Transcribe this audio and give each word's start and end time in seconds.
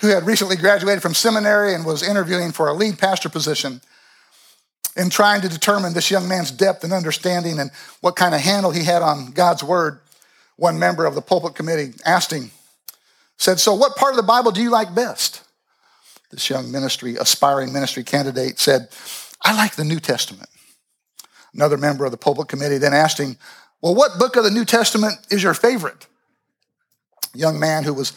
who 0.00 0.08
had 0.08 0.26
recently 0.26 0.56
graduated 0.56 1.02
from 1.02 1.14
seminary 1.14 1.74
and 1.74 1.84
was 1.84 2.02
interviewing 2.02 2.52
for 2.52 2.68
a 2.68 2.74
lead 2.74 2.98
pastor 2.98 3.28
position. 3.28 3.80
In 4.96 5.10
trying 5.10 5.42
to 5.42 5.48
determine 5.48 5.92
this 5.92 6.10
young 6.10 6.26
man's 6.26 6.50
depth 6.50 6.82
and 6.82 6.92
understanding 6.92 7.58
and 7.58 7.70
what 8.00 8.16
kind 8.16 8.34
of 8.34 8.40
handle 8.40 8.70
he 8.70 8.84
had 8.84 9.02
on 9.02 9.32
God's 9.32 9.62
word, 9.62 10.00
one 10.56 10.78
member 10.78 11.04
of 11.04 11.14
the 11.14 11.20
pulpit 11.20 11.54
committee 11.54 11.92
asked 12.04 12.32
him, 12.32 12.50
said, 13.36 13.60
So, 13.60 13.74
what 13.74 13.96
part 13.96 14.12
of 14.12 14.16
the 14.16 14.22
Bible 14.22 14.52
do 14.52 14.62
you 14.62 14.70
like 14.70 14.94
best? 14.94 15.42
This 16.30 16.48
young 16.48 16.72
ministry, 16.72 17.16
aspiring 17.16 17.72
ministry 17.72 18.04
candidate 18.04 18.58
said, 18.58 18.88
I 19.42 19.54
like 19.54 19.76
the 19.76 19.84
New 19.84 20.00
Testament. 20.00 20.48
Another 21.54 21.76
member 21.76 22.04
of 22.04 22.10
the 22.10 22.16
pulpit 22.16 22.48
committee 22.48 22.78
then 22.78 22.94
asked 22.94 23.18
him, 23.18 23.36
Well, 23.80 23.94
what 23.94 24.18
book 24.18 24.36
of 24.36 24.44
the 24.44 24.50
New 24.50 24.64
Testament 24.64 25.14
is 25.30 25.42
your 25.42 25.54
favorite? 25.54 26.06
Young 27.34 27.60
man 27.60 27.84
who 27.84 27.92
was 27.92 28.12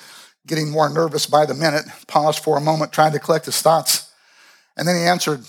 getting 0.48 0.70
more 0.70 0.90
nervous 0.90 1.26
by 1.26 1.46
the 1.46 1.54
minute, 1.54 1.86
paused 2.08 2.44
for 2.44 2.58
a 2.58 2.62
moment, 2.62 2.92
trying 2.92 3.12
to 3.14 3.20
collect 3.20 3.46
his 3.46 3.62
thoughts. 3.62 4.12
And 4.78 4.88
then 4.88 4.96
he 4.96 5.04
answered, 5.04 5.42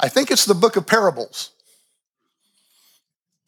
I 0.00 0.08
think 0.08 0.30
it's 0.30 0.44
the 0.44 0.54
book 0.54 0.76
of 0.76 0.86
parables. 0.86 1.50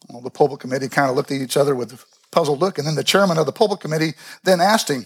Well, 0.09 0.21
the 0.21 0.29
pulpit 0.29 0.59
committee 0.59 0.89
kind 0.89 1.09
of 1.09 1.15
looked 1.15 1.31
at 1.31 1.41
each 1.41 1.57
other 1.57 1.75
with 1.75 1.93
a 1.93 1.99
puzzled 2.31 2.59
look, 2.59 2.77
and 2.77 2.87
then 2.87 2.95
the 2.95 3.03
chairman 3.03 3.37
of 3.37 3.45
the 3.45 3.51
pulpit 3.51 3.79
committee 3.79 4.13
then 4.43 4.61
asked 4.61 4.89
him, 4.89 5.05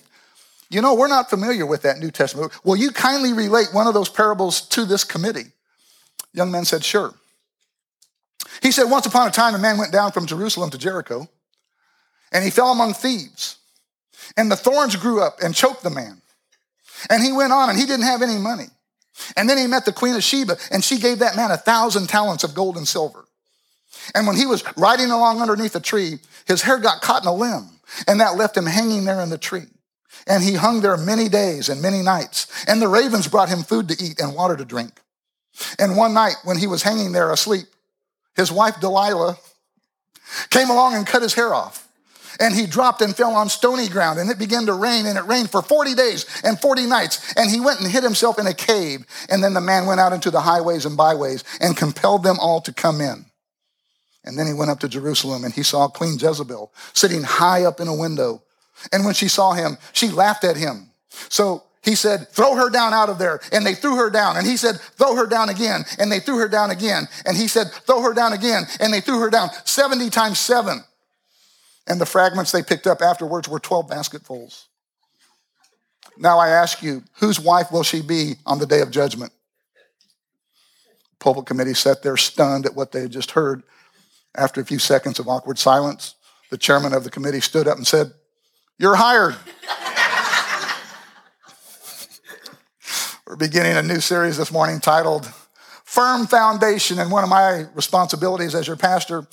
You 0.69 0.81
know, 0.81 0.93
we're 0.93 1.07
not 1.07 1.29
familiar 1.29 1.65
with 1.65 1.81
that 1.81 1.99
New 1.99 2.11
Testament. 2.11 2.53
Will 2.63 2.75
you 2.75 2.91
kindly 2.91 3.33
relate 3.33 3.67
one 3.73 3.87
of 3.87 3.93
those 3.93 4.09
parables 4.09 4.61
to 4.69 4.85
this 4.85 5.03
committee? 5.03 5.51
young 6.33 6.51
man 6.51 6.65
said, 6.65 6.83
Sure. 6.83 7.13
He 8.61 8.71
said, 8.71 8.85
Once 8.85 9.05
upon 9.05 9.27
a 9.27 9.31
time, 9.31 9.55
a 9.55 9.59
man 9.59 9.77
went 9.77 9.91
down 9.91 10.11
from 10.11 10.25
Jerusalem 10.25 10.69
to 10.71 10.77
Jericho, 10.77 11.27
and 12.31 12.43
he 12.43 12.49
fell 12.49 12.71
among 12.71 12.93
thieves. 12.93 13.57
And 14.37 14.51
the 14.51 14.55
thorns 14.55 14.95
grew 14.95 15.21
up 15.21 15.37
and 15.41 15.55
choked 15.55 15.83
the 15.83 15.89
man. 15.89 16.21
And 17.09 17.23
he 17.23 17.31
went 17.31 17.53
on, 17.53 17.69
and 17.69 17.77
he 17.77 17.85
didn't 17.85 18.05
have 18.05 18.21
any 18.21 18.37
money. 18.37 18.67
And 19.35 19.49
then 19.49 19.57
he 19.57 19.67
met 19.67 19.85
the 19.85 19.93
queen 19.93 20.15
of 20.15 20.23
Sheba, 20.23 20.57
and 20.71 20.83
she 20.83 20.97
gave 20.97 21.19
that 21.19 21.35
man 21.35 21.51
a 21.51 21.57
thousand 21.57 22.07
talents 22.07 22.43
of 22.43 22.55
gold 22.55 22.77
and 22.77 22.87
silver. 22.87 23.25
And 24.15 24.25
when 24.25 24.35
he 24.35 24.45
was 24.45 24.63
riding 24.75 25.11
along 25.11 25.41
underneath 25.41 25.75
a 25.75 25.79
tree, 25.79 26.19
his 26.47 26.63
hair 26.63 26.79
got 26.79 27.01
caught 27.01 27.23
in 27.23 27.27
a 27.27 27.33
limb, 27.33 27.69
and 28.07 28.19
that 28.19 28.35
left 28.35 28.57
him 28.57 28.65
hanging 28.65 29.05
there 29.05 29.21
in 29.21 29.29
the 29.29 29.37
tree. 29.37 29.67
And 30.25 30.43
he 30.43 30.53
hung 30.55 30.81
there 30.81 30.97
many 30.97 31.29
days 31.29 31.69
and 31.69 31.81
many 31.81 32.01
nights. 32.01 32.47
And 32.67 32.81
the 32.81 32.87
ravens 32.87 33.27
brought 33.27 33.49
him 33.49 33.63
food 33.63 33.89
to 33.89 34.03
eat 34.03 34.19
and 34.19 34.35
water 34.35 34.55
to 34.55 34.65
drink. 34.65 35.01
And 35.77 35.97
one 35.97 36.13
night, 36.13 36.35
when 36.43 36.57
he 36.57 36.67
was 36.67 36.83
hanging 36.83 37.11
there 37.11 37.31
asleep, 37.31 37.65
his 38.35 38.51
wife 38.51 38.79
Delilah 38.79 39.37
came 40.49 40.69
along 40.69 40.95
and 40.95 41.05
cut 41.05 41.21
his 41.21 41.33
hair 41.33 41.53
off 41.53 41.82
and 42.39 42.53
he 42.53 42.65
dropped 42.65 43.01
and 43.01 43.15
fell 43.15 43.35
on 43.35 43.49
stony 43.49 43.87
ground 43.87 44.19
and 44.19 44.29
it 44.29 44.39
began 44.39 44.65
to 44.65 44.73
rain 44.73 45.05
and 45.05 45.17
it 45.17 45.25
rained 45.25 45.49
for 45.49 45.61
40 45.61 45.95
days 45.95 46.25
and 46.43 46.59
40 46.59 46.85
nights 46.85 47.33
and 47.35 47.49
he 47.49 47.59
went 47.59 47.79
and 47.79 47.91
hid 47.91 48.03
himself 48.03 48.39
in 48.39 48.47
a 48.47 48.53
cave 48.53 49.05
and 49.29 49.43
then 49.43 49.53
the 49.53 49.61
man 49.61 49.85
went 49.85 49.99
out 49.99 50.13
into 50.13 50.31
the 50.31 50.41
highways 50.41 50.85
and 50.85 50.97
byways 50.97 51.43
and 51.59 51.77
compelled 51.77 52.23
them 52.23 52.37
all 52.39 52.61
to 52.61 52.73
come 52.73 53.01
in 53.01 53.25
and 54.25 54.37
then 54.37 54.47
he 54.47 54.53
went 54.53 54.71
up 54.71 54.79
to 54.79 54.87
jerusalem 54.87 55.43
and 55.43 55.53
he 55.53 55.63
saw 55.63 55.87
queen 55.87 56.17
jezebel 56.19 56.71
sitting 56.93 57.23
high 57.23 57.63
up 57.63 57.79
in 57.79 57.87
a 57.87 57.95
window 57.95 58.41
and 58.91 59.05
when 59.05 59.13
she 59.13 59.27
saw 59.27 59.53
him 59.53 59.77
she 59.91 60.09
laughed 60.09 60.43
at 60.43 60.57
him 60.57 60.89
so 61.29 61.63
he 61.83 61.95
said, 61.95 62.29
throw 62.29 62.55
her 62.55 62.69
down 62.69 62.93
out 62.93 63.09
of 63.09 63.19
there. 63.19 63.41
And 63.51 63.65
they 63.65 63.75
threw 63.75 63.97
her 63.97 64.09
down. 64.09 64.37
And 64.37 64.47
he 64.47 64.55
said, 64.55 64.79
throw 64.97 65.15
her 65.15 65.27
down 65.27 65.49
again. 65.49 65.83
And 65.99 66.09
they 66.09 66.21
threw 66.21 66.37
her 66.37 66.47
down 66.47 66.71
again. 66.71 67.09
And 67.25 67.35
he 67.35 67.49
said, 67.49 67.71
throw 67.71 68.01
her 68.01 68.13
down 68.13 68.31
again. 68.31 68.63
And 68.79 68.93
they 68.93 69.01
threw 69.01 69.19
her 69.19 69.29
down 69.29 69.49
70 69.65 70.09
times 70.09 70.39
seven. 70.39 70.83
And 71.87 71.99
the 71.99 72.05
fragments 72.05 72.51
they 72.51 72.63
picked 72.63 72.87
up 72.87 73.01
afterwards 73.01 73.49
were 73.49 73.59
12 73.59 73.89
basketfuls. 73.89 74.67
Now 76.17 76.39
I 76.39 76.49
ask 76.49 76.81
you, 76.81 77.03
whose 77.19 77.39
wife 77.39 77.71
will 77.71 77.83
she 77.83 78.01
be 78.01 78.35
on 78.45 78.59
the 78.59 78.65
day 78.65 78.81
of 78.81 78.91
judgment? 78.91 79.31
The 81.11 81.17
pulpit 81.19 81.45
committee 81.45 81.73
sat 81.73 82.03
there 82.03 82.17
stunned 82.17 82.65
at 82.65 82.75
what 82.75 82.91
they 82.91 83.01
had 83.01 83.11
just 83.11 83.31
heard. 83.31 83.63
After 84.35 84.61
a 84.61 84.65
few 84.65 84.79
seconds 84.79 85.19
of 85.19 85.27
awkward 85.27 85.59
silence, 85.59 86.15
the 86.49 86.57
chairman 86.57 86.93
of 86.93 87.03
the 87.03 87.09
committee 87.09 87.41
stood 87.41 87.67
up 87.67 87.77
and 87.77 87.85
said, 87.85 88.11
You're 88.77 88.95
hired. 88.95 89.35
We're 93.27 93.35
beginning 93.35 93.77
a 93.77 93.83
new 93.83 93.99
series 93.99 94.37
this 94.37 94.51
morning 94.51 94.79
titled 94.79 95.31
Firm 95.83 96.27
Foundation. 96.27 96.99
And 96.99 97.11
one 97.11 97.23
of 97.23 97.29
my 97.29 97.65
responsibilities 97.73 98.55
as 98.55 98.67
your 98.67 98.75
pastor 98.75 99.27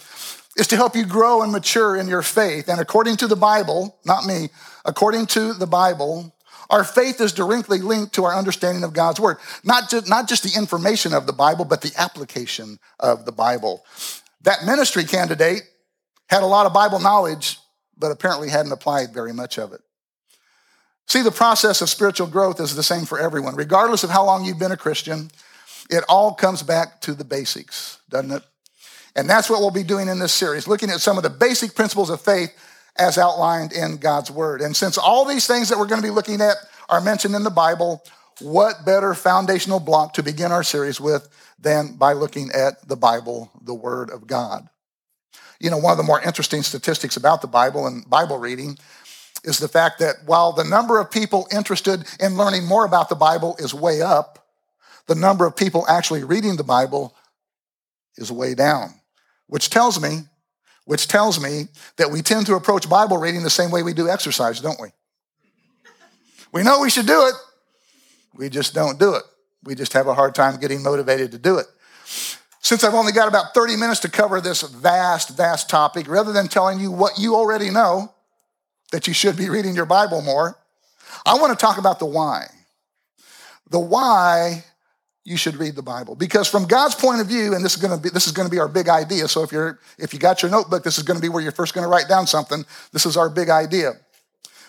is 0.56 0.66
to 0.69 0.77
help 0.77 0.97
you 0.97 1.06
grow 1.06 1.43
and 1.43 1.53
mature 1.53 1.97
in 1.97 2.09
your 2.09 2.22
faith. 2.22 2.69
And 2.69 2.81
according 2.81 3.16
to 3.19 3.27
the 3.27 3.37
Bible, 3.37 3.99
not 4.05 4.25
me, 4.25 4.49
according 4.84 5.27
to 5.27 5.53
the 5.55 5.66
Bible, 5.66 6.34
our 6.71 6.84
faith 6.84 7.21
is 7.21 7.33
directly 7.33 7.78
linked 7.78 8.15
to 8.15 8.25
our 8.25 8.34
understanding 8.34 8.84
of 8.84 8.93
God's 8.93 9.21
word. 9.21 9.38
Not 9.65 9.91
just, 9.91 10.09
not 10.09 10.28
just 10.28 10.43
the 10.43 10.56
information 10.59 11.15
of 11.15 11.27
the 11.27 11.33
Bible, 11.33 11.65
but 11.65 11.83
the 11.83 11.93
application 11.97 12.78
of 12.99 13.25
the 13.25 13.33
Bible. 13.33 13.84
That 14.43 14.65
ministry 14.65 15.05
candidate 15.05 15.62
had 16.28 16.43
a 16.43 16.47
lot 16.47 16.67
of 16.67 16.72
Bible 16.72 17.00
knowledge, 17.00 17.59
but 17.97 18.12
apparently 18.12 18.49
hadn't 18.49 18.72
applied 18.72 19.12
very 19.12 19.32
much 19.32 19.59
of 19.59 19.72
it. 19.72 19.81
See, 21.06 21.22
the 21.22 21.32
process 21.32 21.82
of 21.82 21.88
spiritual 21.88 22.28
growth 22.28 22.61
is 22.61 22.77
the 22.77 22.84
same 22.84 23.05
for 23.05 23.19
everyone. 23.19 23.56
Regardless 23.56 24.05
of 24.05 24.11
how 24.11 24.25
long 24.25 24.44
you've 24.44 24.61
been 24.61 24.71
a 24.71 24.77
Christian, 24.77 25.31
it 25.91 26.05
all 26.09 26.34
comes 26.34 26.62
back 26.62 27.00
to 27.00 27.15
the 27.15 27.25
basics, 27.25 27.99
doesn't 28.09 28.31
it? 28.31 28.44
And 29.16 29.28
that's 29.28 29.50
what 29.50 29.60
we'll 29.60 29.71
be 29.71 29.82
doing 29.82 30.09
in 30.09 30.19
this 30.19 30.32
series, 30.32 30.69
looking 30.69 30.91
at 30.91 31.00
some 31.00 31.16
of 31.16 31.22
the 31.22 31.31
basic 31.31 31.75
principles 31.75 32.10
of 32.10 32.21
faith 32.21 32.54
as 32.97 33.19
outlined 33.19 33.72
in 33.72 33.97
God's 33.97 34.31
Word. 34.31 34.60
And 34.60 34.76
since 34.76 34.98
all 34.98 35.25
these 35.25 35.47
things 35.47 35.69
that 35.69 35.78
we're 35.78 35.87
going 35.87 36.00
to 36.00 36.06
be 36.06 36.15
looking 36.15 36.41
at 36.41 36.56
are 36.88 37.00
mentioned 37.00 37.34
in 37.34 37.44
the 37.44 37.50
Bible, 37.50 38.03
what 38.41 38.84
better 38.84 39.15
foundational 39.15 39.81
block 39.81 40.15
to 40.15 40.22
begin 40.22 40.53
our 40.53 40.62
series 40.62 41.00
with 41.00 41.28
than 41.59 41.97
by 41.97 42.12
looking 42.12 42.50
at 42.53 42.87
the 42.88 42.97
Bible, 42.97 43.50
the 43.62 43.75
Word 43.75 44.10
of 44.10 44.26
God? 44.26 44.69
You 45.60 45.70
know, 45.70 45.78
one 45.78 45.93
of 45.93 45.99
the 45.99 46.04
more 46.04 46.22
interesting 46.22 46.62
statistics 46.62 47.16
about 47.16 47.43
the 47.43 47.49
Bible 47.49 47.87
and 47.87 48.09
Bible 48.09 48.38
reading 48.38 48.78
is 49.44 49.59
the 49.59 49.69
fact 49.69 49.99
that 49.99 50.16
while 50.26 50.53
the 50.53 50.65
number 50.65 51.00
of 51.00 51.10
people 51.10 51.49
interested 51.53 52.06
in 52.19 52.37
learning 52.37 52.66
more 52.66 52.84
about 52.84 53.09
the 53.09 53.15
Bible 53.15 53.56
is 53.59 53.75
way 53.75 54.03
up, 54.03 54.47
the 55.06 55.15
number 55.15 55.47
of 55.47 55.56
people 55.56 55.87
actually 55.88 56.25
reading 56.25 56.56
the 56.56 56.65
Bible 56.65 57.15
is 58.16 58.31
way 58.31 58.54
down 58.54 59.00
which 59.50 59.69
tells 59.69 60.00
me, 60.00 60.21
which 60.84 61.09
tells 61.09 61.41
me 61.41 61.65
that 61.97 62.11
we 62.11 62.22
tend 62.22 62.47
to 62.47 62.55
approach 62.55 62.88
Bible 62.88 63.19
reading 63.19 63.43
the 63.43 63.50
same 63.50 63.71
way 63.71 63.83
we 63.83 63.93
do 63.93 64.09
exercise, 64.09 64.61
don't 64.61 64.81
we? 64.81 64.88
We 66.53 66.62
know 66.62 66.81
we 66.81 66.88
should 66.88 67.06
do 67.06 67.27
it. 67.27 67.34
We 68.34 68.49
just 68.49 68.75
don't 68.75 68.99
do 68.99 69.15
it. 69.15 69.25
We 69.65 69.75
just 69.75 69.93
have 69.93 70.06
a 70.06 70.15
hard 70.15 70.37
time 70.37 70.59
getting 70.59 70.83
motivated 70.83 71.33
to 71.33 71.38
do 71.38 71.59
it. 71.59 71.66
Since 72.61 72.84
I've 72.84 72.94
only 72.94 73.12
got 73.12 73.27
about 73.27 73.53
30 73.53 73.77
minutes 73.77 74.00
to 74.00 74.11
cover 74.11 74.41
this 74.41 74.62
vast, 74.62 75.37
vast 75.37 75.69
topic, 75.69 76.09
rather 76.09 76.32
than 76.32 76.47
telling 76.47 76.78
you 76.78 76.93
what 76.93 77.19
you 77.19 77.34
already 77.34 77.70
know, 77.70 78.14
that 78.93 79.08
you 79.08 79.12
should 79.12 79.37
be 79.37 79.50
reading 79.50 79.75
your 79.75 79.87
Bible 79.87 80.23
more, 80.23 80.56
I 81.26 81.35
want 81.35 81.58
to 81.58 81.61
talk 81.61 81.79
about 81.79 81.99
the 81.99 82.06
why. 82.06 82.46
The 83.69 83.81
why 83.81 84.64
you 85.31 85.37
should 85.37 85.56
read 85.56 85.77
the 85.77 85.82
Bible. 85.82 86.17
Because 86.17 86.49
from 86.49 86.67
God's 86.67 86.97
point 86.97 87.21
of 87.21 87.29
view, 87.29 87.55
and 87.55 87.65
this 87.65 87.77
is 87.77 87.81
going 87.81 87.97
to 87.97 88.03
be 88.03 88.11
this 88.11 88.27
is 88.27 88.32
to 88.32 88.49
be 88.49 88.59
our 88.59 88.69
big 88.69 88.88
idea. 88.88 89.29
So 89.29 89.44
if 89.44 89.53
you're 89.53 89.79
if 89.97 90.12
you 90.12 90.19
got 90.19 90.43
your 90.43 90.50
notebook, 90.50 90.82
this 90.82 90.99
is 90.99 91.05
going 91.05 91.17
to 91.17 91.23
be 91.23 91.29
where 91.29 91.41
you're 91.41 91.53
first 91.53 91.73
going 91.73 91.85
to 91.85 91.88
write 91.88 92.09
down 92.09 92.27
something. 92.27 92.65
This 92.93 93.06
is 93.06 93.17
our 93.17 93.31
big 93.31 93.49
idea. 93.49 93.93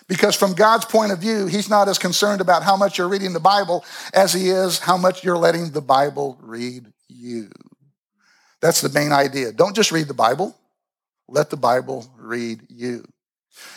Because 0.06 0.36
from 0.36 0.54
God's 0.54 0.84
point 0.84 1.10
of 1.10 1.18
view, 1.18 1.46
He's 1.46 1.68
not 1.68 1.88
as 1.88 1.98
concerned 1.98 2.40
about 2.40 2.62
how 2.62 2.76
much 2.76 2.96
you're 2.96 3.08
reading 3.08 3.32
the 3.32 3.40
Bible 3.40 3.84
as 4.14 4.32
He 4.32 4.50
is 4.50 4.78
how 4.78 4.96
much 4.96 5.24
you're 5.24 5.36
letting 5.36 5.70
the 5.70 5.82
Bible 5.82 6.38
read 6.40 6.86
you. 7.08 7.50
That's 8.60 8.80
the 8.80 8.88
main 8.88 9.10
idea. 9.10 9.52
Don't 9.52 9.74
just 9.74 9.90
read 9.90 10.06
the 10.06 10.14
Bible, 10.14 10.56
let 11.28 11.50
the 11.50 11.56
Bible 11.56 12.06
read 12.16 12.62
you. 12.68 13.04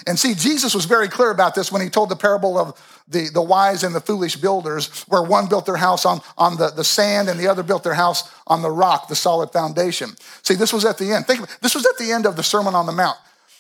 And 0.07 0.17
see, 0.17 0.33
Jesus 0.33 0.73
was 0.73 0.85
very 0.85 1.07
clear 1.07 1.31
about 1.31 1.55
this 1.55 1.71
when 1.71 1.81
he 1.81 1.89
told 1.89 2.09
the 2.09 2.15
parable 2.15 2.57
of 2.57 3.01
the, 3.07 3.29
the 3.29 3.41
wise 3.41 3.83
and 3.83 3.93
the 3.93 4.01
foolish 4.01 4.35
builders, 4.35 5.03
where 5.03 5.21
one 5.21 5.47
built 5.47 5.65
their 5.65 5.75
house 5.75 6.05
on, 6.05 6.21
on 6.37 6.57
the, 6.57 6.69
the 6.69 6.83
sand 6.83 7.29
and 7.29 7.39
the 7.39 7.47
other 7.47 7.63
built 7.63 7.83
their 7.83 7.93
house 7.93 8.31
on 8.47 8.61
the 8.61 8.71
rock, 8.71 9.07
the 9.07 9.15
solid 9.15 9.51
foundation. 9.51 10.11
See, 10.41 10.55
this 10.55 10.73
was 10.73 10.85
at 10.85 10.97
the 10.97 11.11
end. 11.11 11.27
Think 11.27 11.47
this 11.59 11.75
was 11.75 11.85
at 11.85 11.97
the 11.97 12.11
end 12.11 12.25
of 12.25 12.35
the 12.35 12.43
Sermon 12.43 12.73
on 12.73 12.85
the 12.85 12.91
Mount. 12.91 13.17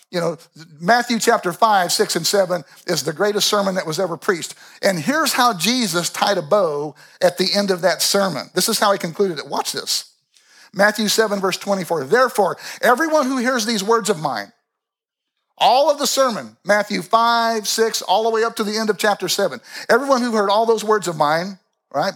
you 0.09 0.19
know, 0.19 0.37
Matthew 0.79 1.19
chapter 1.19 1.51
5, 1.51 1.91
6, 1.91 2.15
and 2.15 2.25
7 2.25 2.63
is 2.87 3.03
the 3.03 3.13
greatest 3.13 3.47
sermon 3.47 3.75
that 3.75 3.85
was 3.85 3.99
ever 3.99 4.17
preached. 4.17 4.55
And 4.81 4.99
here's 4.99 5.33
how 5.33 5.53
Jesus 5.57 6.09
tied 6.09 6.37
a 6.37 6.41
bow 6.41 6.95
at 7.21 7.37
the 7.37 7.49
end 7.53 7.69
of 7.69 7.81
that 7.81 8.01
sermon. 8.01 8.49
This 8.53 8.69
is 8.69 8.79
how 8.79 8.91
he 8.93 8.97
concluded 8.97 9.39
it. 9.39 9.47
Watch 9.47 9.73
this. 9.73 10.11
Matthew 10.73 11.07
7, 11.07 11.39
verse 11.39 11.57
24. 11.57 12.05
Therefore, 12.05 12.57
everyone 12.81 13.27
who 13.27 13.37
hears 13.37 13.65
these 13.65 13.83
words 13.83 14.09
of 14.09 14.19
mine, 14.19 14.51
all 15.57 15.89
of 15.89 15.99
the 15.99 16.07
sermon, 16.07 16.57
Matthew 16.65 17.01
5, 17.01 17.67
6, 17.67 18.01
all 18.03 18.23
the 18.23 18.29
way 18.29 18.43
up 18.43 18.55
to 18.57 18.63
the 18.63 18.77
end 18.77 18.89
of 18.89 18.97
chapter 18.97 19.27
7. 19.29 19.59
Everyone 19.89 20.21
who 20.21 20.33
heard 20.33 20.49
all 20.49 20.65
those 20.65 20.83
words 20.83 21.07
of 21.07 21.15
mine, 21.15 21.59
right? 21.93 22.13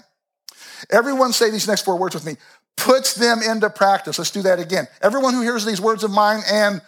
Everyone 0.91 1.31
say 1.31 1.49
these 1.49 1.67
next 1.67 1.83
four 1.83 1.97
words 1.97 2.15
with 2.15 2.25
me 2.25 2.35
puts 2.75 3.13
them 3.13 3.41
into 3.41 3.69
practice. 3.69 4.17
Let's 4.17 4.31
do 4.31 4.41
that 4.43 4.59
again. 4.59 4.87
Everyone 5.01 5.33
who 5.33 5.41
hears 5.41 5.65
these 5.65 5.81
words 5.81 6.03
of 6.03 6.11
mine 6.11 6.41
and 6.49 6.81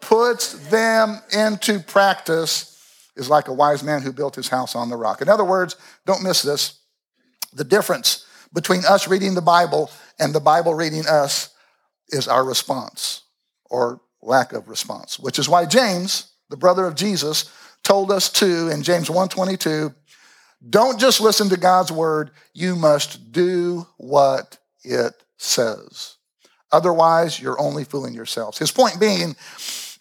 puts 0.00 0.52
them 0.68 1.20
into 1.32 1.80
practice 1.80 2.72
is 3.16 3.30
like 3.30 3.48
a 3.48 3.52
wise 3.52 3.82
man 3.82 4.02
who 4.02 4.12
built 4.12 4.34
his 4.34 4.48
house 4.48 4.74
on 4.74 4.90
the 4.90 4.96
rock. 4.96 5.22
In 5.22 5.28
other 5.28 5.44
words, 5.44 5.76
don't 6.04 6.22
miss 6.22 6.42
this. 6.42 6.78
The 7.52 7.64
difference 7.64 8.26
between 8.52 8.84
us 8.84 9.08
reading 9.08 9.34
the 9.34 9.40
Bible 9.40 9.90
and 10.18 10.34
the 10.34 10.40
Bible 10.40 10.74
reading 10.74 11.06
us 11.06 11.50
is 12.08 12.28
our 12.28 12.44
response 12.44 13.22
or 13.70 14.00
lack 14.26 14.52
of 14.52 14.68
response, 14.68 15.18
which 15.18 15.38
is 15.38 15.48
why 15.48 15.64
James, 15.64 16.32
the 16.50 16.56
brother 16.56 16.86
of 16.86 16.96
Jesus, 16.96 17.50
told 17.82 18.10
us 18.10 18.28
to 18.30 18.68
in 18.68 18.82
James 18.82 19.08
1:22, 19.08 19.94
don't 20.68 20.98
just 20.98 21.20
listen 21.20 21.48
to 21.50 21.56
God's 21.56 21.92
word, 21.92 22.30
you 22.52 22.76
must 22.76 23.32
do 23.32 23.86
what 23.96 24.58
it 24.82 25.14
says. 25.38 26.16
Otherwise, 26.72 27.40
you're 27.40 27.60
only 27.60 27.84
fooling 27.84 28.14
yourselves. 28.14 28.58
His 28.58 28.72
point 28.72 28.98
being, 28.98 29.36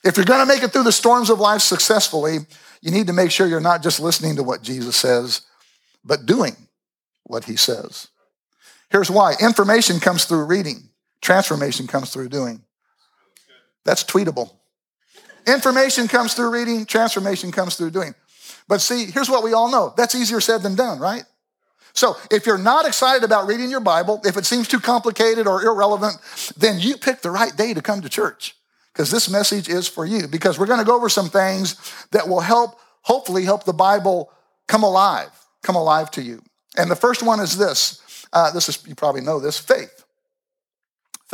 if 0.04 0.18
you're 0.18 0.26
going 0.26 0.46
to 0.46 0.52
make 0.52 0.64
it 0.64 0.72
through 0.72 0.84
the 0.84 0.92
storms 0.92 1.30
of 1.30 1.40
life 1.40 1.62
successfully, 1.62 2.40
you 2.82 2.92
need 2.92 3.08
to 3.08 3.14
make 3.14 3.32
sure 3.32 3.48
you're 3.48 3.60
not 3.60 3.84
just 3.84 4.00
listening 4.00 4.38
to 4.38 4.44
what 4.44 4.64
Jesus 4.64 4.96
says, 4.96 5.42
but 6.04 6.26
doing 6.26 6.56
what 7.24 7.46
he 7.46 7.56
says. 7.56 8.08
Here's 8.90 9.12
why 9.12 9.36
information 9.40 10.00
comes 10.00 10.26
through 10.26 10.46
reading, 10.46 10.90
transformation 11.22 11.86
comes 11.88 12.12
through 12.12 12.30
doing. 12.30 12.65
That's 13.86 14.04
tweetable. 14.04 14.52
Information 15.48 16.08
comes 16.08 16.34
through 16.34 16.52
reading, 16.52 16.86
transformation 16.86 17.52
comes 17.52 17.76
through 17.76 17.92
doing. 17.92 18.16
But 18.68 18.82
see, 18.82 19.06
here's 19.06 19.30
what 19.30 19.44
we 19.44 19.54
all 19.54 19.72
know 19.72 19.94
that's 19.96 20.16
easier 20.16 20.42
said 20.42 20.64
than 20.64 20.76
done, 20.76 21.00
right? 21.00 21.24
So 21.94 22.18
if 22.30 22.46
you're 22.46 22.58
not 22.58 22.86
excited 22.86 23.24
about 23.24 23.48
reading 23.48 23.70
your 23.70 23.80
Bible, 23.80 24.20
if 24.26 24.36
it 24.36 24.46
seems 24.46 24.68
too 24.68 24.80
complicated 24.80 25.48
or 25.48 25.64
irrelevant, 25.64 26.18
then 26.58 26.80
you 26.80 26.98
pick 26.98 27.22
the 27.22 27.32
right 27.32 27.56
day 27.56 27.74
to 27.74 27.82
come 27.82 28.02
to 28.02 28.10
church 28.10 28.56
because 28.92 29.12
this 29.12 29.30
message 29.30 29.70
is 29.70 29.88
for 29.88 30.06
you. 30.06 30.28
Because 30.28 30.60
we're 30.60 30.66
going 30.66 30.80
to 30.80 30.86
go 30.86 30.96
over 30.96 31.10
some 31.10 31.30
things 31.30 31.76
that 32.12 32.28
will 32.28 32.42
help, 32.42 32.80
hopefully, 33.02 33.46
help 33.46 33.64
the 33.64 33.74
Bible 33.74 34.32
come 34.68 34.84
alive, 34.84 35.30
come 35.64 35.76
alive 35.76 36.12
to 36.12 36.22
you. 36.22 36.42
And 36.76 36.92
the 36.92 36.96
first 36.96 37.24
one 37.24 37.40
is 37.40 37.58
this. 37.58 38.02
Uh, 38.34 38.52
this 38.52 38.68
is 38.68 38.86
you 38.86 38.96
probably 38.96 39.22
know 39.22 39.40
this: 39.40 39.58
faith. 39.58 40.05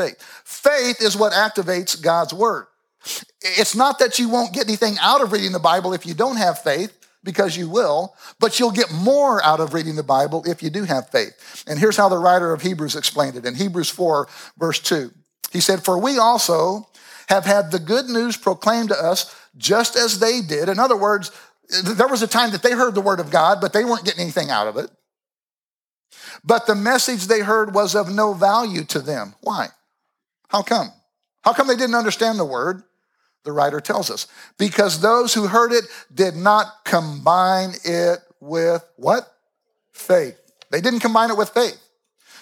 Faith. 0.02 0.42
Faith 0.44 1.02
is 1.02 1.18
what 1.18 1.34
activates 1.34 2.02
God's 2.02 2.34
word. 2.34 2.68
It's 3.42 3.76
not 3.76 4.00
that 4.00 4.20
you 4.20 4.30
won't 4.30 4.54
get 4.54 4.68
anything 4.68 4.96
out 5.02 5.22
of 5.22 5.32
reading 5.32 5.52
the 5.52 5.60
Bible 5.60 5.94
if 5.94 6.06
you 6.06 6.14
don't 6.14 6.38
have 6.38 6.62
faith, 6.62 6.98
because 7.24 7.56
you 7.56 7.70
will, 7.70 8.16
but 8.40 8.60
you'll 8.60 8.72
get 8.72 8.92
more 8.92 9.44
out 9.44 9.60
of 9.60 9.74
reading 9.74 9.96
the 9.96 10.04
Bible 10.04 10.44
if 10.48 10.64
you 10.64 10.70
do 10.70 10.84
have 10.84 11.10
faith. 11.10 11.64
And 11.68 11.78
here's 11.78 11.98
how 11.98 12.10
the 12.10 12.18
writer 12.18 12.54
of 12.54 12.62
Hebrews 12.62 12.96
explained 12.96 13.36
it 13.36 13.46
in 13.46 13.56
Hebrews 13.56 13.90
4, 13.90 14.28
verse 14.58 14.80
2. 14.80 15.12
He 15.52 15.60
said, 15.60 15.84
For 15.84 16.00
we 16.00 16.18
also, 16.18 16.88
have 17.32 17.46
had 17.46 17.72
the 17.72 17.80
good 17.80 18.08
news 18.08 18.36
proclaimed 18.38 18.90
to 18.90 18.96
us 18.96 19.34
just 19.56 19.96
as 19.96 20.20
they 20.20 20.42
did. 20.42 20.68
In 20.68 20.80
other 20.80 20.98
words, 20.98 21.32
there 21.84 22.08
was 22.08 22.22
a 22.22 22.28
time 22.28 22.52
that 22.52 22.62
they 22.62 22.74
heard 22.74 22.94
the 22.96 23.02
word 23.02 23.20
of 23.20 23.32
God, 23.32 23.60
but 23.62 23.72
they 23.72 23.86
weren't 23.86 24.04
getting 24.04 24.22
anything 24.22 24.50
out 24.50 24.68
of 24.68 24.78
it. 24.78 24.90
But 26.44 26.68
the 26.68 26.76
message 26.76 27.28
they 27.28 27.40
heard 27.40 27.74
was 27.74 27.96
of 27.96 28.14
no 28.14 28.34
value 28.34 28.84
to 28.86 29.00
them. 29.00 29.36
Why? 29.42 29.70
How 30.52 30.62
come? 30.62 30.92
How 31.44 31.54
come 31.54 31.68
they 31.68 31.76
didn't 31.76 31.96
understand 31.96 32.38
the 32.38 32.46
word? 32.46 32.84
The 33.44 33.52
writer 33.52 33.80
tells 33.80 34.12
us. 34.12 34.28
Because 34.58 35.02
those 35.02 35.34
who 35.34 35.48
heard 35.48 35.72
it 35.72 35.86
did 36.14 36.36
not 36.36 36.68
combine 36.84 37.74
it 37.84 38.20
with 38.40 38.84
what? 38.98 39.32
Faith. 39.94 40.38
They 40.70 40.82
didn't 40.82 41.00
combine 41.00 41.32
it 41.32 41.38
with 41.38 41.50
faith. 41.50 41.82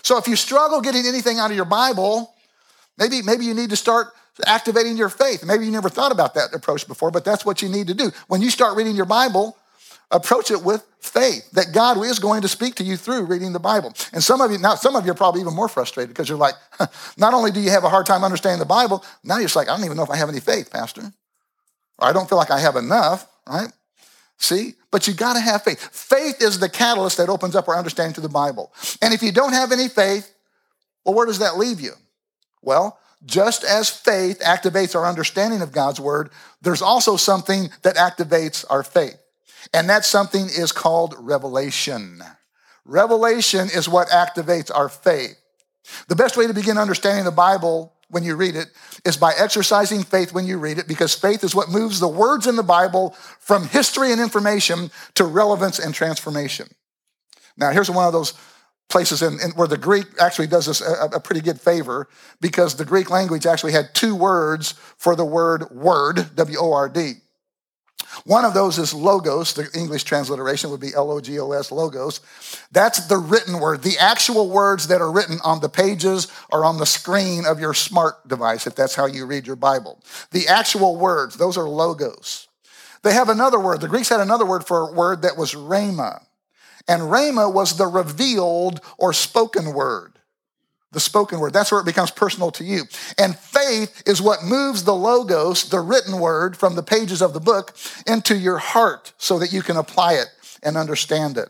So 0.01 0.17
if 0.17 0.27
you 0.27 0.35
struggle 0.35 0.81
getting 0.81 1.05
anything 1.05 1.39
out 1.39 1.51
of 1.51 1.55
your 1.55 1.65
Bible, 1.65 2.33
maybe, 2.97 3.21
maybe 3.21 3.45
you 3.45 3.53
need 3.53 3.69
to 3.69 3.75
start 3.75 4.07
activating 4.45 4.97
your 4.97 5.09
faith. 5.09 5.45
Maybe 5.45 5.65
you 5.65 5.71
never 5.71 5.89
thought 5.89 6.11
about 6.11 6.33
that 6.33 6.53
approach 6.53 6.87
before, 6.87 7.11
but 7.11 7.25
that's 7.25 7.45
what 7.45 7.61
you 7.61 7.69
need 7.69 7.87
to 7.87 7.93
do. 7.93 8.11
When 8.27 8.41
you 8.41 8.49
start 8.49 8.75
reading 8.75 8.95
your 8.95 9.05
Bible, 9.05 9.55
approach 10.11 10.51
it 10.51 10.63
with 10.63 10.85
faith 10.99 11.49
that 11.51 11.71
God 11.73 11.97
is 12.03 12.19
going 12.19 12.41
to 12.41 12.47
speak 12.47 12.75
to 12.75 12.83
you 12.83 12.97
through 12.97 13.25
reading 13.25 13.53
the 13.53 13.59
Bible. 13.59 13.93
And 14.11 14.23
some 14.23 14.41
of 14.41 14.51
you, 14.51 14.57
now 14.57 14.75
some 14.75 14.95
of 14.95 15.05
you 15.05 15.11
are 15.11 15.15
probably 15.15 15.41
even 15.41 15.53
more 15.53 15.67
frustrated 15.67 16.09
because 16.09 16.27
you're 16.27 16.37
like, 16.37 16.55
not 17.17 17.33
only 17.33 17.51
do 17.51 17.59
you 17.59 17.69
have 17.69 17.83
a 17.83 17.89
hard 17.89 18.05
time 18.05 18.23
understanding 18.23 18.59
the 18.59 18.65
Bible, 18.65 19.03
now 19.23 19.35
you're 19.35 19.45
just 19.45 19.55
like, 19.55 19.69
I 19.69 19.75
don't 19.75 19.85
even 19.85 19.97
know 19.97 20.03
if 20.03 20.09
I 20.09 20.17
have 20.17 20.29
any 20.29 20.39
faith, 20.39 20.71
Pastor. 20.71 21.13
Or 21.99 22.07
I 22.07 22.13
don't 22.13 22.27
feel 22.27 22.37
like 22.37 22.51
I 22.51 22.59
have 22.59 22.75
enough, 22.75 23.27
right? 23.47 23.71
See? 24.37 24.75
But 24.89 25.07
you 25.07 25.13
got 25.13 25.33
to 25.33 25.39
have 25.39 25.63
faith. 25.63 25.79
Faith 25.79 26.41
is 26.41 26.59
the 26.59 26.69
catalyst 26.69 27.17
that 27.17 27.29
opens 27.29 27.55
up 27.55 27.67
our 27.67 27.77
understanding 27.77 28.13
to 28.15 28.21
the 28.21 28.29
Bible. 28.29 28.73
And 29.01 29.13
if 29.13 29.21
you 29.21 29.31
don't 29.31 29.53
have 29.53 29.71
any 29.71 29.89
faith, 29.89 30.33
well, 31.05 31.13
where 31.13 31.25
does 31.25 31.39
that 31.39 31.57
leave 31.57 31.79
you? 31.79 31.91
Well, 32.61 32.97
just 33.25 33.63
as 33.63 33.89
faith 33.89 34.39
activates 34.39 34.95
our 34.95 35.05
understanding 35.05 35.61
of 35.61 35.71
God's 35.71 35.99
word, 35.99 36.29
there's 36.61 36.81
also 36.81 37.17
something 37.17 37.69
that 37.81 37.95
activates 37.95 38.65
our 38.69 38.81
faith. 38.81 39.18
And 39.73 39.89
that 39.89 40.05
something 40.05 40.45
is 40.45 40.71
called 40.71 41.15
revelation. 41.17 42.21
Revelation 42.85 43.69
is 43.73 43.87
what 43.87 44.09
activates 44.09 44.71
our 44.73 44.89
faith. 44.89 45.37
The 46.07 46.15
best 46.15 46.37
way 46.37 46.47
to 46.47 46.53
begin 46.53 46.77
understanding 46.77 47.25
the 47.25 47.31
Bible 47.31 47.93
when 48.09 48.23
you 48.23 48.35
read 48.35 48.55
it 48.55 48.67
is 49.05 49.17
by 49.17 49.33
exercising 49.37 50.03
faith 50.03 50.33
when 50.33 50.45
you 50.45 50.57
read 50.57 50.79
it, 50.79 50.87
because 50.87 51.13
faith 51.13 51.43
is 51.43 51.53
what 51.53 51.69
moves 51.69 51.99
the 51.99 52.07
words 52.07 52.47
in 52.47 52.55
the 52.55 52.63
Bible 52.63 53.11
from 53.39 53.67
history 53.67 54.11
and 54.11 54.19
information 54.19 54.89
to 55.15 55.23
relevance 55.23 55.79
and 55.79 55.93
transformation. 55.93 56.67
Now, 57.55 57.71
here's 57.71 57.91
one 57.91 58.07
of 58.07 58.13
those 58.13 58.33
places 58.89 59.21
in, 59.21 59.39
in, 59.43 59.51
where 59.51 59.67
the 59.67 59.77
Greek 59.77 60.05
actually 60.19 60.47
does 60.47 60.67
us 60.67 60.81
a, 60.81 61.15
a, 61.15 61.19
pretty 61.19 61.41
good 61.41 61.61
favor 61.61 62.09
because 62.41 62.75
the 62.75 62.85
Greek 62.85 63.11
language 63.11 63.45
actually 63.45 63.71
had 63.71 63.93
two 63.93 64.15
words 64.15 64.71
for 64.97 65.15
the 65.15 65.25
word 65.25 65.69
word, 65.69 66.35
W 66.35 66.57
O 66.59 66.73
R 66.73 66.89
D. 66.89 67.13
One 68.25 68.45
of 68.45 68.53
those 68.53 68.77
is 68.77 68.93
logos. 68.93 69.53
The 69.53 69.69
English 69.73 70.03
transliteration 70.03 70.69
would 70.71 70.79
be 70.79 70.93
L 70.93 71.11
O 71.11 71.21
G 71.21 71.39
O 71.39 71.51
S, 71.51 71.71
logos. 71.71 72.21
That's 72.71 73.07
the 73.07 73.17
written 73.17 73.59
word, 73.59 73.83
the 73.83 73.97
actual 73.97 74.49
words 74.49 74.87
that 74.87 75.01
are 75.01 75.11
written 75.11 75.39
on 75.43 75.61
the 75.61 75.69
pages 75.69 76.27
or 76.51 76.65
on 76.65 76.77
the 76.77 76.85
screen 76.85 77.45
of 77.45 77.59
your 77.59 77.73
smart 77.73 78.27
device, 78.27 78.67
if 78.67 78.75
that's 78.75 78.95
how 78.95 79.05
you 79.05 79.25
read 79.25 79.47
your 79.47 79.55
Bible. 79.55 80.01
The 80.31 80.47
actual 80.47 80.95
words, 80.95 81.35
those 81.35 81.57
are 81.57 81.69
logos. 81.69 82.47
They 83.01 83.13
have 83.13 83.29
another 83.29 83.59
word. 83.59 83.81
The 83.81 83.87
Greeks 83.87 84.09
had 84.09 84.19
another 84.19 84.45
word 84.45 84.65
for 84.65 84.89
a 84.89 84.91
word 84.91 85.21
that 85.21 85.37
was 85.37 85.53
rhema. 85.53 86.23
And 86.87 87.03
Rhema 87.03 87.53
was 87.53 87.77
the 87.77 87.87
revealed 87.87 88.81
or 88.97 89.13
spoken 89.13 89.73
word. 89.73 90.18
The 90.91 90.99
spoken 90.99 91.39
word. 91.39 91.53
That's 91.53 91.71
where 91.71 91.81
it 91.81 91.85
becomes 91.85 92.09
personal 92.09 92.49
to 92.51 92.63
you. 92.63 92.83
And 93.17 93.37
faith 93.37 94.01
is 94.07 94.21
what 94.21 94.43
moves 94.43 94.83
the 94.83 94.95
logos, 94.95 95.69
the 95.69 95.79
written 95.79 96.19
word 96.19 96.57
from 96.57 96.75
the 96.75 96.83
pages 96.83 97.21
of 97.21 97.33
the 97.33 97.39
book, 97.39 97.75
into 98.07 98.35
your 98.35 98.57
heart 98.57 99.13
so 99.17 99.37
that 99.39 99.53
you 99.53 99.61
can 99.61 99.77
apply 99.77 100.13
it 100.13 100.27
and 100.63 100.77
understand 100.77 101.37
it. 101.37 101.49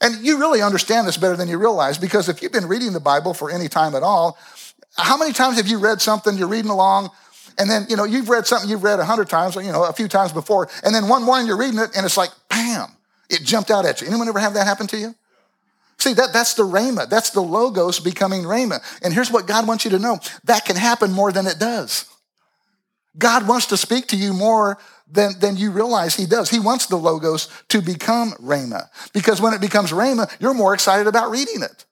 And 0.00 0.24
you 0.24 0.38
really 0.38 0.60
understand 0.60 1.06
this 1.06 1.16
better 1.16 1.36
than 1.36 1.48
you 1.48 1.58
realize 1.58 1.96
because 1.96 2.28
if 2.28 2.42
you've 2.42 2.52
been 2.52 2.66
reading 2.66 2.92
the 2.92 3.00
Bible 3.00 3.34
for 3.34 3.50
any 3.50 3.68
time 3.68 3.94
at 3.94 4.02
all, 4.02 4.36
how 4.96 5.16
many 5.16 5.32
times 5.32 5.56
have 5.56 5.68
you 5.68 5.78
read 5.78 6.00
something, 6.00 6.36
you're 6.36 6.48
reading 6.48 6.70
along, 6.70 7.10
and 7.56 7.70
then, 7.70 7.86
you 7.88 7.96
know, 7.96 8.04
you've 8.04 8.28
read 8.28 8.46
something 8.46 8.68
you've 8.68 8.82
read 8.82 8.98
a 8.98 9.04
hundred 9.04 9.28
times, 9.28 9.56
or, 9.56 9.62
you 9.62 9.72
know, 9.72 9.84
a 9.84 9.92
few 9.92 10.08
times 10.08 10.32
before, 10.32 10.68
and 10.82 10.94
then 10.94 11.08
one 11.08 11.22
morning 11.22 11.46
you're 11.46 11.56
reading 11.56 11.78
it 11.78 11.90
and 11.96 12.04
it's 12.04 12.16
like, 12.16 12.30
bam, 12.50 12.88
it 13.30 13.42
jumped 13.42 13.70
out 13.70 13.86
at 13.86 14.00
you. 14.00 14.08
Anyone 14.08 14.28
ever 14.28 14.40
have 14.40 14.54
that 14.54 14.66
happen 14.66 14.86
to 14.88 14.98
you? 14.98 15.14
See, 15.98 16.12
that, 16.14 16.32
that's 16.32 16.54
the 16.54 16.64
rhema. 16.64 17.08
That's 17.08 17.30
the 17.30 17.40
logos 17.40 18.00
becoming 18.00 18.42
rhema. 18.42 18.82
And 19.02 19.14
here's 19.14 19.30
what 19.30 19.46
God 19.46 19.66
wants 19.66 19.84
you 19.84 19.90
to 19.92 19.98
know. 19.98 20.18
That 20.44 20.64
can 20.64 20.76
happen 20.76 21.12
more 21.12 21.32
than 21.32 21.46
it 21.46 21.58
does. 21.58 22.06
God 23.16 23.46
wants 23.46 23.66
to 23.66 23.76
speak 23.76 24.08
to 24.08 24.16
you 24.16 24.32
more 24.32 24.78
than, 25.08 25.38
than 25.38 25.56
you 25.56 25.70
realize 25.70 26.16
he 26.16 26.26
does. 26.26 26.50
He 26.50 26.58
wants 26.58 26.86
the 26.86 26.96
logos 26.96 27.48
to 27.68 27.80
become 27.80 28.32
rhema. 28.32 28.88
Because 29.12 29.40
when 29.40 29.54
it 29.54 29.60
becomes 29.60 29.92
rhema, 29.92 30.30
you're 30.40 30.54
more 30.54 30.74
excited 30.74 31.06
about 31.06 31.30
reading 31.30 31.62
it. 31.62 31.84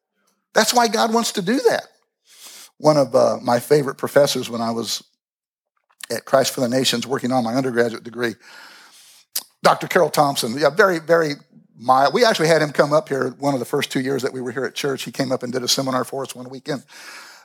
That's 0.54 0.74
why 0.74 0.88
God 0.88 1.14
wants 1.14 1.32
to 1.32 1.42
do 1.42 1.60
that. 1.68 1.84
One 2.78 2.96
of 2.96 3.14
uh, 3.14 3.38
my 3.42 3.60
favorite 3.60 3.96
professors 3.96 4.50
when 4.50 4.60
I 4.60 4.72
was 4.72 5.02
at 6.10 6.24
Christ 6.24 6.52
for 6.52 6.60
the 6.60 6.68
Nations 6.68 7.06
working 7.06 7.32
on 7.32 7.44
my 7.44 7.54
undergraduate 7.54 8.02
degree, 8.02 8.34
Dr. 9.62 9.86
Carol 9.86 10.10
Thompson, 10.10 10.58
yeah, 10.58 10.70
very, 10.70 10.98
very 10.98 11.34
mild. 11.82 12.14
We 12.14 12.24
actually 12.24 12.48
had 12.48 12.62
him 12.62 12.72
come 12.72 12.92
up 12.92 13.08
here 13.08 13.30
one 13.38 13.54
of 13.54 13.60
the 13.60 13.66
first 13.66 13.90
two 13.90 14.00
years 14.00 14.22
that 14.22 14.32
we 14.32 14.40
were 14.40 14.52
here 14.52 14.64
at 14.64 14.74
church. 14.74 15.02
He 15.02 15.12
came 15.12 15.32
up 15.32 15.42
and 15.42 15.52
did 15.52 15.62
a 15.62 15.68
seminar 15.68 16.04
for 16.04 16.22
us 16.22 16.34
one 16.34 16.48
weekend. 16.48 16.84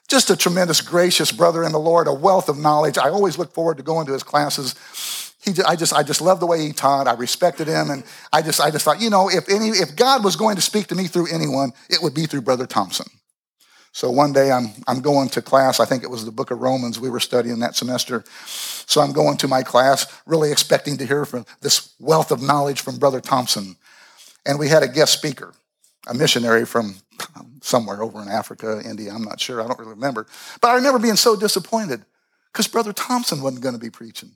Just 0.07 0.29
a 0.29 0.37
tremendous, 0.37 0.79
gracious 0.79 1.31
brother 1.31 1.63
in 1.63 1.71
the 1.73 1.79
Lord, 1.79 2.07
a 2.07 2.13
wealth 2.13 2.47
of 2.47 2.57
knowledge. 2.57 2.97
I 2.97 3.09
always 3.09 3.37
look 3.37 3.53
forward 3.53 3.77
to 3.77 3.83
going 3.83 4.05
to 4.07 4.13
his 4.13 4.23
classes. 4.23 5.33
He, 5.43 5.51
I 5.65 5.75
just, 5.75 5.93
I 5.93 6.03
just 6.03 6.21
love 6.21 6.39
the 6.39 6.45
way 6.45 6.65
he 6.65 6.71
taught. 6.71 7.07
I 7.07 7.13
respected 7.13 7.67
him, 7.67 7.89
and 7.89 8.03
I 8.31 8.41
just, 8.41 8.61
I 8.61 8.71
just 8.71 8.85
thought, 8.85 9.01
you 9.01 9.09
know, 9.09 9.29
if 9.29 9.49
any, 9.49 9.69
if 9.69 9.95
God 9.95 10.23
was 10.23 10.35
going 10.35 10.55
to 10.55 10.61
speak 10.61 10.87
to 10.87 10.95
me 10.95 11.07
through 11.07 11.27
anyone, 11.33 11.73
it 11.89 11.99
would 12.01 12.13
be 12.13 12.25
through 12.25 12.41
Brother 12.41 12.65
Thompson. 12.65 13.07
So 13.97 14.11
one 14.11 14.31
day 14.31 14.51
I'm, 14.51 14.67
I'm 14.87 15.01
going 15.01 15.27
to 15.29 15.41
class. 15.41 15.79
I 15.79 15.85
think 15.85 16.03
it 16.03 16.09
was 16.11 16.23
the 16.23 16.31
book 16.31 16.51
of 16.51 16.61
Romans 16.61 16.99
we 16.99 17.09
were 17.09 17.19
studying 17.19 17.59
that 17.59 17.75
semester. 17.75 18.23
So 18.85 19.01
I'm 19.01 19.11
going 19.11 19.37
to 19.37 19.47
my 19.47 19.63
class, 19.63 20.05
really 20.27 20.51
expecting 20.51 20.97
to 20.97 21.05
hear 21.05 21.25
from 21.25 21.45
this 21.61 21.95
wealth 21.99 22.31
of 22.31 22.41
knowledge 22.41 22.81
from 22.81 22.99
Brother 22.99 23.19
Thompson. 23.19 23.75
And 24.47 24.57
we 24.57 24.69
had 24.69 24.81
a 24.81 24.87
guest 24.87 25.13
speaker, 25.13 25.53
a 26.07 26.13
missionary 26.13 26.65
from 26.65 26.95
somewhere 27.61 28.01
over 28.01 28.21
in 28.21 28.29
Africa, 28.29 28.81
India, 28.83 29.11
I'm 29.13 29.23
not 29.23 29.39
sure, 29.39 29.61
I 29.61 29.67
don't 29.67 29.77
really 29.77 29.91
remember. 29.91 30.25
But 30.61 30.69
I 30.69 30.75
remember 30.75 30.99
being 30.99 31.17
so 31.17 31.35
disappointed 31.35 32.05
because 32.51 32.67
Brother 32.67 32.93
Thompson 32.93 33.41
wasn't 33.41 33.61
going 33.61 33.75
to 33.75 33.79
be 33.79 33.89
preaching. 33.89 34.31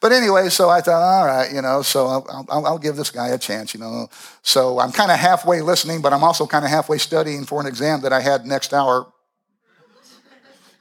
But 0.00 0.12
anyway, 0.12 0.48
so 0.48 0.68
I 0.68 0.80
thought, 0.80 1.02
all 1.02 1.26
right, 1.26 1.52
you 1.52 1.62
know, 1.62 1.82
so 1.82 2.06
I'll, 2.06 2.46
I'll, 2.48 2.66
I'll 2.66 2.78
give 2.78 2.96
this 2.96 3.10
guy 3.10 3.28
a 3.28 3.38
chance, 3.38 3.74
you 3.74 3.80
know. 3.80 4.08
So 4.42 4.78
I'm 4.78 4.92
kind 4.92 5.10
of 5.10 5.18
halfway 5.18 5.60
listening, 5.62 6.02
but 6.02 6.12
I'm 6.12 6.22
also 6.22 6.46
kind 6.46 6.64
of 6.64 6.70
halfway 6.70 6.98
studying 6.98 7.44
for 7.44 7.60
an 7.60 7.66
exam 7.66 8.02
that 8.02 8.12
I 8.12 8.20
had 8.20 8.46
next 8.46 8.72
hour 8.72 9.12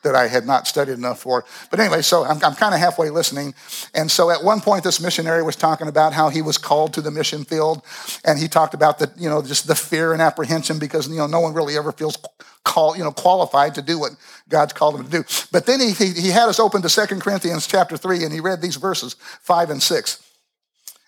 that 0.03 0.15
I 0.15 0.27
had 0.27 0.45
not 0.45 0.67
studied 0.67 0.93
enough 0.93 1.19
for. 1.19 1.45
But 1.69 1.79
anyway, 1.79 2.01
so 2.01 2.23
I'm, 2.23 2.43
I'm 2.43 2.55
kind 2.55 2.73
of 2.73 2.79
halfway 2.79 3.09
listening. 3.09 3.53
And 3.93 4.09
so 4.09 4.29
at 4.29 4.43
one 4.43 4.61
point, 4.61 4.83
this 4.83 5.01
missionary 5.01 5.43
was 5.43 5.55
talking 5.55 5.87
about 5.87 6.13
how 6.13 6.29
he 6.29 6.41
was 6.41 6.57
called 6.57 6.93
to 6.93 7.01
the 7.01 7.11
mission 7.11 7.43
field. 7.43 7.83
And 8.23 8.37
he 8.37 8.47
talked 8.47 8.73
about 8.73 8.99
the, 8.99 9.11
you 9.17 9.29
know, 9.29 9.41
just 9.41 9.67
the 9.67 9.75
fear 9.75 10.13
and 10.13 10.21
apprehension 10.21 10.79
because, 10.79 11.07
you 11.07 11.17
know, 11.17 11.27
no 11.27 11.39
one 11.39 11.53
really 11.53 11.75
ever 11.77 11.91
feels 11.91 12.17
call, 12.63 12.95
you 12.95 13.03
know, 13.03 13.11
qualified 13.11 13.75
to 13.75 13.81
do 13.81 13.99
what 13.99 14.11
God's 14.49 14.73
called 14.73 14.95
him 14.95 15.05
to 15.05 15.11
do. 15.11 15.23
But 15.51 15.65
then 15.65 15.79
he, 15.79 15.91
he, 15.91 16.11
he 16.11 16.29
had 16.29 16.49
us 16.49 16.59
open 16.59 16.81
to 16.81 16.89
Second 16.89 17.21
Corinthians 17.21 17.67
chapter 17.67 17.97
3, 17.97 18.23
and 18.23 18.33
he 18.33 18.39
read 18.39 18.61
these 18.61 18.77
verses 18.77 19.15
5 19.41 19.69
and 19.69 19.83
6. 19.83 20.23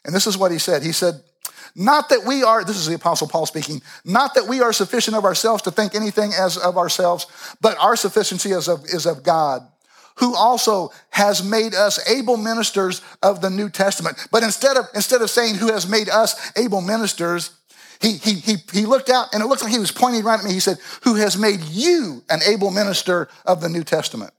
And 0.03 0.13
this 0.13 0.27
is 0.27 0.37
what 0.37 0.51
he 0.51 0.59
said. 0.59 0.83
He 0.83 0.91
said, 0.91 1.21
not 1.75 2.09
that 2.09 2.23
we 2.25 2.43
are, 2.43 2.63
this 2.63 2.77
is 2.77 2.87
the 2.87 2.95
Apostle 2.95 3.27
Paul 3.27 3.45
speaking, 3.45 3.81
not 4.03 4.35
that 4.35 4.47
we 4.47 4.61
are 4.61 4.73
sufficient 4.73 5.15
of 5.15 5.25
ourselves 5.25 5.63
to 5.63 5.71
think 5.71 5.95
anything 5.95 6.33
as 6.33 6.57
of 6.57 6.77
ourselves, 6.77 7.27
but 7.61 7.77
our 7.79 7.95
sufficiency 7.95 8.51
is 8.51 8.67
of, 8.67 8.85
is 8.85 9.05
of 9.05 9.23
God, 9.23 9.67
who 10.17 10.35
also 10.35 10.91
has 11.09 11.43
made 11.43 11.73
us 11.73 12.07
able 12.09 12.37
ministers 12.37 13.01
of 13.23 13.41
the 13.41 13.49
New 13.49 13.69
Testament. 13.69 14.27
But 14.31 14.43
instead 14.43 14.77
of, 14.77 14.85
instead 14.93 15.21
of 15.21 15.29
saying 15.29 15.55
who 15.55 15.71
has 15.71 15.87
made 15.87 16.09
us 16.09 16.51
able 16.57 16.81
ministers, 16.81 17.51
he, 18.01 18.13
he, 18.17 18.33
he, 18.35 18.55
he 18.71 18.85
looked 18.85 19.09
out 19.09 19.33
and 19.33 19.41
it 19.41 19.47
looked 19.47 19.63
like 19.63 19.71
he 19.71 19.79
was 19.79 19.91
pointing 19.91 20.23
right 20.23 20.39
at 20.39 20.45
me. 20.45 20.53
He 20.53 20.59
said, 20.59 20.77
Who 21.03 21.15
has 21.15 21.37
made 21.37 21.61
you 21.61 22.23
an 22.29 22.41
able 22.47 22.71
minister 22.71 23.27
of 23.45 23.61
the 23.61 23.69
New 23.69 23.83
Testament? 23.83 24.31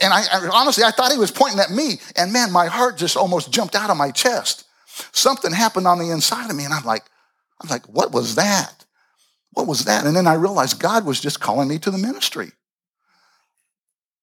And 0.00 0.12
I, 0.12 0.22
I 0.32 0.48
honestly, 0.52 0.84
I 0.84 0.90
thought 0.90 1.12
he 1.12 1.18
was 1.18 1.30
pointing 1.30 1.60
at 1.60 1.70
me. 1.70 2.00
And 2.16 2.32
man, 2.32 2.52
my 2.52 2.66
heart 2.66 2.96
just 2.96 3.16
almost 3.16 3.52
jumped 3.52 3.74
out 3.74 3.90
of 3.90 3.96
my 3.96 4.10
chest. 4.10 4.64
Something 5.12 5.52
happened 5.52 5.86
on 5.86 5.98
the 5.98 6.10
inside 6.10 6.50
of 6.50 6.56
me, 6.56 6.64
and 6.64 6.74
I'm 6.74 6.84
like, 6.84 7.04
I'm 7.60 7.68
like, 7.68 7.86
what 7.86 8.12
was 8.12 8.36
that? 8.36 8.84
What 9.52 9.66
was 9.66 9.84
that? 9.86 10.06
And 10.06 10.14
then 10.14 10.26
I 10.26 10.34
realized 10.34 10.80
God 10.80 11.04
was 11.04 11.20
just 11.20 11.40
calling 11.40 11.68
me 11.68 11.78
to 11.78 11.90
the 11.90 11.98
ministry. 11.98 12.52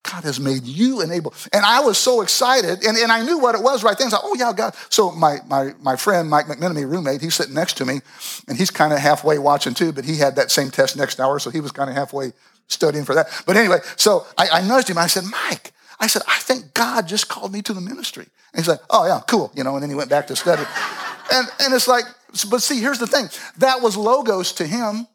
God 0.04 0.24
has 0.24 0.40
made 0.40 0.64
you 0.66 1.02
an 1.02 1.12
able. 1.12 1.34
And 1.52 1.66
I 1.66 1.80
was 1.80 1.98
so 1.98 2.22
excited, 2.22 2.86
and, 2.86 2.96
and 2.98 3.12
I 3.12 3.24
knew 3.24 3.40
what 3.40 3.56
it 3.56 3.62
was 3.62 3.84
right 3.84 3.98
then. 3.98 4.06
I 4.06 4.08
was 4.08 4.14
like, 4.14 4.22
oh, 4.24 4.36
yeah, 4.38 4.54
God. 4.54 4.76
So 4.90 5.12
my, 5.12 5.38
my, 5.48 5.74
my 5.82 5.96
friend, 5.96 6.30
Mike 6.30 6.46
McMenemy, 6.46 6.90
roommate, 6.90 7.22
he's 7.22 7.36
sitting 7.36 7.56
next 7.56 7.78
to 7.78 7.86
me, 7.86 8.02
and 8.48 8.58
he's 8.58 8.70
kind 8.70 8.94
of 8.94 9.00
halfway 9.00 9.40
watching 9.40 9.74
too, 9.74 9.92
but 9.92 10.06
he 10.06 10.18
had 10.18 10.36
that 10.36 10.52
same 10.52 10.70
test 10.70 10.96
next 10.96 11.20
hour, 11.20 11.40
so 11.40 11.50
he 11.50 11.60
was 11.60 11.72
kind 11.72 11.90
of 11.90 11.96
halfway 11.96 12.34
studying 12.68 13.04
for 13.04 13.16
that. 13.16 13.28
But 13.46 13.58
anyway, 13.58 13.80
so 13.96 14.26
I, 14.38 14.48
I 14.54 14.62
nudged 14.62 14.90
him. 14.90 14.98
I 14.98 15.08
said, 15.08 15.24
Mike, 15.24 15.74
I 16.00 16.08
said, 16.08 16.24
I 16.28 16.40
think 16.40 16.74
God 16.74 17.08
just 17.08 17.30
called 17.30 17.54
me 17.54 17.62
to 17.64 17.74
the 17.74 17.82
ministry. 17.82 18.26
And 18.54 18.62
he's 18.62 18.68
like, 18.68 18.82
oh, 18.90 19.06
yeah, 19.06 19.22
cool. 19.28 19.52
You 19.56 19.64
know, 19.64 19.76
and 19.76 19.84
then 19.84 19.90
he 19.90 19.96
went 19.96 20.10
back 20.10 20.28
to 20.28 20.36
study. 20.36 20.64
and, 21.34 21.48
and 21.62 21.74
it's 21.74 21.88
like, 21.88 22.06
but 22.50 22.62
see, 22.62 22.82
here's 22.82 23.00
the 23.00 23.08
thing 23.08 23.28
that 23.58 23.82
was 23.82 23.96
logos 23.96 24.52
to 24.54 24.68
him. 24.68 25.08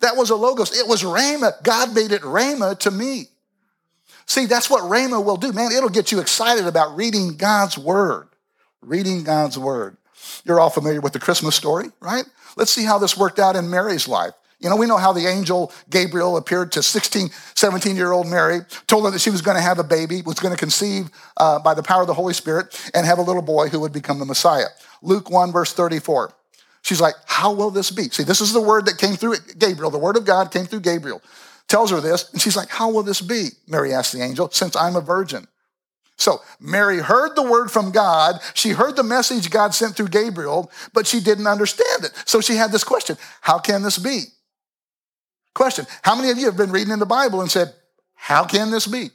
That 0.00 0.16
was 0.16 0.30
a 0.30 0.36
logos. 0.36 0.78
It 0.78 0.86
was 0.86 1.02
Rhema. 1.02 1.62
God 1.62 1.94
made 1.94 2.12
it 2.12 2.20
Rhema 2.22 2.78
to 2.80 2.90
me. 2.90 3.28
See, 4.26 4.46
that's 4.46 4.68
what 4.68 4.82
Rhema 4.82 5.24
will 5.24 5.36
do. 5.36 5.52
Man, 5.52 5.72
it'll 5.72 5.88
get 5.88 6.12
you 6.12 6.20
excited 6.20 6.66
about 6.66 6.96
reading 6.96 7.36
God's 7.36 7.78
word. 7.78 8.28
Reading 8.82 9.24
God's 9.24 9.58
word. 9.58 9.96
You're 10.44 10.60
all 10.60 10.70
familiar 10.70 11.00
with 11.00 11.12
the 11.12 11.20
Christmas 11.20 11.54
story, 11.54 11.86
right? 12.00 12.24
Let's 12.56 12.70
see 12.70 12.84
how 12.84 12.98
this 12.98 13.16
worked 13.16 13.38
out 13.38 13.56
in 13.56 13.70
Mary's 13.70 14.08
life. 14.08 14.34
You 14.64 14.70
know, 14.70 14.76
we 14.76 14.86
know 14.86 14.96
how 14.96 15.12
the 15.12 15.26
angel 15.26 15.70
Gabriel 15.90 16.38
appeared 16.38 16.72
to 16.72 16.82
16, 16.82 17.28
17 17.54 17.96
year 17.96 18.12
old 18.12 18.26
Mary, 18.26 18.60
told 18.86 19.04
her 19.04 19.10
that 19.10 19.20
she 19.20 19.28
was 19.28 19.42
going 19.42 19.58
to 19.58 19.62
have 19.62 19.78
a 19.78 19.84
baby, 19.84 20.22
was 20.22 20.40
going 20.40 20.54
to 20.54 20.58
conceive 20.58 21.10
uh, 21.36 21.58
by 21.58 21.74
the 21.74 21.82
power 21.82 22.00
of 22.00 22.06
the 22.06 22.14
Holy 22.14 22.32
Spirit, 22.32 22.90
and 22.94 23.04
have 23.04 23.18
a 23.18 23.22
little 23.22 23.42
boy 23.42 23.68
who 23.68 23.78
would 23.80 23.92
become 23.92 24.18
the 24.18 24.24
Messiah. 24.24 24.68
Luke 25.02 25.28
1, 25.30 25.52
verse 25.52 25.74
34. 25.74 26.32
She's 26.80 26.98
like, 26.98 27.14
How 27.26 27.52
will 27.52 27.70
this 27.70 27.90
be? 27.90 28.04
See, 28.04 28.22
this 28.22 28.40
is 28.40 28.54
the 28.54 28.60
word 28.60 28.86
that 28.86 28.96
came 28.96 29.16
through 29.16 29.36
Gabriel. 29.58 29.90
The 29.90 29.98
word 29.98 30.16
of 30.16 30.24
God 30.24 30.50
came 30.50 30.64
through 30.64 30.80
Gabriel. 30.80 31.20
Tells 31.68 31.90
her 31.90 32.00
this, 32.00 32.32
and 32.32 32.40
she's 32.40 32.56
like, 32.56 32.70
How 32.70 32.90
will 32.90 33.02
this 33.02 33.20
be? 33.20 33.48
Mary 33.68 33.92
asked 33.92 34.14
the 34.14 34.22
angel, 34.22 34.48
Since 34.50 34.76
I'm 34.76 34.96
a 34.96 35.02
virgin. 35.02 35.46
So 36.16 36.40
Mary 36.58 37.00
heard 37.00 37.36
the 37.36 37.42
word 37.42 37.70
from 37.70 37.90
God. 37.90 38.36
She 38.54 38.70
heard 38.70 38.96
the 38.96 39.02
message 39.02 39.50
God 39.50 39.74
sent 39.74 39.94
through 39.94 40.08
Gabriel, 40.08 40.70
but 40.94 41.06
she 41.06 41.20
didn't 41.20 41.48
understand 41.48 42.04
it. 42.04 42.12
So 42.24 42.40
she 42.40 42.56
had 42.56 42.72
this 42.72 42.84
question 42.84 43.18
How 43.42 43.58
can 43.58 43.82
this 43.82 43.98
be? 43.98 44.22
Question 45.54 45.86
How 46.02 46.14
many 46.14 46.30
of 46.30 46.38
you 46.38 46.46
have 46.46 46.56
been 46.56 46.72
reading 46.72 46.92
in 46.92 46.98
the 46.98 47.06
Bible 47.06 47.40
and 47.40 47.50
said, 47.50 47.72
How 48.14 48.44
can 48.44 48.70
this 48.70 48.86
be? 48.86 49.10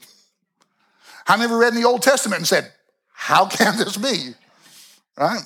How 1.25 1.37
many 1.37 1.49
have 1.49 1.59
read 1.59 1.73
in 1.73 1.81
the 1.81 1.87
Old 1.87 2.01
Testament 2.01 2.39
and 2.39 2.47
said, 2.47 2.71
How 3.11 3.45
can 3.45 3.77
this 3.77 3.97
be? 3.97 4.33
Right? 5.17 5.43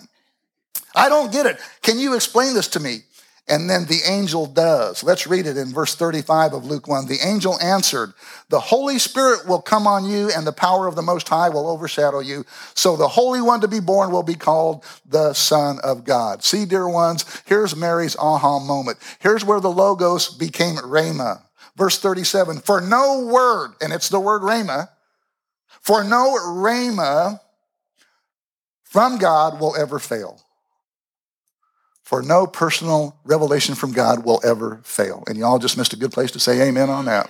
I 0.96 1.10
don't 1.10 1.32
get 1.32 1.48
it. 1.48 1.60
Can 1.82 1.98
you 1.98 2.14
explain 2.14 2.54
this 2.54 2.68
to 2.70 2.80
me? 2.80 3.00
And 3.48 3.70
then 3.70 3.86
the 3.86 4.00
angel 4.08 4.46
does. 4.46 5.04
Let's 5.04 5.28
read 5.28 5.46
it 5.46 5.58
in 5.58 5.74
verse 5.74 5.96
35 5.96 6.54
of 6.54 6.66
Luke 6.66 6.88
1. 6.88 7.08
The 7.08 7.20
angel 7.28 7.60
answered, 7.60 8.14
The 8.48 8.60
Holy 8.60 8.98
Spirit 9.00 9.46
will 9.46 9.62
come 9.62 9.86
on 9.86 10.06
you, 10.06 10.32
and 10.34 10.48
the 10.48 10.54
power 10.54 10.88
of 10.88 10.96
the 10.96 11.02
Most 11.02 11.28
High 11.28 11.50
will 11.50 11.68
overshadow 11.68 12.20
you. 12.20 12.46
So 12.74 12.96
the 12.96 13.10
Holy 13.10 13.42
One 13.42 13.60
to 13.60 13.68
be 13.68 13.82
born 13.82 14.12
will 14.12 14.24
be 14.24 14.36
called 14.36 14.86
the 15.06 15.34
Son 15.34 15.80
of 15.84 16.06
God. 16.06 16.42
See, 16.42 16.64
dear 16.64 16.88
ones, 16.88 17.26
here's 17.46 17.76
Mary's 17.76 18.16
aha 18.16 18.60
moment. 18.60 18.98
Here's 19.20 19.44
where 19.44 19.60
the 19.60 19.70
Logos 19.70 20.30
became 20.30 20.76
Rhema. 20.78 21.42
Verse 21.76 22.00
37 22.00 22.62
For 22.62 22.80
no 22.80 23.26
word, 23.26 23.74
and 23.82 23.92
it's 23.92 24.08
the 24.08 24.22
word 24.22 24.44
Rhema, 24.44 24.88
for 25.82 26.02
no 26.02 26.38
Rhema 26.38 27.42
from 28.84 29.18
God 29.18 29.60
will 29.60 29.76
ever 29.76 30.00
fail 30.00 30.43
for 32.14 32.22
no 32.22 32.46
personal 32.46 33.18
revelation 33.24 33.74
from 33.74 33.92
God 33.92 34.24
will 34.24 34.40
ever 34.44 34.82
fail. 34.84 35.24
And 35.26 35.36
y'all 35.36 35.58
just 35.58 35.80
missed 35.80 35.94
a 35.94 35.96
good 35.96 36.12
place 36.12 36.30
to 36.34 36.40
say 36.40 36.62
amen 36.62 36.92
on 36.92 37.06
that. 37.06 37.28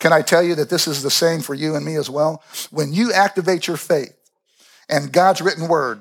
Can 0.00 0.14
I 0.14 0.22
tell 0.22 0.42
you 0.42 0.54
that 0.54 0.70
this 0.70 0.88
is 0.88 1.02
the 1.02 1.10
same 1.10 1.42
for 1.42 1.52
you 1.52 1.74
and 1.74 1.84
me 1.84 1.96
as 1.96 2.08
well? 2.08 2.42
When 2.70 2.94
you 2.94 3.12
activate 3.12 3.66
your 3.66 3.76
faith 3.76 4.16
and 4.88 5.12
God's 5.12 5.42
written 5.42 5.68
word, 5.68 6.00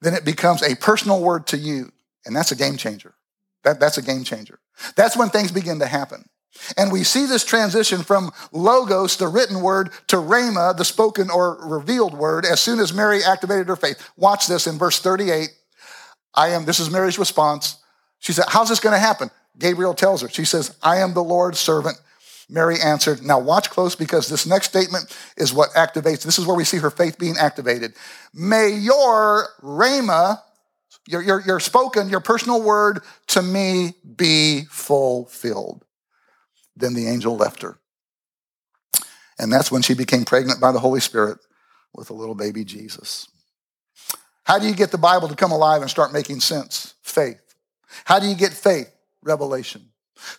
then 0.00 0.12
it 0.12 0.24
becomes 0.24 0.64
a 0.64 0.74
personal 0.74 1.22
word 1.22 1.46
to 1.46 1.56
you. 1.56 1.92
And 2.26 2.34
that's 2.34 2.50
a 2.50 2.56
game 2.56 2.78
changer. 2.78 3.14
That, 3.62 3.78
that's 3.78 3.98
a 3.98 4.02
game 4.02 4.24
changer. 4.24 4.58
That's 4.96 5.16
when 5.16 5.28
things 5.28 5.52
begin 5.52 5.78
to 5.78 5.86
happen. 5.86 6.28
And 6.76 6.90
we 6.90 7.04
see 7.04 7.26
this 7.26 7.44
transition 7.44 8.02
from 8.02 8.32
logos, 8.50 9.18
the 9.18 9.28
written 9.28 9.60
word, 9.60 9.90
to 10.08 10.16
rhema, 10.16 10.76
the 10.76 10.84
spoken 10.84 11.30
or 11.30 11.64
revealed 11.64 12.14
word, 12.14 12.44
as 12.44 12.60
soon 12.60 12.80
as 12.80 12.92
Mary 12.92 13.22
activated 13.22 13.68
her 13.68 13.76
faith. 13.76 14.10
Watch 14.16 14.48
this 14.48 14.66
in 14.66 14.78
verse 14.78 14.98
38 14.98 15.50
I 16.34 16.48
am, 16.50 16.64
this 16.64 16.80
is 16.80 16.90
Mary's 16.90 17.18
response. 17.18 17.78
She 18.18 18.32
said, 18.32 18.46
How's 18.48 18.68
this 18.68 18.80
going 18.80 18.94
to 18.94 18.98
happen? 18.98 19.30
Gabriel 19.58 19.94
tells 19.94 20.22
her. 20.22 20.28
She 20.28 20.44
says, 20.44 20.76
I 20.82 20.98
am 20.98 21.14
the 21.14 21.22
Lord's 21.22 21.58
servant. 21.58 21.98
Mary 22.48 22.76
answered, 22.82 23.22
Now 23.22 23.38
watch 23.38 23.70
close 23.70 23.94
because 23.94 24.28
this 24.28 24.46
next 24.46 24.68
statement 24.68 25.16
is 25.36 25.52
what 25.52 25.70
activates. 25.70 26.22
This 26.22 26.38
is 26.38 26.46
where 26.46 26.56
we 26.56 26.64
see 26.64 26.78
her 26.78 26.90
faith 26.90 27.18
being 27.18 27.36
activated. 27.38 27.94
May 28.32 28.70
your 28.70 29.48
rhema, 29.62 30.40
your, 31.06 31.22
your, 31.22 31.40
your 31.42 31.60
spoken, 31.60 32.08
your 32.08 32.20
personal 32.20 32.62
word 32.62 33.00
to 33.28 33.42
me 33.42 33.94
be 34.16 34.64
fulfilled. 34.70 35.84
Then 36.76 36.94
the 36.94 37.06
angel 37.06 37.36
left 37.36 37.62
her. 37.62 37.78
And 39.38 39.52
that's 39.52 39.70
when 39.70 39.82
she 39.82 39.94
became 39.94 40.24
pregnant 40.24 40.60
by 40.60 40.72
the 40.72 40.80
Holy 40.80 41.00
Spirit 41.00 41.38
with 41.92 42.10
a 42.10 42.14
little 42.14 42.34
baby 42.34 42.64
Jesus. 42.64 43.28
How 44.44 44.58
do 44.58 44.66
you 44.66 44.74
get 44.74 44.90
the 44.90 44.98
Bible 44.98 45.28
to 45.28 45.34
come 45.34 45.52
alive 45.52 45.82
and 45.82 45.90
start 45.90 46.12
making 46.12 46.40
sense? 46.40 46.94
Faith. 47.02 47.40
How 48.04 48.18
do 48.18 48.26
you 48.26 48.34
get 48.34 48.52
faith? 48.52 48.90
Revelation. 49.22 49.82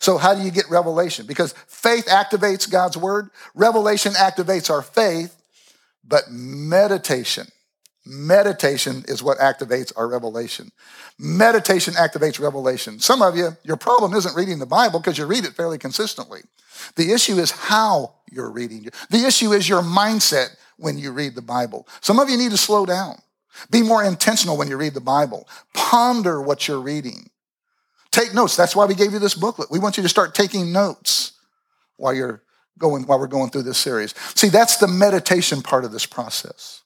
So, 0.00 0.16
how 0.16 0.34
do 0.34 0.42
you 0.42 0.50
get 0.50 0.68
revelation? 0.70 1.26
Because 1.26 1.52
faith 1.68 2.06
activates 2.06 2.70
God's 2.70 2.96
word, 2.96 3.30
revelation 3.54 4.12
activates 4.12 4.70
our 4.70 4.82
faith, 4.82 5.36
but 6.04 6.24
meditation, 6.30 7.46
Meditation 8.06 9.04
is 9.08 9.20
what 9.20 9.38
activates 9.38 9.92
our 9.96 10.06
revelation. 10.06 10.70
Meditation 11.18 11.94
activates 11.94 12.38
revelation. 12.38 13.00
Some 13.00 13.20
of 13.20 13.36
you, 13.36 13.56
your 13.64 13.76
problem 13.76 14.14
isn't 14.14 14.36
reading 14.36 14.60
the 14.60 14.66
Bible 14.66 15.00
because 15.00 15.18
you 15.18 15.26
read 15.26 15.44
it 15.44 15.54
fairly 15.54 15.76
consistently. 15.76 16.42
The 16.94 17.12
issue 17.12 17.38
is 17.38 17.50
how 17.50 18.14
you're 18.30 18.50
reading. 18.50 18.88
The 19.10 19.26
issue 19.26 19.52
is 19.52 19.68
your 19.68 19.82
mindset 19.82 20.54
when 20.76 20.98
you 20.98 21.10
read 21.10 21.34
the 21.34 21.42
Bible. 21.42 21.88
Some 22.00 22.20
of 22.20 22.30
you 22.30 22.36
need 22.36 22.52
to 22.52 22.56
slow 22.56 22.86
down. 22.86 23.16
Be 23.70 23.82
more 23.82 24.04
intentional 24.04 24.56
when 24.56 24.68
you 24.68 24.76
read 24.76 24.94
the 24.94 25.00
Bible. 25.00 25.48
Ponder 25.74 26.40
what 26.40 26.68
you're 26.68 26.80
reading. 26.80 27.30
Take 28.10 28.32
notes. 28.32 28.56
That's 28.56 28.74
why 28.74 28.86
we 28.86 28.94
gave 28.94 29.12
you 29.12 29.18
this 29.18 29.34
booklet. 29.34 29.70
We 29.70 29.78
want 29.78 29.96
you 29.96 30.02
to 30.02 30.08
start 30.08 30.34
taking 30.34 30.72
notes 30.72 31.32
while 31.96 32.14
you're 32.14 32.42
going 32.78 33.06
while 33.06 33.18
we're 33.18 33.26
going 33.26 33.50
through 33.50 33.62
this 33.62 33.78
series. 33.78 34.14
See, 34.34 34.48
that's 34.48 34.76
the 34.76 34.88
meditation 34.88 35.62
part 35.62 35.84
of 35.84 35.92
this 35.92 36.06
process. 36.06 36.82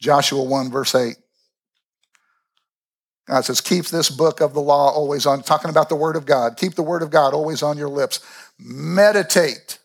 Joshua 0.00 0.42
1, 0.42 0.70
verse 0.70 0.94
8. 0.94 1.16
God 3.26 3.44
says, 3.44 3.60
Keep 3.60 3.86
this 3.86 4.08
book 4.10 4.40
of 4.40 4.54
the 4.54 4.60
law 4.60 4.90
always 4.90 5.26
on, 5.26 5.42
talking 5.42 5.70
about 5.70 5.88
the 5.88 5.96
word 5.96 6.16
of 6.16 6.24
God. 6.24 6.56
Keep 6.56 6.74
the 6.74 6.82
word 6.82 7.02
of 7.02 7.10
God 7.10 7.34
always 7.34 7.62
on 7.62 7.76
your 7.76 7.88
lips. 7.88 8.20
Meditate. 8.58 9.78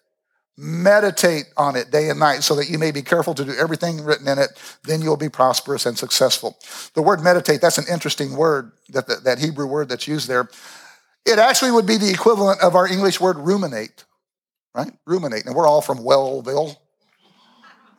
Meditate 0.55 1.45
on 1.57 1.75
it 1.75 1.89
day 1.89 2.10
and 2.10 2.19
night 2.19 2.43
so 2.43 2.55
that 2.55 2.69
you 2.69 2.77
may 2.77 2.91
be 2.91 3.01
careful 3.01 3.33
to 3.33 3.43
do 3.43 3.53
everything 3.60 4.03
written 4.03 4.27
in 4.27 4.38
it. 4.38 4.50
Then 4.83 5.01
you'll 5.01 5.17
be 5.17 5.29
prosperous 5.29 5.86
and 5.86 5.98
successful. 5.98 6.57
The 6.93 7.01
word 7.01 7.24
meditate, 7.24 7.60
that's 7.60 7.79
an 7.79 7.86
interesting 7.91 8.36
word, 8.36 8.72
that, 8.89 9.07
that, 9.07 9.24
that 9.24 9.39
Hebrew 9.39 9.65
word 9.65 9.89
that's 9.89 10.07
used 10.07 10.27
there. 10.27 10.50
It 11.25 11.39
actually 11.39 11.72
would 11.72 11.88
be 11.88 11.98
the 11.98 12.12
equivalent 12.12 12.62
of 12.62 12.75
our 12.75 12.88
English 12.88 13.19
word 13.19 13.38
ruminate, 13.38 14.03
right? 14.75 14.91
Ruminate. 15.05 15.45
And 15.45 15.55
we're 15.55 15.67
all 15.67 15.81
from 15.81 16.00
Wellville, 16.00 16.77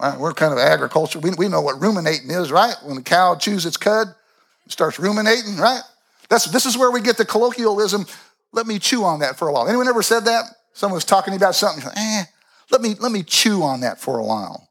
Right? 0.00 0.18
We're 0.18 0.32
kind 0.32 0.52
of 0.52 0.58
agriculture. 0.58 1.18
We, 1.18 1.30
we 1.30 1.48
know 1.48 1.60
what 1.60 1.80
ruminating 1.80 2.30
is, 2.30 2.50
right? 2.50 2.74
When 2.82 2.96
the 2.96 3.02
cow 3.02 3.36
chews 3.36 3.64
its 3.64 3.76
cud, 3.76 4.08
it 4.66 4.72
starts 4.72 4.98
ruminating, 4.98 5.56
right? 5.56 5.82
That's, 6.28 6.46
this 6.46 6.66
is 6.66 6.76
where 6.76 6.90
we 6.90 7.00
get 7.00 7.16
the 7.16 7.24
colloquialism, 7.24 8.06
let 8.52 8.66
me 8.66 8.78
chew 8.78 9.04
on 9.04 9.20
that 9.20 9.38
for 9.38 9.48
a 9.48 9.52
while. 9.52 9.68
Anyone 9.68 9.88
ever 9.88 10.02
said 10.02 10.24
that? 10.24 10.44
Someone 10.72 10.96
was 10.96 11.04
talking 11.04 11.34
about 11.34 11.54
something, 11.54 11.84
eh, 11.96 12.24
let 12.70 12.80
me, 12.80 12.94
let 13.00 13.12
me 13.12 13.22
chew 13.22 13.62
on 13.62 13.80
that 13.80 14.00
for 14.00 14.18
a 14.18 14.24
while. 14.24 14.68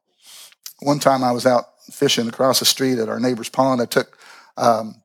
One 0.79 0.99
time 0.99 1.23
I 1.23 1.31
was 1.31 1.45
out 1.45 1.65
fishing 1.91 2.27
across 2.27 2.59
the 2.59 2.65
street 2.65 2.99
at 2.99 3.09
our 3.09 3.19
neighbor's 3.19 3.49
pond. 3.49 3.81
I 3.81 3.85
took 3.85 4.17
um, 4.57 4.95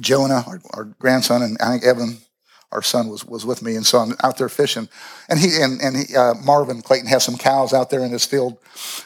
Jonah, 0.00 0.44
our, 0.46 0.60
our, 0.74 0.84
grandson, 0.84 1.42
and 1.42 1.56
I 1.60 1.70
think 1.70 1.84
Evan 1.84 2.18
our 2.72 2.82
son 2.82 3.08
was, 3.08 3.24
was 3.24 3.46
with 3.46 3.62
me, 3.62 3.76
and 3.76 3.86
so 3.86 3.98
I'm 3.98 4.14
out 4.22 4.38
there 4.38 4.48
fishing, 4.48 4.88
and 5.28 5.38
he 5.38 5.62
and, 5.62 5.80
and 5.80 5.96
he, 5.96 6.16
uh, 6.16 6.34
Marvin 6.34 6.82
Clayton 6.82 7.06
has 7.08 7.24
some 7.24 7.36
cows 7.36 7.72
out 7.72 7.90
there 7.90 8.04
in 8.04 8.10
his 8.10 8.26
field, 8.26 8.58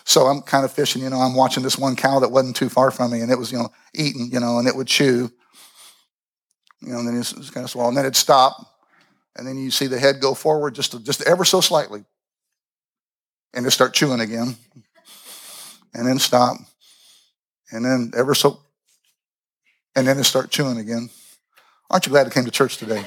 so 0.04 0.26
I'm 0.26 0.40
kind 0.40 0.64
of 0.64 0.72
fishing. 0.72 1.02
You 1.02 1.10
know, 1.10 1.20
I'm 1.20 1.36
watching 1.36 1.62
this 1.62 1.78
one 1.78 1.94
cow 1.94 2.20
that 2.20 2.30
wasn't 2.30 2.56
too 2.56 2.68
far 2.68 2.90
from 2.90 3.12
me, 3.12 3.20
and 3.20 3.30
it 3.30 3.38
was 3.38 3.52
you 3.52 3.58
know 3.58 3.70
eating, 3.94 4.30
you 4.32 4.40
know, 4.40 4.58
and 4.58 4.66
it 4.66 4.74
would 4.74 4.86
chew, 4.86 5.30
you 6.80 6.92
know, 6.92 6.98
and 6.98 7.08
then 7.08 7.14
it 7.14 7.18
was, 7.36 7.50
kind 7.50 7.64
of 7.64 7.70
swallow, 7.70 7.88
and 7.88 7.96
then 7.96 8.04
it'd 8.04 8.16
stop, 8.16 8.56
and 9.36 9.46
then 9.46 9.58
you 9.58 9.70
see 9.70 9.86
the 9.86 9.98
head 9.98 10.20
go 10.20 10.34
forward 10.34 10.74
just 10.74 11.04
just 11.04 11.22
ever 11.22 11.44
so 11.44 11.60
slightly, 11.60 12.04
and 13.54 13.66
it 13.66 13.70
start 13.70 13.94
chewing 13.94 14.20
again, 14.20 14.56
and 15.94 16.06
then 16.06 16.18
stop, 16.18 16.56
and 17.70 17.84
then 17.84 18.12
ever 18.16 18.34
so, 18.34 18.60
and 19.96 20.06
then 20.06 20.18
it 20.18 20.24
start 20.24 20.50
chewing 20.50 20.78
again. 20.78 21.10
Aren't 21.90 22.06
you 22.06 22.10
glad 22.10 22.26
I 22.26 22.30
came 22.30 22.44
to 22.44 22.50
church 22.50 22.76
today? 22.76 23.04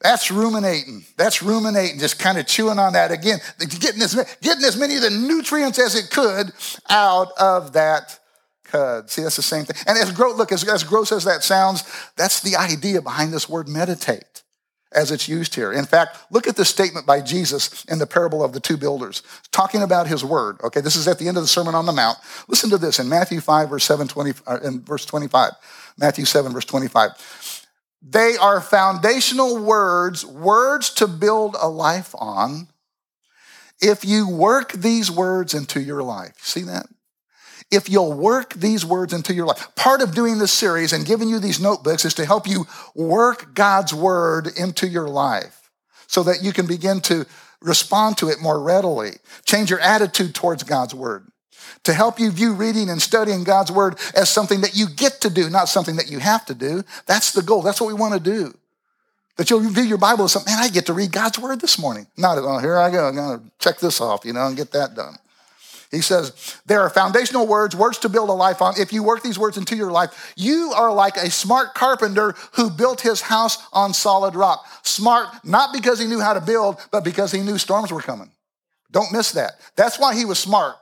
That's 0.00 0.30
ruminating. 0.30 1.04
That's 1.16 1.42
ruminating, 1.42 1.98
just 1.98 2.20
kind 2.20 2.38
of 2.38 2.46
chewing 2.46 2.78
on 2.78 2.92
that 2.92 3.10
again, 3.10 3.40
getting 3.58 4.00
as, 4.02 4.14
getting 4.40 4.64
as 4.64 4.76
many 4.76 4.94
of 4.94 5.02
the 5.02 5.10
nutrients 5.10 5.80
as 5.80 5.96
it 5.96 6.10
could 6.10 6.52
out 6.88 7.32
of 7.38 7.72
that 7.72 8.20
cud. 8.62 9.10
See, 9.10 9.22
that's 9.22 9.34
the 9.34 9.42
same 9.42 9.64
thing. 9.64 9.76
And 9.86 9.98
as 9.98 10.12
gross, 10.12 10.36
look, 10.36 10.52
as, 10.52 10.62
as 10.68 10.84
gross 10.84 11.10
as 11.10 11.24
that 11.24 11.42
sounds, 11.42 11.82
that's 12.16 12.40
the 12.40 12.54
idea 12.54 13.02
behind 13.02 13.32
this 13.32 13.48
word 13.48 13.68
meditate 13.68 14.44
as 14.96 15.12
it's 15.12 15.28
used 15.28 15.54
here. 15.54 15.72
In 15.72 15.84
fact, 15.84 16.18
look 16.30 16.48
at 16.48 16.56
the 16.56 16.64
statement 16.64 17.06
by 17.06 17.20
Jesus 17.20 17.84
in 17.84 17.98
the 17.98 18.06
parable 18.06 18.42
of 18.42 18.52
the 18.52 18.60
two 18.60 18.76
builders, 18.76 19.22
talking 19.52 19.82
about 19.82 20.06
his 20.06 20.24
word. 20.24 20.56
Okay, 20.64 20.80
this 20.80 20.96
is 20.96 21.06
at 21.06 21.18
the 21.18 21.28
end 21.28 21.36
of 21.36 21.42
the 21.42 21.48
Sermon 21.48 21.74
on 21.74 21.86
the 21.86 21.92
Mount. 21.92 22.18
Listen 22.48 22.70
to 22.70 22.78
this 22.78 22.98
in 22.98 23.08
Matthew 23.08 23.40
5, 23.40 23.68
verse 23.68 23.84
7, 23.84 24.08
20, 24.08 24.32
uh, 24.46 24.58
in 24.64 24.80
verse 24.80 25.04
25. 25.04 25.52
Matthew 25.98 26.24
7, 26.24 26.52
verse 26.52 26.64
25. 26.64 27.66
They 28.02 28.36
are 28.36 28.60
foundational 28.60 29.62
words, 29.62 30.24
words 30.24 30.90
to 30.94 31.06
build 31.06 31.56
a 31.60 31.68
life 31.68 32.14
on. 32.18 32.68
If 33.80 34.04
you 34.04 34.28
work 34.28 34.72
these 34.72 35.10
words 35.10 35.52
into 35.52 35.80
your 35.80 36.02
life, 36.02 36.34
see 36.38 36.62
that? 36.62 36.86
If 37.70 37.88
you'll 37.88 38.12
work 38.12 38.54
these 38.54 38.84
words 38.84 39.12
into 39.12 39.34
your 39.34 39.46
life, 39.46 39.74
part 39.74 40.00
of 40.00 40.14
doing 40.14 40.38
this 40.38 40.52
series 40.52 40.92
and 40.92 41.04
giving 41.04 41.28
you 41.28 41.38
these 41.38 41.60
notebooks 41.60 42.04
is 42.04 42.14
to 42.14 42.24
help 42.24 42.46
you 42.46 42.66
work 42.94 43.54
God's 43.54 43.92
word 43.92 44.48
into 44.56 44.86
your 44.86 45.08
life 45.08 45.70
so 46.06 46.22
that 46.22 46.42
you 46.42 46.52
can 46.52 46.66
begin 46.66 47.00
to 47.02 47.26
respond 47.60 48.18
to 48.18 48.28
it 48.28 48.40
more 48.40 48.62
readily, 48.62 49.12
change 49.44 49.70
your 49.70 49.80
attitude 49.80 50.34
towards 50.34 50.62
God's 50.62 50.94
word 50.94 51.26
to 51.86 51.92
help 51.92 52.18
you 52.18 52.30
view 52.30 52.52
reading 52.52 52.90
and 52.90 53.00
studying 53.00 53.44
God's 53.44 53.70
word 53.72 53.98
as 54.14 54.28
something 54.28 54.60
that 54.60 54.76
you 54.76 54.88
get 54.88 55.20
to 55.22 55.30
do, 55.30 55.48
not 55.48 55.68
something 55.68 55.96
that 55.96 56.10
you 56.10 56.18
have 56.18 56.44
to 56.46 56.54
do. 56.54 56.82
That's 57.06 57.32
the 57.32 57.42
goal. 57.42 57.62
That's 57.62 57.80
what 57.80 57.88
we 57.88 57.94
want 57.94 58.14
to 58.14 58.20
do. 58.20 58.54
That 59.36 59.50
you'll 59.50 59.60
view 59.60 59.84
your 59.84 59.98
Bible 59.98 60.24
as 60.24 60.32
something, 60.32 60.52
man, 60.52 60.62
I 60.62 60.68
get 60.68 60.86
to 60.86 60.92
read 60.92 61.12
God's 61.12 61.38
word 61.38 61.60
this 61.60 61.78
morning. 61.78 62.06
Not, 62.16 62.38
oh, 62.38 62.58
here 62.58 62.76
I 62.76 62.90
go. 62.90 63.06
I'm 63.06 63.14
going 63.14 63.38
to 63.38 63.44
check 63.58 63.78
this 63.78 64.00
off, 64.00 64.24
you 64.24 64.32
know, 64.32 64.46
and 64.46 64.56
get 64.56 64.72
that 64.72 64.94
done. 64.94 65.16
He 65.90 66.00
says, 66.00 66.60
there 66.66 66.80
are 66.80 66.90
foundational 66.90 67.46
words, 67.46 67.76
words 67.76 67.98
to 67.98 68.08
build 68.08 68.28
a 68.28 68.32
life 68.32 68.60
on. 68.60 68.74
If 68.78 68.92
you 68.92 69.02
work 69.02 69.22
these 69.22 69.38
words 69.38 69.56
into 69.56 69.76
your 69.76 69.90
life, 69.90 70.34
you 70.36 70.72
are 70.74 70.92
like 70.92 71.16
a 71.16 71.30
smart 71.30 71.74
carpenter 71.74 72.34
who 72.52 72.70
built 72.70 73.00
his 73.00 73.20
house 73.20 73.58
on 73.72 73.94
solid 73.94 74.34
rock. 74.34 74.66
Smart, 74.82 75.28
not 75.44 75.72
because 75.72 75.98
he 76.00 76.06
knew 76.06 76.20
how 76.20 76.34
to 76.34 76.40
build, 76.40 76.78
but 76.90 77.04
because 77.04 77.30
he 77.30 77.40
knew 77.40 77.56
storms 77.58 77.92
were 77.92 78.00
coming. 78.00 78.30
Don't 78.90 79.12
miss 79.12 79.32
that. 79.32 79.52
That's 79.76 79.98
why 79.98 80.14
he 80.14 80.24
was 80.24 80.38
smart. 80.38 80.76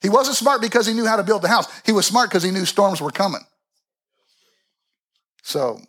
He 0.00 0.08
wasn't 0.08 0.36
smart 0.36 0.60
because 0.60 0.86
he 0.86 0.94
knew 0.94 1.06
how 1.06 1.16
to 1.16 1.24
build 1.24 1.42
the 1.42 1.48
house. 1.48 1.66
He 1.84 1.92
was 1.92 2.06
smart 2.06 2.30
because 2.30 2.42
he 2.42 2.50
knew 2.50 2.64
storms 2.64 3.00
were 3.00 3.10
coming. 3.10 3.40
So 5.42 5.80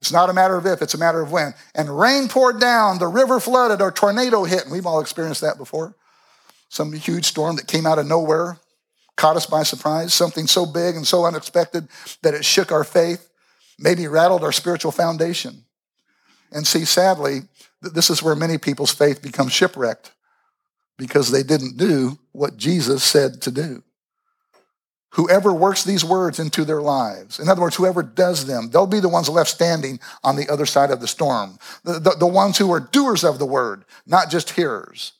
it's 0.00 0.12
not 0.12 0.30
a 0.30 0.32
matter 0.32 0.56
of 0.56 0.64
if, 0.66 0.80
it's 0.80 0.94
a 0.94 0.98
matter 0.98 1.20
of 1.20 1.32
when. 1.32 1.54
And 1.74 1.98
rain 1.98 2.28
poured 2.28 2.60
down, 2.60 2.98
the 2.98 3.08
river 3.08 3.40
flooded, 3.40 3.82
or 3.82 3.90
tornado 3.90 4.44
hit. 4.44 4.64
And 4.64 4.72
we've 4.72 4.86
all 4.86 5.00
experienced 5.00 5.40
that 5.40 5.58
before. 5.58 5.94
Some 6.68 6.92
huge 6.92 7.24
storm 7.24 7.56
that 7.56 7.66
came 7.66 7.86
out 7.86 7.98
of 7.98 8.06
nowhere, 8.06 8.58
caught 9.16 9.36
us 9.36 9.46
by 9.46 9.62
surprise, 9.62 10.14
something 10.14 10.46
so 10.46 10.64
big 10.64 10.94
and 10.94 11.06
so 11.06 11.24
unexpected 11.24 11.88
that 12.22 12.34
it 12.34 12.44
shook 12.44 12.70
our 12.70 12.84
faith, 12.84 13.30
maybe 13.78 14.06
rattled 14.06 14.44
our 14.44 14.52
spiritual 14.52 14.92
foundation. 14.92 15.64
And 16.52 16.66
see, 16.66 16.84
sadly, 16.84 17.40
this 17.82 18.10
is 18.10 18.22
where 18.22 18.34
many 18.34 18.58
people's 18.58 18.92
faith 18.92 19.20
becomes 19.22 19.52
shipwrecked 19.52 20.12
because 20.96 21.30
they 21.30 21.42
didn't 21.42 21.76
do 21.76 22.18
what 22.32 22.56
Jesus 22.56 23.02
said 23.04 23.42
to 23.42 23.50
do. 23.50 23.82
Whoever 25.12 25.52
works 25.52 25.84
these 25.84 26.04
words 26.04 26.38
into 26.38 26.64
their 26.64 26.82
lives, 26.82 27.40
in 27.40 27.48
other 27.48 27.62
words, 27.62 27.76
whoever 27.76 28.02
does 28.02 28.46
them, 28.46 28.70
they'll 28.70 28.86
be 28.86 29.00
the 29.00 29.08
ones 29.08 29.28
left 29.28 29.48
standing 29.48 29.98
on 30.22 30.36
the 30.36 30.48
other 30.48 30.66
side 30.66 30.90
of 30.90 31.00
the 31.00 31.08
storm. 31.08 31.58
The, 31.82 31.98
the, 31.98 32.10
the 32.10 32.26
ones 32.26 32.58
who 32.58 32.70
are 32.72 32.80
doers 32.80 33.24
of 33.24 33.38
the 33.38 33.46
word, 33.46 33.84
not 34.06 34.30
just 34.30 34.50
hearers. 34.50 35.12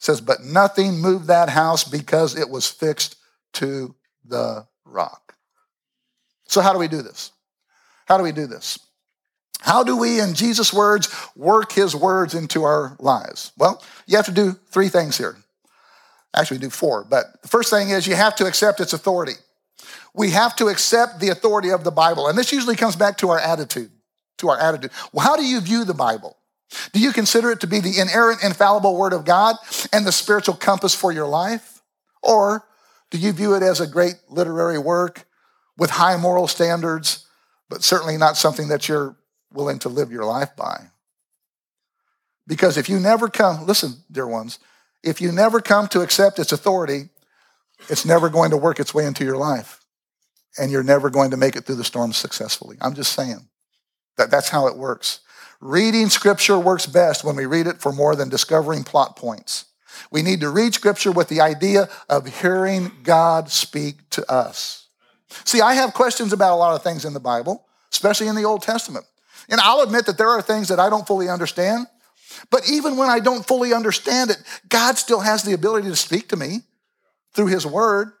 Says, 0.00 0.20
but 0.20 0.42
nothing 0.42 0.98
moved 0.98 1.26
that 1.26 1.50
house 1.50 1.84
because 1.84 2.34
it 2.34 2.48
was 2.48 2.66
fixed 2.66 3.16
to 3.52 3.94
the 4.24 4.66
rock. 4.84 5.34
So, 6.48 6.62
how 6.62 6.72
do 6.72 6.78
we 6.78 6.88
do 6.88 7.02
this? 7.02 7.32
How 8.06 8.16
do 8.16 8.24
we 8.24 8.32
do 8.32 8.46
this? 8.46 8.78
How 9.60 9.84
do 9.84 9.96
we, 9.96 10.18
in 10.18 10.34
Jesus' 10.34 10.72
words, 10.72 11.14
work 11.36 11.72
his 11.72 11.94
words 11.94 12.34
into 12.34 12.64
our 12.64 12.96
lives? 12.98 13.52
Well, 13.58 13.82
you 14.06 14.16
have 14.16 14.26
to 14.26 14.32
do 14.32 14.58
three 14.70 14.88
things 14.88 15.18
here. 15.18 15.36
Actually, 16.34 16.58
do 16.58 16.70
four, 16.70 17.04
but 17.04 17.42
the 17.42 17.48
first 17.48 17.70
thing 17.70 17.90
is 17.90 18.06
you 18.06 18.14
have 18.14 18.34
to 18.36 18.46
accept 18.46 18.80
its 18.80 18.94
authority. 18.94 19.34
We 20.14 20.30
have 20.30 20.56
to 20.56 20.68
accept 20.68 21.20
the 21.20 21.28
authority 21.28 21.70
of 21.70 21.84
the 21.84 21.90
Bible. 21.90 22.26
And 22.26 22.38
this 22.38 22.52
usually 22.52 22.76
comes 22.76 22.96
back 22.96 23.18
to 23.18 23.30
our 23.30 23.38
attitude. 23.38 23.90
To 24.38 24.48
our 24.48 24.58
attitude. 24.58 24.92
Well, 25.12 25.26
how 25.26 25.36
do 25.36 25.44
you 25.44 25.60
view 25.60 25.84
the 25.84 25.94
Bible? 25.94 26.36
Do 26.92 27.00
you 27.00 27.12
consider 27.12 27.50
it 27.50 27.60
to 27.60 27.66
be 27.66 27.80
the 27.80 27.98
inerrant, 27.98 28.44
infallible 28.44 28.96
Word 28.96 29.12
of 29.12 29.24
God 29.24 29.56
and 29.92 30.06
the 30.06 30.12
spiritual 30.12 30.54
compass 30.54 30.94
for 30.94 31.12
your 31.12 31.26
life? 31.26 31.82
Or 32.22 32.64
do 33.10 33.18
you 33.18 33.32
view 33.32 33.54
it 33.54 33.62
as 33.62 33.80
a 33.80 33.86
great 33.86 34.14
literary 34.28 34.78
work 34.78 35.26
with 35.80 35.90
high 35.90 36.16
moral 36.16 36.46
standards, 36.46 37.26
but 37.70 37.82
certainly 37.82 38.18
not 38.18 38.36
something 38.36 38.68
that 38.68 38.86
you're 38.86 39.16
willing 39.52 39.78
to 39.80 39.88
live 39.88 40.12
your 40.12 40.24
life 40.24 40.54
by. 40.54 40.88
Because 42.46 42.76
if 42.76 42.88
you 42.88 43.00
never 43.00 43.28
come, 43.28 43.66
listen, 43.66 43.94
dear 44.12 44.26
ones, 44.26 44.58
if 45.02 45.20
you 45.20 45.32
never 45.32 45.60
come 45.60 45.88
to 45.88 46.02
accept 46.02 46.38
its 46.38 46.52
authority, 46.52 47.08
it's 47.88 48.04
never 48.04 48.28
going 48.28 48.50
to 48.50 48.56
work 48.56 48.78
its 48.78 48.92
way 48.92 49.06
into 49.06 49.24
your 49.24 49.38
life. 49.38 49.80
And 50.58 50.70
you're 50.70 50.82
never 50.82 51.08
going 51.08 51.30
to 51.30 51.36
make 51.36 51.56
it 51.56 51.64
through 51.64 51.76
the 51.76 51.84
storm 51.84 52.12
successfully. 52.12 52.76
I'm 52.80 52.94
just 52.94 53.14
saying 53.14 53.48
that 54.16 54.30
that's 54.30 54.48
how 54.50 54.66
it 54.66 54.76
works. 54.76 55.20
Reading 55.60 56.08
scripture 56.08 56.58
works 56.58 56.86
best 56.86 57.22
when 57.22 57.36
we 57.36 57.44
read 57.44 57.66
it 57.66 57.80
for 57.80 57.92
more 57.92 58.16
than 58.16 58.30
discovering 58.30 58.82
plot 58.82 59.16
points. 59.16 59.66
We 60.10 60.22
need 60.22 60.40
to 60.40 60.48
read 60.48 60.72
scripture 60.74 61.12
with 61.12 61.28
the 61.28 61.42
idea 61.42 61.88
of 62.08 62.40
hearing 62.40 62.92
God 63.02 63.50
speak 63.50 64.08
to 64.10 64.30
us. 64.30 64.88
See, 65.44 65.60
I 65.60 65.74
have 65.74 65.92
questions 65.92 66.32
about 66.32 66.54
a 66.54 66.56
lot 66.56 66.74
of 66.74 66.82
things 66.82 67.04
in 67.04 67.12
the 67.12 67.20
Bible, 67.20 67.66
especially 67.92 68.28
in 68.28 68.36
the 68.36 68.44
Old 68.44 68.62
Testament. 68.62 69.04
And 69.50 69.60
I'll 69.60 69.82
admit 69.82 70.06
that 70.06 70.16
there 70.16 70.30
are 70.30 70.40
things 70.40 70.68
that 70.68 70.80
I 70.80 70.88
don't 70.88 71.06
fully 71.06 71.28
understand. 71.28 71.86
But 72.50 72.62
even 72.70 72.96
when 72.96 73.10
I 73.10 73.20
don't 73.20 73.46
fully 73.46 73.74
understand 73.74 74.30
it, 74.30 74.38
God 74.68 74.96
still 74.96 75.20
has 75.20 75.42
the 75.42 75.52
ability 75.52 75.88
to 75.88 75.96
speak 75.96 76.28
to 76.30 76.36
me 76.36 76.60
through 77.34 77.48
His 77.48 77.66
Word. 77.66 78.12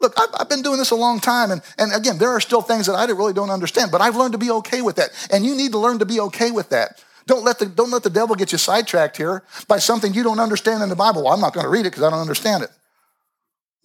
Look, 0.00 0.14
I've, 0.18 0.28
I've, 0.38 0.48
been 0.48 0.62
doing 0.62 0.78
this 0.78 0.90
a 0.90 0.96
long 0.96 1.20
time, 1.20 1.50
and, 1.50 1.62
and 1.78 1.92
again, 1.92 2.18
there 2.18 2.30
are 2.30 2.40
still 2.40 2.60
things 2.60 2.86
that 2.86 2.94
I 2.94 3.04
really 3.06 3.32
don't 3.32 3.50
understand, 3.50 3.90
but 3.90 4.00
I've 4.00 4.16
learned 4.16 4.32
to 4.32 4.38
be 4.38 4.50
okay 4.50 4.82
with 4.82 4.96
that. 4.96 5.10
And 5.32 5.46
you 5.46 5.54
need 5.54 5.72
to 5.72 5.78
learn 5.78 5.98
to 6.00 6.04
be 6.04 6.20
okay 6.20 6.50
with 6.50 6.70
that. 6.70 7.02
Don't 7.26 7.44
let 7.44 7.58
the, 7.58 7.66
don't 7.66 7.90
let 7.90 8.02
the 8.02 8.10
devil 8.10 8.36
get 8.36 8.52
you 8.52 8.58
sidetracked 8.58 9.16
here 9.16 9.44
by 9.66 9.78
something 9.78 10.12
you 10.12 10.22
don't 10.22 10.40
understand 10.40 10.82
in 10.82 10.88
the 10.88 10.96
Bible. 10.96 11.24
Well, 11.24 11.32
I'm 11.32 11.40
not 11.40 11.54
going 11.54 11.64
to 11.64 11.70
read 11.70 11.86
it 11.86 11.90
because 11.90 12.02
I 12.02 12.10
don't 12.10 12.20
understand 12.20 12.64
it. 12.64 12.70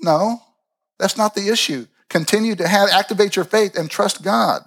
No, 0.01 0.41
that's 0.97 1.17
not 1.17 1.35
the 1.35 1.49
issue. 1.49 1.87
Continue 2.09 2.55
to 2.55 2.67
have 2.67 2.89
activate 2.89 3.35
your 3.35 3.45
faith 3.45 3.77
and 3.77 3.89
trust 3.89 4.23
God. 4.23 4.63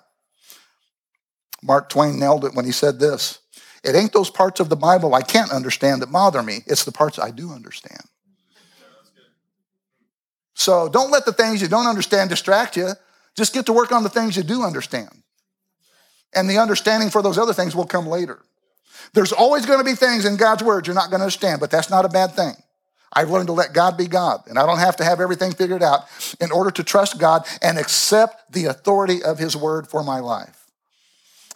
Mark 1.63 1.89
Twain 1.89 2.19
nailed 2.19 2.45
it 2.45 2.55
when 2.55 2.65
he 2.65 2.73
said 2.73 2.99
this. 2.99 3.41
It 3.85 3.97
ain't 3.97 4.13
those 4.13 4.31
parts 4.31 4.61
of 4.61 4.69
the 4.69 4.77
Bible 4.77 5.15
I 5.15 5.23
can't 5.23 5.53
understand 5.53 6.03
that 6.03 6.13
bother 6.13 6.43
me. 6.43 6.61
It's 6.67 6.85
the 6.85 6.93
parts 6.93 7.19
I 7.19 7.31
do 7.31 7.51
understand. 7.51 8.03
So 10.55 10.89
don't 10.89 11.11
let 11.11 11.25
the 11.25 11.33
things 11.33 11.63
you 11.63 11.69
don't 11.69 11.87
understand 11.87 12.31
distract 12.31 12.77
you. 12.77 12.91
Just 13.35 13.55
get 13.55 13.67
to 13.67 13.73
work 13.73 13.93
on 13.93 14.03
the 14.03 14.09
things 14.09 14.37
you 14.37 14.43
do 14.43 14.63
understand. 14.63 15.11
And 16.35 16.49
the 16.49 16.59
understanding 16.59 17.11
for 17.11 17.23
those 17.23 17.39
other 17.39 17.53
things 17.53 17.75
will 17.75 17.87
come 17.87 18.07
later. 18.07 18.41
There's 19.15 19.33
always 19.33 19.67
going 19.67 19.79
to 19.79 19.85
be 19.85 19.95
things 19.95 20.25
in 20.25 20.37
God's 20.37 20.63
word 20.63 20.87
you're 20.87 20.95
not 20.95 21.11
going 21.11 21.21
to 21.21 21.25
understand, 21.25 21.61
but 21.61 21.71
that's 21.71 21.91
not 21.91 22.05
a 22.05 22.09
bad 22.09 22.33
thing. 22.33 22.55
I've 23.13 23.31
learned 23.31 23.49
to 23.49 23.53
let 23.53 23.75
God 23.75 23.99
be 23.99 24.07
God, 24.07 24.43
and 24.47 24.59
I 24.59 24.65
don't 24.65 24.79
have 24.79 24.97
to 24.97 25.05
have 25.05 25.21
everything 25.21 25.53
figured 25.53 25.83
out 25.83 26.05
in 26.41 26.51
order 26.51 26.71
to 26.71 26.83
trust 26.83 27.19
God 27.19 27.47
and 27.61 27.79
accept 27.79 28.51
the 28.51 28.67
authority 28.67 29.23
of 29.23 29.39
His 29.39 29.55
word 29.55 29.87
for 29.87 30.03
my 30.03 30.21
life. 30.21 30.67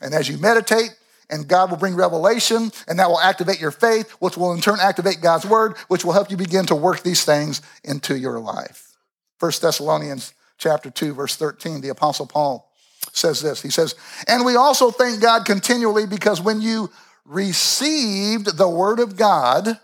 And 0.02 0.12
as 0.12 0.28
you 0.28 0.36
meditate, 0.36 0.90
and 1.30 1.48
God 1.48 1.70
will 1.70 1.78
bring 1.78 1.96
revelation, 1.96 2.70
and 2.86 2.98
that 2.98 3.08
will 3.08 3.20
activate 3.20 3.60
your 3.60 3.70
faith, 3.70 4.10
which 4.20 4.36
will 4.36 4.52
in 4.52 4.60
turn 4.60 4.78
activate 4.80 5.22
God's 5.22 5.46
word, 5.46 5.76
which 5.88 6.04
will 6.04 6.12
help 6.12 6.30
you 6.30 6.36
begin 6.36 6.66
to 6.66 6.76
work 6.76 7.02
these 7.02 7.24
things 7.24 7.62
into 7.82 8.16
your 8.16 8.38
life. 8.38 8.85
1 9.38 9.52
Thessalonians 9.60 10.34
chapter 10.58 10.90
2, 10.90 11.14
verse 11.14 11.36
13, 11.36 11.80
the 11.80 11.90
Apostle 11.90 12.26
Paul 12.26 12.70
says 13.12 13.40
this. 13.40 13.62
He 13.62 13.70
says, 13.70 13.94
And 14.28 14.44
we 14.44 14.56
also 14.56 14.90
thank 14.90 15.20
God 15.20 15.44
continually 15.44 16.06
because 16.06 16.40
when 16.40 16.60
you 16.60 16.90
received 17.24 18.56
the 18.56 18.68
word 18.68 19.00
of 19.00 19.16
God, 19.16 19.78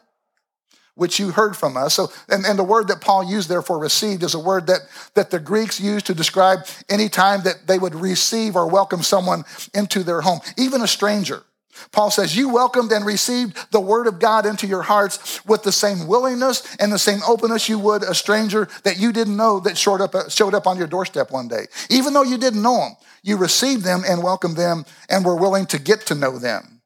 which 0.95 1.19
you 1.19 1.31
heard 1.31 1.57
from 1.57 1.77
us. 1.77 1.95
So, 1.95 2.13
and, 2.29 2.45
and 2.45 2.59
the 2.59 2.65
word 2.65 2.89
that 2.89 3.01
Paul 3.01 3.25
used 3.25 3.49
there 3.49 3.63
for 3.63 3.79
received 3.79 4.23
is 4.23 4.35
a 4.35 4.39
word 4.39 4.67
that, 4.67 4.81
that 5.15 5.31
the 5.31 5.41
Greeks 5.41 5.81
used 5.81 6.07
to 6.07 6.15
describe 6.15 6.67
any 6.89 7.09
time 7.09 7.43
that 7.45 7.67
they 7.67 7.79
would 7.79 7.95
receive 7.95 8.57
or 8.57 8.67
welcome 8.67 9.03
someone 9.03 9.45
into 9.73 10.03
their 10.03 10.21
home, 10.21 10.41
even 10.59 10.83
a 10.83 10.87
stranger. 10.87 11.43
Paul 11.91 12.11
says, 12.11 12.37
You 12.37 12.49
welcomed 12.49 12.93
and 12.93 13.05
received 13.05 13.71
the 13.71 13.81
word 13.81 14.07
of 14.07 14.19
God 14.19 14.47
into 14.47 14.67
your 14.67 14.83
hearts 14.83 15.45
with 15.47 15.63
the 15.63 15.73
same 15.73 16.07
willingness 16.07 16.77
and 16.77 16.93
the 16.93 16.99
same 16.99 17.21
openness 17.27 17.69
you 17.69 17.79
would 17.79 18.03
a 18.03 18.15
stranger 18.15 18.69
that 18.85 18.99
you 18.99 19.13
didn't 19.13 19.37
know 19.37 19.61
that 19.61 19.79
showed 19.79 20.01
up, 20.01 20.15
uh, 20.15 20.29
showed 20.29 20.55
up 20.55 20.67
on 20.67 20.77
your 20.77 20.87
doorstep 20.87 21.31
one 21.31 21.49
day. 21.49 21.67
Even 21.91 22.13
though 22.13 22.23
you 22.23 22.39
didn't 22.39 22.63
know 22.63 22.79
them, 22.79 22.97
you 23.23 23.37
received 23.37 23.85
them 23.85 24.03
and 24.07 24.23
welcomed 24.23 24.57
them 24.57 24.85
and 25.09 25.25
were 25.25 25.37
willing 25.37 25.67
to 25.67 25.79
get 25.79 26.07
to 26.07 26.15
know 26.15 26.39
them. 26.39 26.83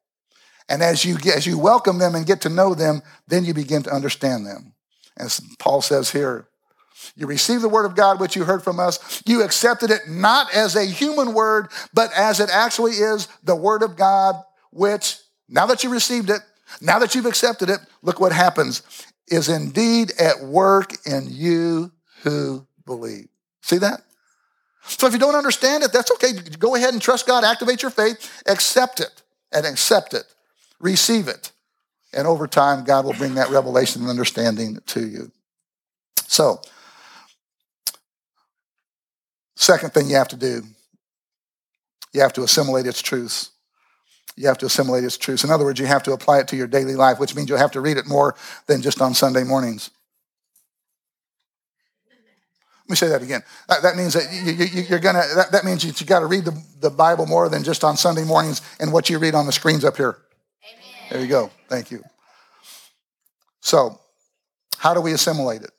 And 0.69 0.83
as 0.83 1.05
you, 1.05 1.17
as 1.35 1.47
you 1.47 1.59
welcome 1.59 1.99
them 1.99 2.15
and 2.15 2.27
get 2.27 2.41
to 2.43 2.49
know 2.49 2.75
them, 2.75 3.03
then 3.29 3.45
you 3.45 3.55
begin 3.55 3.83
to 3.85 3.93
understand 3.93 4.47
them. 4.47 4.75
As 5.17 5.41
Paul 5.59 5.81
says 5.81 6.11
here, 6.11 6.49
you 7.15 7.27
received 7.27 7.63
the 7.63 7.69
word 7.69 7.87
of 7.87 7.95
God, 7.95 8.21
which 8.21 8.37
you 8.37 8.45
heard 8.45 8.63
from 8.63 8.81
us. 8.81 9.23
You 9.27 9.43
accepted 9.43 9.91
it 9.91 10.09
not 10.09 10.53
as 10.55 10.75
a 10.75 10.85
human 10.85 11.35
word, 11.35 11.69
but 11.95 12.13
as 12.13 12.41
it 12.41 12.51
actually 12.51 12.93
is 12.93 13.29
the 13.45 13.57
word 13.57 13.83
of 13.83 13.97
God, 13.97 14.35
which 14.77 15.19
now 15.49 15.67
that 15.67 15.85
you 15.85 15.91
received 15.91 16.31
it, 16.31 16.41
now 16.81 16.99
that 16.99 17.15
you've 17.15 17.27
accepted 17.27 17.71
it, 17.71 17.81
look 18.03 18.21
what 18.21 18.33
happens, 18.33 18.83
is 19.29 19.49
indeed 19.49 20.13
at 20.19 20.41
work 20.43 20.95
in 21.07 21.27
you 21.29 21.93
who 22.23 22.67
believe. 22.85 23.29
See 23.63 23.79
that? 23.79 24.03
So 24.85 25.07
if 25.07 25.13
you 25.13 25.19
don't 25.19 25.35
understand 25.35 25.83
it, 25.83 25.93
that's 25.93 26.11
okay. 26.13 26.33
Go 26.59 26.75
ahead 26.77 26.93
and 26.93 27.03
trust 27.03 27.27
God, 27.27 27.45
activate 27.45 27.83
your 27.83 27.91
faith, 27.91 28.43
accept 28.47 29.01
it, 29.01 29.23
and 29.53 29.67
accept 29.67 30.15
it 30.15 30.25
receive 30.81 31.29
it. 31.29 31.53
And 32.13 32.27
over 32.27 32.47
time, 32.47 32.85
God 32.85 33.05
will 33.05 33.13
bring 33.13 33.35
that 33.35 33.51
revelation 33.51 34.03
and 34.03 34.11
understanding 34.11 34.79
to 34.87 35.07
you. 35.07 35.31
So, 36.29 36.61
second 39.55 39.93
thing 39.93 40.09
you 40.09 40.17
have 40.17 40.29
to 40.29 40.37
do, 40.37 40.63
you 42.13 42.21
have 42.21 42.33
to 42.35 42.43
assimilate 42.43 42.87
its 42.87 43.03
truths. 43.03 43.51
You 44.37 44.47
have 44.49 44.59
to 44.59 44.67
assimilate 44.67 45.05
its 45.05 45.17
truths. 45.17 45.45
In 45.45 45.51
other 45.51 45.65
words, 45.65 45.81
you 45.81 45.87
have 45.87 46.03
to 46.05 46.13
apply 46.13 46.41
it 46.41 46.49
to 46.49 46.57
your 46.57 46.67
daily 46.67 46.95
life, 46.95 47.19
which 47.19 47.35
means 47.35 47.49
you'll 47.49 47.59
have 47.59 47.73
to 47.73 47.81
read 47.81 47.97
it 47.97 48.07
more 48.07 48.37
than 48.67 48.83
just 48.83 49.01
on 49.01 49.15
Sunday 49.15 49.45
mornings. 49.45 49.91
Let 52.85 52.91
me 52.91 52.97
say 52.97 53.09
that 53.09 53.23
again. 53.23 53.43
That, 53.69 53.83
that 53.83 53.97
means 53.97 54.13
that 54.13 54.33
you, 54.33 54.95
are 54.95 55.01
gonna. 55.01 55.25
That, 55.35 55.51
that 55.51 55.65
means 55.65 55.85
you, 55.85 55.93
you 55.97 56.07
got 56.07 56.21
to 56.21 56.27
read 56.27 56.45
the, 56.45 56.63
the 56.81 56.91
Bible 56.91 57.27
more 57.27 57.49
than 57.49 57.65
just 57.65 57.83
on 57.83 57.97
Sunday 57.97 58.23
mornings 58.23 58.63
and 58.79 58.93
what 58.93 59.11
you 59.11 59.19
read 59.19 59.35
on 59.35 59.47
the 59.47 59.53
screens 59.53 59.85
up 59.85 59.97
here. 59.97 60.19
There 61.11 61.21
you 61.21 61.27
go. 61.27 61.51
Thank 61.69 61.91
you. 61.91 62.05
So, 63.61 63.99
how 64.79 64.95
do 64.95 65.01
we 65.01 65.13
assimilate 65.13 65.63
it? 65.63 65.73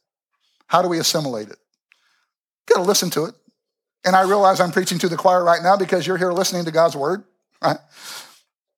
How 0.67 0.81
do 0.81 0.89
we 0.89 0.99
assimilate 0.99 1.47
it? 1.47 1.57
Got 2.65 2.81
to 2.81 2.81
listen 2.81 3.09
to 3.11 3.25
it. 3.25 3.35
And 4.03 4.15
I 4.15 4.23
realize 4.23 4.59
I'm 4.59 4.71
preaching 4.71 4.99
to 4.99 5.09
the 5.09 5.15
choir 5.15 5.43
right 5.43 5.63
now 5.63 5.77
because 5.77 6.05
you're 6.05 6.17
here 6.17 6.33
listening 6.33 6.65
to 6.65 6.71
God's 6.71 6.95
word, 6.95 7.23
right? 7.61 7.77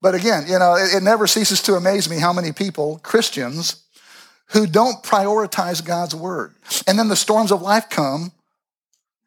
But 0.02 0.16
again, 0.16 0.46
you 0.48 0.58
know, 0.60 0.76
it, 0.76 0.96
it 0.96 1.04
never 1.04 1.28
ceases 1.28 1.62
to 1.64 1.76
amaze 1.76 2.10
me 2.10 2.20
how 2.20 2.34
many 2.34 2.52
people, 2.52 3.00
Christians, 3.04 3.84
who 4.48 4.66
don't 4.66 5.04
prioritize 5.04 5.86
God's 5.86 6.16
word. 6.16 6.56
And 6.88 6.98
then 6.98 7.08
the 7.08 7.16
storms 7.16 7.52
of 7.52 7.62
life 7.62 7.90
come 7.90 8.32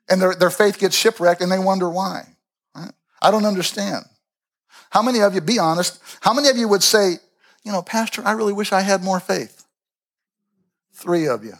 and 0.09 0.21
their, 0.21 0.35
their 0.35 0.51
faith 0.51 0.79
gets 0.79 0.97
shipwrecked 0.97 1.41
and 1.41 1.53
they 1.53 1.59
wonder 1.59 1.89
why. 1.89 2.27
Right? 2.75 2.93
I 3.21 3.31
don't 3.31 3.45
understand. 3.45 4.05
How 4.91 5.03
many 5.03 5.21
of 5.21 5.35
you, 5.35 5.41
be 5.41 5.59
honest, 5.59 6.01
how 6.21 6.35
many 6.35 6.49
of 6.49 6.57
you 6.57 6.69
would 6.69 6.83
say, 6.83 7.17
you 7.65 7.73
know, 7.73 7.83
Pastor, 7.83 8.23
I 8.25 8.33
really 8.33 8.53
wish 8.53 8.73
I 8.73 8.81
had 8.81 9.03
more 9.03 9.21
faith? 9.21 9.65
Three 10.93 11.27
of 11.27 11.45
you. 11.45 11.55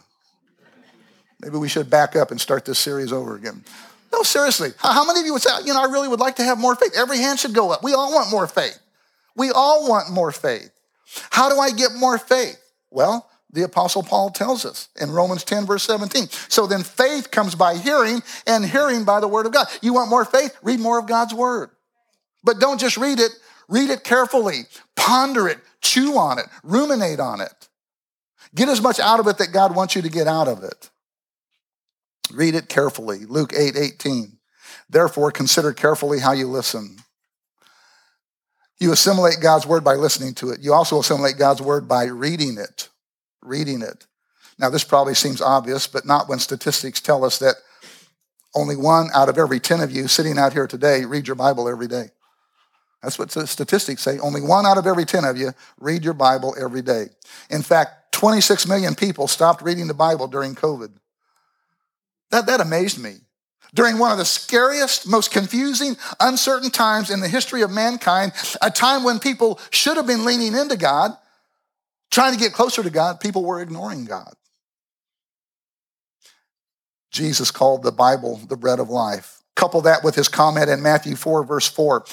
Maybe 1.39 1.57
we 1.57 1.67
should 1.67 1.89
back 1.89 2.15
up 2.15 2.31
and 2.31 2.39
start 2.39 2.65
this 2.65 2.79
series 2.79 3.11
over 3.11 3.35
again. 3.35 3.63
No, 4.11 4.21
seriously. 4.23 4.69
How 4.77 5.05
many 5.05 5.21
of 5.21 5.25
you 5.25 5.33
would 5.33 5.41
say, 5.41 5.49
you 5.65 5.73
know, 5.73 5.81
I 5.81 5.91
really 5.91 6.07
would 6.07 6.19
like 6.19 6.35
to 6.35 6.43
have 6.43 6.59
more 6.59 6.75
faith? 6.75 6.93
Every 6.95 7.17
hand 7.17 7.39
should 7.39 7.53
go 7.53 7.71
up. 7.71 7.83
We 7.83 7.93
all 7.93 8.13
want 8.13 8.29
more 8.29 8.47
faith. 8.47 8.79
We 9.35 9.51
all 9.51 9.89
want 9.89 10.11
more 10.11 10.31
faith. 10.31 10.71
How 11.31 11.49
do 11.49 11.59
I 11.59 11.71
get 11.71 11.93
more 11.93 12.17
faith? 12.17 12.59
Well, 12.89 13.29
the 13.51 13.63
apostle 13.63 14.03
Paul 14.03 14.31
tells 14.31 14.65
us 14.65 14.89
in 14.99 15.11
Romans 15.11 15.43
10 15.43 15.65
verse 15.65 15.83
17. 15.83 16.27
So 16.49 16.65
then 16.65 16.83
faith 16.83 17.29
comes 17.31 17.55
by 17.55 17.75
hearing 17.75 18.21
and 18.47 18.65
hearing 18.65 19.05
by 19.05 19.19
the 19.19 19.27
word 19.27 19.45
of 19.45 19.53
God. 19.53 19.67
You 19.81 19.93
want 19.93 20.09
more 20.09 20.25
faith? 20.25 20.57
Read 20.63 20.79
more 20.79 20.99
of 20.99 21.07
God's 21.07 21.33
word. 21.33 21.69
But 22.43 22.59
don't 22.59 22.79
just 22.79 22.97
read 22.97 23.19
it, 23.19 23.31
read 23.69 23.89
it 23.89 24.03
carefully, 24.03 24.63
ponder 24.95 25.47
it, 25.47 25.59
chew 25.81 26.17
on 26.17 26.39
it, 26.39 26.45
ruminate 26.63 27.19
on 27.19 27.41
it. 27.41 27.69
Get 28.55 28.69
as 28.69 28.81
much 28.81 28.99
out 28.99 29.19
of 29.19 29.27
it 29.27 29.37
that 29.37 29.53
God 29.53 29.75
wants 29.75 29.95
you 29.95 30.01
to 30.01 30.09
get 30.09 30.27
out 30.27 30.47
of 30.47 30.63
it. 30.63 30.89
Read 32.33 32.55
it 32.55 32.69
carefully. 32.69 33.25
Luke 33.25 33.53
8 33.55 33.75
18. 33.75 34.37
Therefore, 34.89 35.31
consider 35.31 35.73
carefully 35.73 36.19
how 36.19 36.33
you 36.33 36.47
listen. 36.47 36.97
You 38.79 38.91
assimilate 38.91 39.39
God's 39.41 39.65
word 39.65 39.83
by 39.83 39.95
listening 39.95 40.33
to 40.35 40.49
it. 40.49 40.59
You 40.61 40.73
also 40.73 40.99
assimilate 40.99 41.37
God's 41.37 41.61
word 41.61 41.87
by 41.87 42.05
reading 42.05 42.57
it. 42.57 42.89
Reading 43.41 43.81
it. 43.81 44.05
Now, 44.59 44.69
this 44.69 44.83
probably 44.83 45.15
seems 45.15 45.41
obvious, 45.41 45.87
but 45.87 46.05
not 46.05 46.29
when 46.29 46.39
statistics 46.39 47.01
tell 47.01 47.25
us 47.25 47.39
that 47.39 47.55
only 48.55 48.75
one 48.75 49.09
out 49.13 49.29
of 49.29 49.37
every 49.37 49.59
10 49.59 49.81
of 49.81 49.91
you 49.91 50.07
sitting 50.07 50.37
out 50.37 50.53
here 50.53 50.67
today 50.67 51.05
read 51.05 51.27
your 51.27 51.35
Bible 51.35 51.67
every 51.67 51.87
day. 51.87 52.11
That's 53.01 53.19
what 53.19 53.31
the 53.31 53.47
statistics 53.47 54.01
say. 54.01 54.19
Only 54.19 54.41
one 54.41 54.65
out 54.65 54.77
of 54.77 54.87
every 54.87 55.05
10 55.05 55.25
of 55.25 55.37
you 55.37 55.53
read 55.79 56.03
your 56.03 56.13
Bible 56.13 56.55
every 56.59 56.81
day. 56.81 57.07
In 57.49 57.61
fact, 57.61 58.13
26 58.13 58.67
million 58.67 58.95
people 58.95 59.27
stopped 59.27 59.61
reading 59.61 59.87
the 59.87 59.93
Bible 59.93 60.27
during 60.27 60.55
COVID. 60.55 60.91
That, 62.31 62.45
that 62.45 62.61
amazed 62.61 62.97
me. 62.97 63.17
During 63.73 63.97
one 63.97 64.11
of 64.11 64.17
the 64.17 64.25
scariest, 64.25 65.07
most 65.07 65.31
confusing, 65.31 65.97
uncertain 66.19 66.69
times 66.69 67.09
in 67.09 67.21
the 67.21 67.27
history 67.27 67.63
of 67.63 67.71
mankind, 67.71 68.33
a 68.61 68.69
time 68.69 69.03
when 69.03 69.19
people 69.19 69.59
should 69.71 69.97
have 69.97 70.05
been 70.05 70.25
leaning 70.25 70.53
into 70.55 70.77
God, 70.77 71.11
trying 72.11 72.33
to 72.33 72.39
get 72.39 72.53
closer 72.53 72.83
to 72.83 72.89
God, 72.91 73.19
people 73.19 73.43
were 73.43 73.61
ignoring 73.61 74.05
God. 74.05 74.33
Jesus 77.11 77.51
called 77.51 77.83
the 77.83 77.91
Bible 77.91 78.41
the 78.47 78.57
bread 78.57 78.79
of 78.79 78.89
life. 78.89 79.41
Couple 79.55 79.81
that 79.81 80.03
with 80.03 80.15
his 80.15 80.27
comment 80.27 80.69
in 80.69 80.81
Matthew 80.81 81.15
4, 81.15 81.43
verse 81.43 81.67
4 81.67 82.05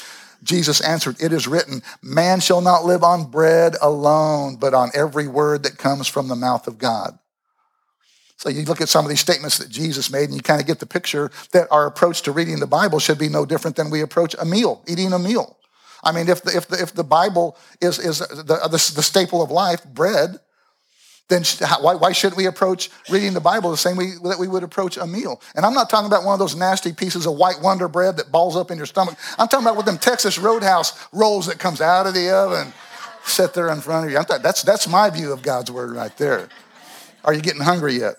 Jesus 0.42 0.80
answered, 0.80 1.16
It 1.20 1.32
is 1.32 1.46
written, 1.46 1.82
man 2.02 2.40
shall 2.40 2.60
not 2.60 2.84
live 2.84 3.02
on 3.02 3.30
bread 3.30 3.76
alone, 3.80 4.56
but 4.56 4.74
on 4.74 4.90
every 4.94 5.28
word 5.28 5.64
that 5.64 5.78
comes 5.78 6.08
from 6.08 6.28
the 6.28 6.36
mouth 6.36 6.66
of 6.66 6.78
God. 6.78 7.18
So 8.40 8.48
you 8.48 8.62
look 8.62 8.80
at 8.80 8.88
some 8.88 9.04
of 9.04 9.10
these 9.10 9.20
statements 9.20 9.58
that 9.58 9.68
Jesus 9.68 10.10
made, 10.10 10.24
and 10.24 10.34
you 10.34 10.40
kind 10.40 10.62
of 10.62 10.66
get 10.66 10.78
the 10.78 10.86
picture 10.86 11.30
that 11.52 11.68
our 11.70 11.84
approach 11.86 12.22
to 12.22 12.32
reading 12.32 12.58
the 12.58 12.66
Bible 12.66 12.98
should 12.98 13.18
be 13.18 13.28
no 13.28 13.44
different 13.44 13.76
than 13.76 13.90
we 13.90 14.00
approach 14.00 14.34
a 14.40 14.46
meal, 14.46 14.82
eating 14.88 15.12
a 15.12 15.18
meal. 15.18 15.58
I 16.02 16.12
mean, 16.12 16.26
if 16.26 16.42
the, 16.42 16.56
if 16.56 16.66
the, 16.66 16.80
if 16.80 16.94
the 16.94 17.04
Bible 17.04 17.58
is, 17.82 17.98
is 17.98 18.20
the, 18.20 18.44
the, 18.44 18.92
the 18.96 19.02
staple 19.02 19.42
of 19.42 19.50
life, 19.50 19.84
bread, 19.84 20.40
then 21.28 21.42
why, 21.82 21.96
why 21.96 22.12
shouldn't 22.12 22.38
we 22.38 22.46
approach 22.46 22.88
reading 23.10 23.34
the 23.34 23.42
Bible 23.42 23.70
the 23.70 23.76
same 23.76 23.98
way 23.98 24.12
that 24.24 24.38
we 24.38 24.48
would 24.48 24.62
approach 24.62 24.96
a 24.96 25.06
meal? 25.06 25.42
And 25.54 25.66
I'm 25.66 25.74
not 25.74 25.90
talking 25.90 26.06
about 26.06 26.24
one 26.24 26.32
of 26.32 26.38
those 26.38 26.56
nasty 26.56 26.94
pieces 26.94 27.26
of 27.26 27.34
white 27.34 27.60
wonder 27.60 27.88
bread 27.88 28.16
that 28.16 28.32
balls 28.32 28.56
up 28.56 28.70
in 28.70 28.78
your 28.78 28.86
stomach. 28.86 29.18
I'm 29.38 29.48
talking 29.48 29.66
about 29.66 29.76
with 29.76 29.84
them 29.84 29.98
Texas 29.98 30.38
Roadhouse 30.38 31.08
rolls 31.12 31.44
that 31.44 31.58
comes 31.58 31.82
out 31.82 32.06
of 32.06 32.14
the 32.14 32.34
oven, 32.34 32.72
sit 33.22 33.52
there 33.52 33.68
in 33.68 33.82
front 33.82 34.06
of 34.06 34.12
you. 34.12 34.18
I 34.18 34.22
Th- 34.22 34.40
that's, 34.40 34.62
that's 34.62 34.88
my 34.88 35.10
view 35.10 35.30
of 35.30 35.42
God's 35.42 35.70
word 35.70 35.94
right 35.94 36.16
there. 36.16 36.48
Are 37.22 37.34
you 37.34 37.42
getting 37.42 37.60
hungry 37.60 37.98
yet? 37.98 38.14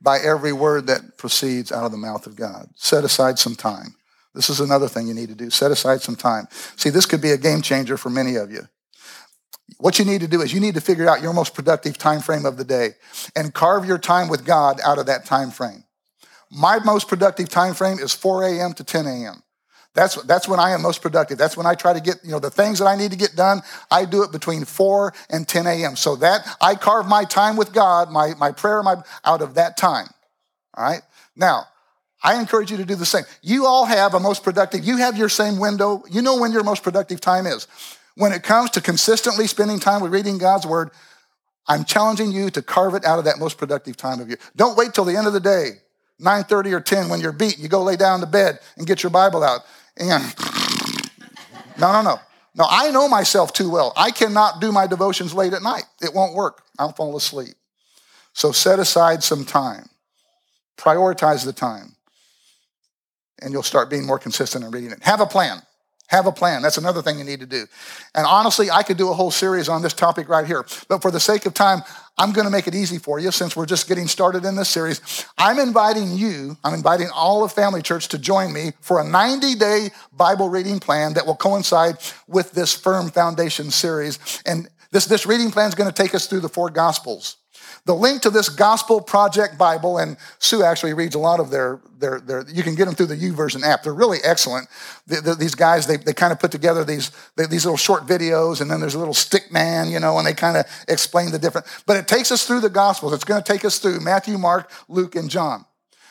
By 0.00 0.18
every 0.18 0.52
word 0.52 0.86
that 0.86 1.18
proceeds 1.18 1.70
out 1.70 1.84
of 1.84 1.92
the 1.92 1.98
mouth 1.98 2.26
of 2.26 2.36
God. 2.36 2.68
Set 2.74 3.04
aside 3.04 3.38
some 3.38 3.54
time. 3.54 3.94
This 4.34 4.48
is 4.48 4.60
another 4.60 4.88
thing 4.88 5.08
you 5.08 5.14
need 5.14 5.28
to 5.28 5.34
do. 5.34 5.50
Set 5.50 5.70
aside 5.70 6.00
some 6.00 6.16
time. 6.16 6.46
See, 6.76 6.90
this 6.90 7.06
could 7.06 7.20
be 7.20 7.32
a 7.32 7.36
game 7.36 7.62
changer 7.62 7.96
for 7.96 8.10
many 8.10 8.36
of 8.36 8.50
you. 8.50 8.68
What 9.78 9.98
you 9.98 10.04
need 10.04 10.20
to 10.20 10.28
do 10.28 10.40
is 10.40 10.52
you 10.52 10.60
need 10.60 10.74
to 10.74 10.80
figure 10.80 11.08
out 11.08 11.22
your 11.22 11.32
most 11.32 11.54
productive 11.54 11.98
time 11.98 12.20
frame 12.20 12.44
of 12.44 12.56
the 12.56 12.64
day 12.64 12.90
and 13.36 13.54
carve 13.54 13.84
your 13.84 13.98
time 13.98 14.28
with 14.28 14.44
God 14.44 14.80
out 14.84 14.98
of 14.98 15.06
that 15.06 15.24
time 15.24 15.50
frame. 15.50 15.84
My 16.50 16.80
most 16.80 17.08
productive 17.08 17.48
time 17.48 17.74
frame 17.74 17.98
is 17.98 18.12
4 18.12 18.44
a.m. 18.44 18.72
to 18.74 18.84
10 18.84 19.06
a.m. 19.06 19.42
That's, 19.94 20.14
that's 20.22 20.46
when 20.46 20.60
I 20.60 20.70
am 20.70 20.82
most 20.82 21.02
productive. 21.02 21.36
That's 21.36 21.56
when 21.56 21.66
I 21.66 21.74
try 21.74 21.92
to 21.92 22.00
get, 22.00 22.16
you 22.22 22.30
know, 22.30 22.38
the 22.38 22.50
things 22.50 22.78
that 22.78 22.86
I 22.86 22.96
need 22.96 23.10
to 23.10 23.16
get 23.16 23.34
done, 23.34 23.62
I 23.90 24.04
do 24.04 24.22
it 24.22 24.30
between 24.30 24.64
4 24.64 25.12
and 25.30 25.48
10 25.48 25.66
a.m. 25.66 25.96
So 25.96 26.16
that 26.16 26.46
I 26.60 26.76
carve 26.76 27.08
my 27.08 27.24
time 27.24 27.56
with 27.56 27.72
God, 27.72 28.10
my, 28.10 28.34
my 28.38 28.52
prayer, 28.52 28.82
my, 28.82 29.02
out 29.24 29.42
of 29.42 29.54
that 29.54 29.76
time. 29.76 30.06
All 30.74 30.84
right? 30.84 31.02
Now, 31.34 31.64
I 32.22 32.38
encourage 32.38 32.70
you 32.70 32.76
to 32.76 32.84
do 32.84 32.94
the 32.94 33.06
same. 33.06 33.24
You 33.42 33.66
all 33.66 33.86
have 33.86 34.14
a 34.14 34.20
most 34.20 34.44
productive, 34.44 34.84
you 34.84 34.98
have 34.98 35.16
your 35.16 35.28
same 35.28 35.58
window. 35.58 36.04
You 36.10 36.22
know 36.22 36.38
when 36.38 36.52
your 36.52 36.62
most 36.62 36.82
productive 36.82 37.20
time 37.20 37.46
is. 37.46 37.66
When 38.14 38.32
it 38.32 38.42
comes 38.42 38.70
to 38.70 38.80
consistently 38.80 39.46
spending 39.46 39.80
time 39.80 40.02
with 40.02 40.12
reading 40.12 40.38
God's 40.38 40.66
word, 40.66 40.90
I'm 41.66 41.84
challenging 41.84 42.32
you 42.32 42.50
to 42.50 42.62
carve 42.62 42.94
it 42.94 43.04
out 43.04 43.18
of 43.18 43.24
that 43.24 43.38
most 43.38 43.56
productive 43.56 43.96
time 43.96 44.20
of 44.20 44.28
year. 44.28 44.38
Don't 44.56 44.76
wait 44.76 44.92
till 44.92 45.04
the 45.04 45.16
end 45.16 45.26
of 45.26 45.32
the 45.32 45.40
day, 45.40 45.80
9:30 46.20 46.72
or 46.72 46.80
10 46.80 47.08
when 47.08 47.20
you're 47.20 47.32
beat. 47.32 47.58
You 47.58 47.68
go 47.68 47.82
lay 47.82 47.96
down 47.96 48.20
to 48.20 48.26
bed 48.26 48.58
and 48.76 48.86
get 48.86 49.02
your 49.02 49.10
Bible 49.10 49.42
out. 49.42 49.60
And 50.00 50.34
no, 51.78 51.92
no, 51.92 52.02
no. 52.02 52.20
No, 52.56 52.66
I 52.68 52.90
know 52.90 53.06
myself 53.08 53.52
too 53.52 53.70
well. 53.70 53.92
I 53.96 54.10
cannot 54.10 54.60
do 54.60 54.72
my 54.72 54.86
devotions 54.86 55.32
late 55.32 55.52
at 55.52 55.62
night. 55.62 55.84
It 56.02 56.12
won't 56.14 56.34
work. 56.34 56.62
I'll 56.78 56.92
fall 56.92 57.16
asleep. 57.16 57.54
So 58.32 58.50
set 58.50 58.78
aside 58.80 59.22
some 59.22 59.44
time. 59.44 59.88
Prioritize 60.76 61.44
the 61.44 61.52
time. 61.52 61.94
And 63.40 63.52
you'll 63.52 63.62
start 63.62 63.88
being 63.88 64.04
more 64.04 64.18
consistent 64.18 64.64
in 64.64 64.70
reading 64.70 64.90
it. 64.90 65.02
Have 65.02 65.20
a 65.20 65.26
plan. 65.26 65.62
Have 66.10 66.26
a 66.26 66.32
plan. 66.32 66.60
That's 66.60 66.76
another 66.76 67.02
thing 67.02 67.18
you 67.18 67.24
need 67.24 67.38
to 67.38 67.46
do. 67.46 67.66
And 68.16 68.26
honestly, 68.26 68.68
I 68.68 68.82
could 68.82 68.96
do 68.96 69.10
a 69.10 69.14
whole 69.14 69.30
series 69.30 69.68
on 69.68 69.80
this 69.80 69.92
topic 69.92 70.28
right 70.28 70.44
here. 70.44 70.66
But 70.88 71.02
for 71.02 71.12
the 71.12 71.20
sake 71.20 71.46
of 71.46 71.54
time, 71.54 71.82
I'm 72.18 72.32
going 72.32 72.46
to 72.46 72.50
make 72.50 72.66
it 72.66 72.74
easy 72.74 72.98
for 72.98 73.20
you 73.20 73.30
since 73.30 73.54
we're 73.54 73.64
just 73.64 73.86
getting 73.86 74.08
started 74.08 74.44
in 74.44 74.56
this 74.56 74.68
series. 74.68 75.24
I'm 75.38 75.60
inviting 75.60 76.16
you, 76.16 76.56
I'm 76.64 76.74
inviting 76.74 77.10
all 77.14 77.44
of 77.44 77.52
Family 77.52 77.80
Church 77.80 78.08
to 78.08 78.18
join 78.18 78.52
me 78.52 78.72
for 78.80 79.00
a 79.00 79.04
90 79.04 79.54
day 79.54 79.90
Bible 80.12 80.48
reading 80.48 80.80
plan 80.80 81.14
that 81.14 81.26
will 81.26 81.36
coincide 81.36 81.98
with 82.26 82.50
this 82.50 82.74
Firm 82.74 83.10
Foundation 83.10 83.70
series. 83.70 84.42
And 84.44 84.68
this, 84.90 85.04
this 85.04 85.26
reading 85.26 85.52
plan 85.52 85.68
is 85.68 85.76
going 85.76 85.90
to 85.90 86.02
take 86.02 86.12
us 86.12 86.26
through 86.26 86.40
the 86.40 86.48
four 86.48 86.70
Gospels. 86.70 87.36
The 87.86 87.94
link 87.94 88.22
to 88.22 88.30
this 88.30 88.48
Gospel 88.48 89.00
Project 89.00 89.56
Bible, 89.58 89.98
and 89.98 90.16
Sue 90.38 90.62
actually 90.62 90.92
reads 90.92 91.14
a 91.14 91.18
lot 91.18 91.40
of 91.40 91.50
their, 91.50 91.80
their, 91.98 92.20
their 92.20 92.48
you 92.48 92.62
can 92.62 92.74
get 92.74 92.84
them 92.84 92.94
through 92.94 93.06
the 93.06 93.16
YouVersion 93.16 93.62
app. 93.62 93.82
They're 93.82 93.94
really 93.94 94.18
excellent. 94.22 94.68
The, 95.06 95.20
the, 95.20 95.34
these 95.34 95.54
guys, 95.54 95.86
they, 95.86 95.96
they 95.96 96.12
kind 96.12 96.32
of 96.32 96.38
put 96.38 96.52
together 96.52 96.84
these, 96.84 97.10
they, 97.36 97.46
these 97.46 97.64
little 97.64 97.78
short 97.78 98.06
videos, 98.06 98.60
and 98.60 98.70
then 98.70 98.80
there's 98.80 98.94
a 98.94 98.98
little 98.98 99.14
stick 99.14 99.50
man, 99.50 99.90
you 99.90 99.98
know, 99.98 100.18
and 100.18 100.26
they 100.26 100.34
kind 100.34 100.56
of 100.56 100.66
explain 100.88 101.30
the 101.30 101.38
different, 101.38 101.66
but 101.86 101.96
it 101.96 102.06
takes 102.06 102.30
us 102.30 102.46
through 102.46 102.60
the 102.60 102.70
Gospels. 102.70 103.12
It's 103.12 103.24
going 103.24 103.42
to 103.42 103.52
take 103.52 103.64
us 103.64 103.78
through 103.78 104.00
Matthew, 104.00 104.38
Mark, 104.38 104.70
Luke, 104.88 105.16
and 105.16 105.30
John. 105.30 105.64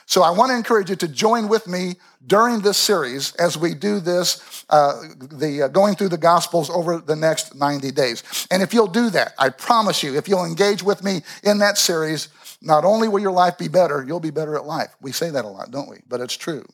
So 0.09 0.23
I 0.23 0.31
want 0.31 0.49
to 0.49 0.55
encourage 0.55 0.89
you 0.89 0.95
to 0.95 1.07
join 1.07 1.47
with 1.47 1.67
me 1.67 1.97
during 2.25 2.61
this 2.61 2.79
series 2.79 3.35
as 3.35 3.59
we 3.59 3.75
do 3.75 3.99
this, 3.99 4.65
uh, 4.71 5.03
the 5.19 5.61
uh, 5.61 5.67
going 5.67 5.93
through 5.93 6.09
the 6.09 6.17
Gospels 6.17 6.67
over 6.71 6.97
the 6.97 7.15
next 7.15 7.53
90 7.53 7.91
days. 7.91 8.23
And 8.49 8.63
if 8.63 8.73
you'll 8.73 8.87
do 8.87 9.11
that, 9.11 9.35
I 9.37 9.49
promise 9.49 10.01
you, 10.01 10.17
if 10.17 10.27
you'll 10.27 10.45
engage 10.45 10.81
with 10.81 11.03
me 11.03 11.21
in 11.43 11.59
that 11.59 11.77
series, 11.77 12.29
not 12.59 12.85
only 12.85 13.07
will 13.07 13.19
your 13.19 13.31
life 13.31 13.59
be 13.59 13.67
better, 13.67 14.03
you'll 14.03 14.19
be 14.19 14.31
better 14.31 14.55
at 14.55 14.65
life. 14.65 14.89
We 14.99 15.11
say 15.11 15.29
that 15.29 15.45
a 15.45 15.47
lot, 15.47 15.69
don't 15.69 15.87
we? 15.87 15.97
But 16.07 16.21
it's 16.21 16.35
true. 16.35 16.65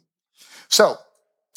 So, 0.70 0.96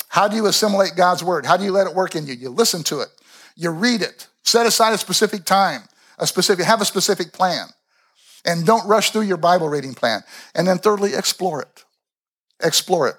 how 0.09 0.27
do 0.27 0.35
you 0.35 0.47
assimilate 0.47 0.97
God's 0.97 1.23
word? 1.23 1.47
How 1.47 1.57
do 1.57 1.63
you 1.63 1.71
let 1.71 1.87
it 1.87 1.95
work 1.95 2.17
in 2.17 2.27
you? 2.27 2.35
You 2.35 2.51
listen 2.51 2.83
to 2.85 3.03
it, 3.03 3.09
you 3.55 3.71
read 3.71 4.03
it, 4.03 4.27
set 4.43 4.67
aside 4.67 4.95
a 4.95 4.99
specific 4.99 5.45
time, 5.45 5.83
a 6.19 6.27
specific, 6.27 6.65
have 6.65 6.81
a 6.81 6.85
specific 6.85 7.33
plan. 7.33 7.69
And 8.45 8.65
don't 8.65 8.87
rush 8.89 9.11
through 9.11 9.23
your 9.23 9.37
Bible 9.37 9.69
reading 9.69 9.95
plan. 9.95 10.23
And 10.55 10.67
then 10.67 10.79
thirdly, 10.79 11.15
explore 11.15 11.63
it. 11.63 11.85
Explore 12.63 13.09
it. 13.09 13.17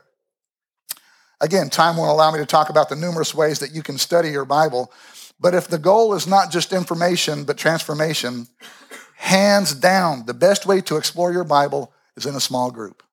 Again, 1.41 1.69
time 1.69 1.97
won't 1.97 2.09
allow 2.09 2.31
me 2.31 2.39
to 2.39 2.45
talk 2.45 2.69
about 2.69 2.89
the 2.89 2.95
numerous 2.95 3.33
ways 3.33 3.59
that 3.59 3.73
you 3.73 3.81
can 3.81 3.97
study 3.97 4.29
your 4.29 4.45
Bible. 4.45 4.91
But 5.39 5.53
if 5.53 5.67
the 5.67 5.77
goal 5.77 6.13
is 6.13 6.27
not 6.27 6.51
just 6.51 6.73
information, 6.73 7.45
but 7.45 7.57
transformation, 7.57 8.47
hands 9.15 9.73
down, 9.73 10.25
the 10.25 10.33
best 10.33 10.65
way 10.65 10.81
to 10.81 10.97
explore 10.97 11.31
your 11.31 11.45
Bible 11.45 11.93
is 12.17 12.25
in 12.25 12.35
a 12.35 12.41
small 12.41 12.71
group. 12.71 13.03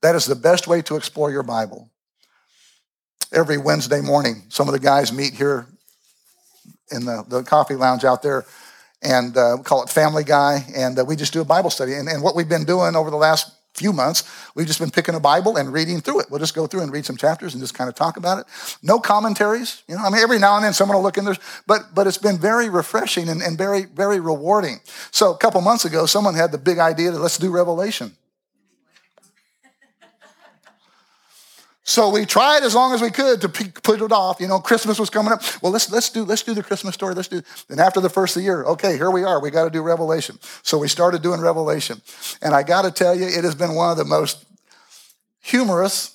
That 0.00 0.14
is 0.14 0.24
the 0.24 0.34
best 0.34 0.66
way 0.66 0.80
to 0.82 0.96
explore 0.96 1.30
your 1.30 1.42
Bible. 1.42 1.90
Every 3.32 3.58
Wednesday 3.58 4.00
morning, 4.00 4.44
some 4.48 4.66
of 4.66 4.72
the 4.72 4.80
guys 4.80 5.12
meet 5.12 5.34
here 5.34 5.66
in 6.90 7.04
the, 7.04 7.24
the 7.28 7.42
coffee 7.42 7.76
lounge 7.76 8.04
out 8.04 8.22
there 8.22 8.44
and 9.02 9.36
uh, 9.36 9.56
we 9.58 9.64
call 9.64 9.82
it 9.82 9.90
Family 9.90 10.24
Guy, 10.24 10.64
and 10.74 10.98
uh, 10.98 11.04
we 11.04 11.16
just 11.16 11.32
do 11.32 11.40
a 11.40 11.44
Bible 11.44 11.70
study. 11.70 11.94
And, 11.94 12.08
and 12.08 12.22
what 12.22 12.34
we've 12.36 12.48
been 12.48 12.64
doing 12.64 12.96
over 12.96 13.10
the 13.10 13.16
last 13.16 13.52
few 13.74 13.92
months, 13.92 14.24
we've 14.54 14.66
just 14.66 14.80
been 14.80 14.90
picking 14.90 15.14
a 15.14 15.20
Bible 15.20 15.56
and 15.56 15.72
reading 15.72 16.00
through 16.00 16.20
it. 16.20 16.26
We'll 16.30 16.40
just 16.40 16.54
go 16.54 16.66
through 16.66 16.82
and 16.82 16.92
read 16.92 17.06
some 17.06 17.16
chapters 17.16 17.54
and 17.54 17.62
just 17.62 17.74
kind 17.74 17.88
of 17.88 17.94
talk 17.94 18.16
about 18.16 18.38
it. 18.38 18.46
No 18.82 18.98
commentaries, 18.98 19.82
you 19.88 19.94
know. 19.94 20.02
I 20.02 20.10
mean, 20.10 20.20
every 20.20 20.38
now 20.38 20.56
and 20.56 20.64
then 20.64 20.72
someone 20.72 20.96
will 20.96 21.02
look 21.02 21.18
in 21.18 21.24
there, 21.24 21.36
but 21.66 21.94
but 21.94 22.06
it's 22.06 22.18
been 22.18 22.38
very 22.38 22.68
refreshing 22.68 23.28
and, 23.28 23.40
and 23.42 23.56
very 23.56 23.84
very 23.84 24.20
rewarding. 24.20 24.80
So 25.10 25.32
a 25.32 25.36
couple 25.38 25.60
months 25.60 25.84
ago, 25.84 26.06
someone 26.06 26.34
had 26.34 26.52
the 26.52 26.58
big 26.58 26.78
idea 26.78 27.10
that 27.10 27.20
let's 27.20 27.38
do 27.38 27.50
Revelation. 27.50 28.16
So 31.90 32.08
we 32.08 32.24
tried 32.24 32.62
as 32.62 32.72
long 32.72 32.94
as 32.94 33.02
we 33.02 33.10
could 33.10 33.40
to 33.40 33.48
put 33.48 34.00
it 34.00 34.12
off. 34.12 34.40
You 34.40 34.46
know, 34.46 34.60
Christmas 34.60 35.00
was 35.00 35.10
coming 35.10 35.32
up. 35.32 35.42
Well, 35.60 35.72
let's 35.72 35.90
let's 35.90 36.08
do 36.08 36.24
let's 36.24 36.44
do 36.44 36.54
the 36.54 36.62
Christmas 36.62 36.94
story. 36.94 37.16
Let's 37.16 37.26
do. 37.26 37.42
And 37.68 37.80
after 37.80 38.00
the 38.00 38.08
first 38.08 38.36
of 38.36 38.42
the 38.42 38.44
year, 38.44 38.62
okay, 38.62 38.96
here 38.96 39.10
we 39.10 39.24
are. 39.24 39.40
We 39.40 39.50
got 39.50 39.64
to 39.64 39.70
do 39.70 39.82
Revelation. 39.82 40.38
So 40.62 40.78
we 40.78 40.86
started 40.86 41.20
doing 41.20 41.40
Revelation, 41.40 42.00
and 42.40 42.54
I 42.54 42.62
got 42.62 42.82
to 42.82 42.92
tell 42.92 43.16
you, 43.16 43.26
it 43.26 43.42
has 43.42 43.56
been 43.56 43.74
one 43.74 43.90
of 43.90 43.96
the 43.96 44.04
most 44.04 44.44
humorous 45.40 46.14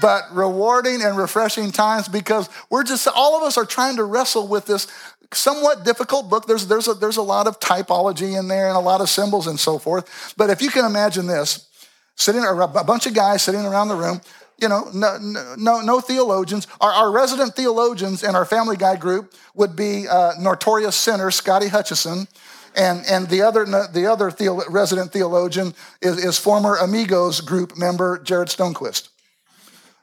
but 0.00 0.22
rewarding 0.30 1.02
and 1.02 1.18
refreshing 1.18 1.72
times 1.72 2.06
because 2.06 2.48
we're 2.70 2.84
just 2.84 3.08
all 3.08 3.36
of 3.36 3.42
us 3.42 3.58
are 3.58 3.66
trying 3.66 3.96
to 3.96 4.04
wrestle 4.04 4.46
with 4.46 4.66
this 4.66 4.86
somewhat 5.32 5.84
difficult 5.84 6.30
book. 6.30 6.46
There's 6.46 6.68
there's 6.68 6.86
a, 6.86 6.94
there's 6.94 7.16
a 7.16 7.22
lot 7.22 7.48
of 7.48 7.58
typology 7.58 8.38
in 8.38 8.46
there 8.46 8.68
and 8.68 8.76
a 8.76 8.80
lot 8.80 9.00
of 9.00 9.08
symbols 9.08 9.48
and 9.48 9.58
so 9.58 9.80
forth. 9.80 10.34
But 10.36 10.50
if 10.50 10.62
you 10.62 10.70
can 10.70 10.84
imagine 10.84 11.26
this, 11.26 11.68
sitting 12.14 12.44
a 12.44 12.84
bunch 12.84 13.06
of 13.06 13.14
guys 13.14 13.42
sitting 13.42 13.64
around 13.64 13.88
the 13.88 13.96
room 13.96 14.20
you 14.60 14.68
know, 14.68 14.90
no, 14.92 15.18
no, 15.56 15.80
no 15.80 16.00
theologians. 16.00 16.66
Our, 16.80 16.90
our, 16.90 17.10
resident 17.10 17.54
theologians 17.54 18.22
in 18.22 18.34
our 18.34 18.44
Family 18.44 18.76
Guy 18.76 18.96
group 18.96 19.34
would 19.54 19.76
be 19.76 20.08
uh, 20.08 20.32
notorious 20.38 20.96
sinner 20.96 21.30
Scotty 21.30 21.68
Hutchison, 21.68 22.26
and, 22.76 23.04
and 23.08 23.28
the 23.28 23.42
other, 23.42 23.64
the 23.64 24.06
other 24.10 24.30
theo, 24.30 24.60
resident 24.68 25.12
theologian 25.12 25.74
is, 26.02 26.22
is 26.22 26.38
former 26.38 26.76
Amigos 26.76 27.40
group 27.40 27.76
member 27.76 28.18
Jared 28.18 28.48
Stonequist. 28.48 29.08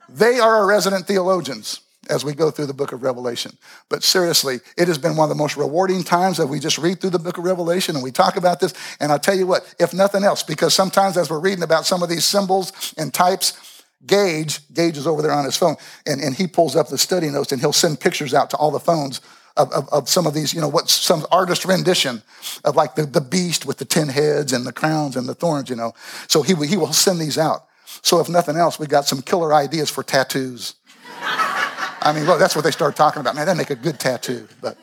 They 0.07 0.39
are 0.39 0.55
our 0.55 0.67
resident 0.67 1.07
theologians 1.07 1.81
as 2.09 2.23
we 2.23 2.33
go 2.33 2.51
through 2.51 2.67
the 2.67 2.73
book 2.73 2.91
of 2.91 3.01
Revelation. 3.01 3.57
But 3.89 4.03
seriously, 4.03 4.59
it 4.77 4.87
has 4.87 4.97
been 4.97 5.15
one 5.15 5.25
of 5.25 5.35
the 5.35 5.41
most 5.41 5.57
rewarding 5.57 6.03
times 6.03 6.37
that 6.37 6.47
we 6.47 6.59
just 6.59 6.77
read 6.77 7.01
through 7.01 7.09
the 7.11 7.19
book 7.19 7.37
of 7.37 7.43
Revelation 7.43 7.95
and 7.95 8.03
we 8.03 8.11
talk 8.11 8.35
about 8.35 8.59
this. 8.59 8.73
And 8.99 9.11
I'll 9.11 9.19
tell 9.19 9.35
you 9.35 9.47
what, 9.47 9.73
if 9.79 9.93
nothing 9.93 10.23
else, 10.23 10.43
because 10.43 10.73
sometimes 10.73 11.17
as 11.17 11.29
we're 11.29 11.39
reading 11.39 11.63
about 11.63 11.85
some 11.85 12.03
of 12.03 12.09
these 12.09 12.25
symbols 12.25 12.93
and 12.97 13.13
types, 13.13 13.74
Gage, 14.05 14.59
Gage 14.73 14.97
is 14.97 15.07
over 15.07 15.21
there 15.21 15.31
on 15.31 15.45
his 15.45 15.57
phone, 15.57 15.75
and, 16.05 16.21
and 16.21 16.35
he 16.35 16.47
pulls 16.47 16.75
up 16.75 16.89
the 16.89 16.97
study 16.97 17.29
notes 17.29 17.51
and 17.51 17.61
he'll 17.61 17.73
send 17.73 17.99
pictures 17.99 18.33
out 18.33 18.49
to 18.51 18.57
all 18.57 18.71
the 18.71 18.79
phones 18.79 19.21
of, 19.57 19.71
of, 19.71 19.87
of, 19.89 20.09
some 20.09 20.27
of 20.27 20.33
these, 20.33 20.53
you 20.53 20.61
know, 20.61 20.67
what 20.67 20.89
some 20.89 21.25
artist 21.31 21.65
rendition 21.65 22.21
of 22.65 22.75
like 22.75 22.95
the, 22.95 23.05
the 23.05 23.21
beast 23.21 23.65
with 23.65 23.77
the 23.77 23.85
ten 23.85 24.09
heads 24.09 24.51
and 24.51 24.65
the 24.65 24.73
crowns 24.73 25.15
and 25.15 25.27
the 25.27 25.33
thorns, 25.33 25.69
you 25.69 25.75
know. 25.75 25.93
So 26.27 26.41
he, 26.41 26.53
he 26.67 26.77
will 26.77 26.93
send 26.93 27.19
these 27.19 27.37
out. 27.37 27.65
So 28.01 28.19
if 28.19 28.29
nothing 28.29 28.57
else, 28.57 28.77
we 28.77 28.87
got 28.87 29.05
some 29.05 29.21
killer 29.21 29.53
ideas 29.53 29.89
for 29.89 30.03
tattoos. 30.03 30.75
I 31.21 32.11
mean, 32.13 32.27
well, 32.27 32.37
that's 32.37 32.55
what 32.55 32.63
they 32.63 32.71
start 32.71 32.95
talking 32.95 33.21
about. 33.21 33.35
Man, 33.35 33.45
that'd 33.45 33.57
make 33.57 33.71
a 33.71 33.75
good 33.75 33.99
tattoo. 33.99 34.47
But 34.61 34.77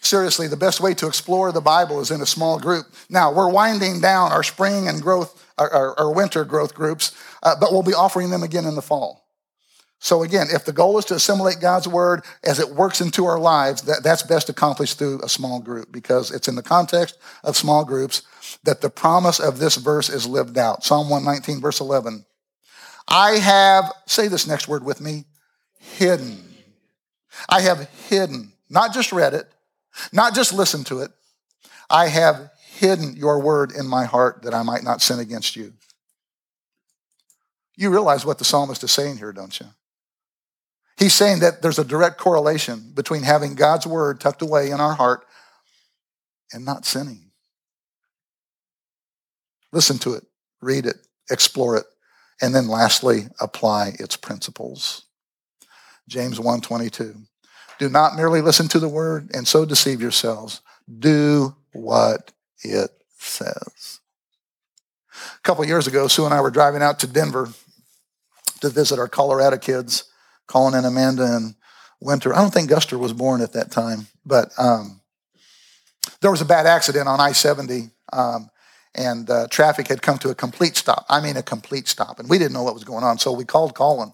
seriously, 0.00 0.46
the 0.46 0.56
best 0.56 0.80
way 0.80 0.94
to 0.94 1.06
explore 1.06 1.50
the 1.50 1.60
Bible 1.60 2.00
is 2.00 2.10
in 2.10 2.20
a 2.20 2.26
small 2.26 2.58
group. 2.58 2.86
Now, 3.08 3.32
we're 3.32 3.50
winding 3.50 4.00
down 4.00 4.30
our 4.30 4.42
spring 4.42 4.86
and 4.86 5.02
growth, 5.02 5.39
our, 5.68 5.98
our, 5.98 6.12
winter 6.12 6.44
growth 6.44 6.74
groups, 6.74 7.14
uh, 7.42 7.54
but 7.58 7.72
we'll 7.72 7.82
be 7.82 7.94
offering 7.94 8.30
them 8.30 8.42
again 8.42 8.64
in 8.64 8.74
the 8.74 8.82
fall. 8.82 9.26
So 9.98 10.22
again, 10.22 10.46
if 10.50 10.64
the 10.64 10.72
goal 10.72 10.96
is 10.98 11.04
to 11.06 11.14
assimilate 11.14 11.60
God's 11.60 11.86
word 11.86 12.24
as 12.42 12.58
it 12.58 12.70
works 12.70 13.02
into 13.02 13.26
our 13.26 13.38
lives, 13.38 13.82
that, 13.82 14.02
that's 14.02 14.22
best 14.22 14.48
accomplished 14.48 14.98
through 14.98 15.20
a 15.22 15.28
small 15.28 15.60
group 15.60 15.92
because 15.92 16.30
it's 16.30 16.48
in 16.48 16.54
the 16.54 16.62
context 16.62 17.18
of 17.44 17.56
small 17.56 17.84
groups 17.84 18.22
that 18.64 18.80
the 18.80 18.88
promise 18.88 19.38
of 19.38 19.58
this 19.58 19.76
verse 19.76 20.08
is 20.08 20.26
lived 20.26 20.56
out. 20.56 20.84
Psalm 20.84 21.10
119, 21.10 21.60
verse 21.60 21.80
11. 21.80 22.24
I 23.06 23.32
have, 23.32 23.92
say 24.06 24.28
this 24.28 24.46
next 24.46 24.68
word 24.68 24.84
with 24.84 25.02
me, 25.02 25.26
hidden. 25.78 26.44
I 27.48 27.60
have 27.60 27.88
hidden, 28.08 28.52
not 28.70 28.94
just 28.94 29.12
read 29.12 29.34
it, 29.34 29.46
not 30.12 30.34
just 30.34 30.54
listened 30.54 30.86
to 30.86 31.00
it. 31.00 31.10
I 31.90 32.08
have 32.08 32.50
hidden 32.80 33.14
your 33.14 33.38
word 33.38 33.72
in 33.72 33.86
my 33.86 34.06
heart 34.06 34.42
that 34.42 34.54
I 34.54 34.62
might 34.62 34.82
not 34.82 35.02
sin 35.02 35.20
against 35.20 35.54
you. 35.54 35.74
You 37.76 37.90
realize 37.90 38.24
what 38.24 38.38
the 38.38 38.44
psalmist 38.44 38.82
is 38.82 38.90
saying 38.90 39.18
here, 39.18 39.32
don't 39.32 39.60
you? 39.60 39.66
He's 40.98 41.12
saying 41.12 41.40
that 41.40 41.60
there's 41.60 41.78
a 41.78 41.84
direct 41.84 42.18
correlation 42.18 42.92
between 42.94 43.22
having 43.22 43.54
God's 43.54 43.86
word 43.86 44.18
tucked 44.18 44.40
away 44.40 44.70
in 44.70 44.80
our 44.80 44.94
heart 44.94 45.26
and 46.52 46.64
not 46.64 46.86
sinning. 46.86 47.30
Listen 49.72 49.98
to 49.98 50.14
it, 50.14 50.24
read 50.62 50.86
it, 50.86 50.96
explore 51.30 51.76
it, 51.76 51.86
and 52.40 52.54
then 52.54 52.66
lastly, 52.66 53.28
apply 53.40 53.94
its 53.98 54.16
principles. 54.16 55.04
James 56.08 56.38
1:22. 56.38 57.26
Do 57.78 57.88
not 57.90 58.16
merely 58.16 58.40
listen 58.40 58.68
to 58.68 58.78
the 58.78 58.88
word 58.88 59.30
and 59.34 59.46
so 59.46 59.64
deceive 59.66 60.00
yourselves. 60.00 60.62
Do 60.98 61.56
what 61.72 62.32
it 62.62 62.90
says. 63.18 64.00
A 65.34 65.40
couple 65.42 65.64
years 65.64 65.86
ago, 65.86 66.08
Sue 66.08 66.24
and 66.24 66.34
I 66.34 66.40
were 66.40 66.50
driving 66.50 66.82
out 66.82 66.98
to 67.00 67.06
Denver 67.06 67.48
to 68.60 68.68
visit 68.68 68.98
our 68.98 69.08
Colorado 69.08 69.56
kids 69.58 70.04
Colin 70.46 70.74
and 70.74 70.84
Amanda 70.84 71.36
and 71.36 71.54
Winter. 72.00 72.34
I 72.34 72.40
don't 72.40 72.52
think 72.52 72.70
Guster 72.70 72.98
was 72.98 73.12
born 73.12 73.40
at 73.40 73.52
that 73.52 73.70
time, 73.70 74.08
but 74.26 74.50
um, 74.58 75.00
there 76.20 76.30
was 76.30 76.40
a 76.40 76.46
bad 76.46 76.66
accident 76.66 77.06
on 77.06 77.20
I 77.20 77.32
70, 77.32 77.90
um, 78.12 78.50
and 78.94 79.30
uh, 79.30 79.46
traffic 79.48 79.86
had 79.86 80.02
come 80.02 80.18
to 80.18 80.30
a 80.30 80.34
complete 80.34 80.76
stop. 80.76 81.06
I 81.08 81.20
mean, 81.20 81.36
a 81.36 81.42
complete 81.42 81.86
stop. 81.86 82.18
And 82.18 82.28
we 82.28 82.36
didn't 82.36 82.52
know 82.52 82.64
what 82.64 82.74
was 82.74 82.82
going 82.82 83.04
on. 83.04 83.18
So 83.18 83.30
we 83.30 83.44
called 83.44 83.76
Colin, 83.76 84.12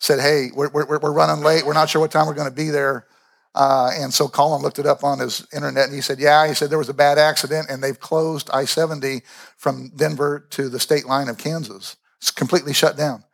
said, 0.00 0.18
Hey, 0.18 0.48
we're, 0.52 0.70
we're, 0.70 0.98
we're 0.98 1.12
running 1.12 1.44
late. 1.44 1.64
We're 1.64 1.74
not 1.74 1.88
sure 1.88 2.00
what 2.00 2.10
time 2.10 2.26
we're 2.26 2.34
going 2.34 2.50
to 2.50 2.54
be 2.54 2.70
there. 2.70 3.06
Uh, 3.54 3.90
and 3.94 4.14
so 4.14 4.28
Colin 4.28 4.62
looked 4.62 4.78
it 4.78 4.86
up 4.86 5.02
on 5.02 5.18
his 5.18 5.46
internet 5.52 5.86
and 5.86 5.94
he 5.94 6.00
said, 6.00 6.20
Yeah, 6.20 6.46
he 6.46 6.54
said 6.54 6.70
there 6.70 6.78
was 6.78 6.88
a 6.88 6.94
bad 6.94 7.18
accident 7.18 7.68
and 7.68 7.82
they've 7.82 7.98
closed 7.98 8.48
I 8.52 8.64
70 8.64 9.22
from 9.56 9.90
Denver 9.96 10.46
to 10.50 10.68
the 10.68 10.78
state 10.78 11.06
line 11.06 11.28
of 11.28 11.38
Kansas. 11.38 11.96
It's 12.20 12.30
completely 12.30 12.72
shut 12.72 12.96
down 12.96 13.24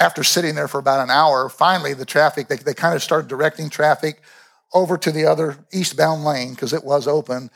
after 0.00 0.22
sitting 0.22 0.54
there 0.54 0.68
for 0.68 0.78
about 0.78 1.02
an 1.02 1.10
hour, 1.10 1.48
finally 1.48 1.94
the 1.94 2.04
traffic, 2.04 2.48
they, 2.48 2.56
they 2.56 2.74
kind 2.74 2.94
of 2.94 3.02
started 3.02 3.28
directing 3.28 3.68
traffic 3.68 4.22
over 4.72 4.98
to 4.98 5.10
the 5.10 5.24
other 5.24 5.56
eastbound 5.72 6.24
lane 6.24 6.50
because 6.50 6.72
it 6.72 6.84
was 6.84 7.08
open. 7.08 7.50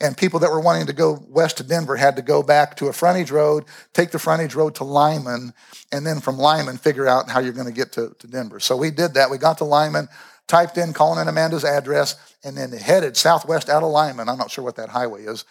And 0.00 0.16
people 0.16 0.40
that 0.40 0.50
were 0.50 0.60
wanting 0.60 0.86
to 0.86 0.92
go 0.92 1.24
west 1.28 1.58
to 1.58 1.62
Denver 1.62 1.96
had 1.96 2.16
to 2.16 2.22
go 2.22 2.42
back 2.42 2.76
to 2.76 2.86
a 2.86 2.92
frontage 2.92 3.30
road, 3.30 3.64
take 3.92 4.10
the 4.10 4.18
frontage 4.18 4.54
road 4.54 4.74
to 4.76 4.84
Limon, 4.84 5.52
and 5.92 6.06
then 6.06 6.20
from 6.20 6.38
Limon 6.38 6.78
figure 6.78 7.06
out 7.06 7.30
how 7.30 7.38
you're 7.38 7.52
going 7.52 7.66
to 7.66 7.72
get 7.72 7.92
to, 7.92 8.14
to 8.18 8.26
Denver. 8.26 8.58
So 8.58 8.76
we 8.76 8.90
did 8.90 9.14
that. 9.14 9.30
We 9.30 9.38
got 9.38 9.58
to 9.58 9.64
Limon, 9.64 10.08
typed 10.46 10.78
in 10.78 10.92
Colin 10.92 11.18
and 11.18 11.28
Amanda's 11.28 11.64
address, 11.64 12.16
and 12.44 12.56
then 12.56 12.72
headed 12.72 13.16
southwest 13.16 13.68
out 13.68 13.82
of 13.82 13.90
Limon. 13.90 14.28
I'm 14.28 14.38
not 14.38 14.50
sure 14.50 14.64
what 14.64 14.76
that 14.76 14.90
highway 14.90 15.24
is. 15.24 15.44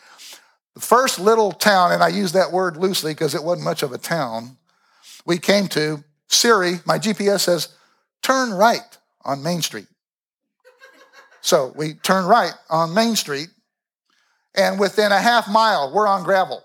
The 0.76 0.82
first 0.82 1.20
little 1.20 1.52
town, 1.52 1.92
and 1.92 2.04
I 2.04 2.08
use 2.08 2.32
that 2.32 2.52
word 2.52 2.78
loosely 2.78 3.14
because 3.14 3.36
it 3.36 3.44
wasn't 3.44 3.66
much 3.66 3.84
of 3.84 3.92
a 3.92 3.98
town, 3.98 4.58
we 5.26 5.38
came 5.38 5.68
to 5.70 6.04
Siri, 6.28 6.80
my 6.86 6.98
GPS 6.98 7.42
says, 7.42 7.70
turn 8.22 8.52
right 8.52 8.98
on 9.24 9.44
Main 9.44 9.62
Street. 9.62 9.88
So 11.42 11.74
we 11.76 11.94
turn 11.96 12.26
right 12.26 12.54
on 12.70 12.94
Main 12.94 13.16
Street, 13.16 13.50
and 14.56 14.80
within 14.80 15.12
a 15.12 15.20
half 15.20 15.50
mile, 15.50 15.92
we're 15.94 16.08
on 16.08 16.24
gravel. 16.24 16.64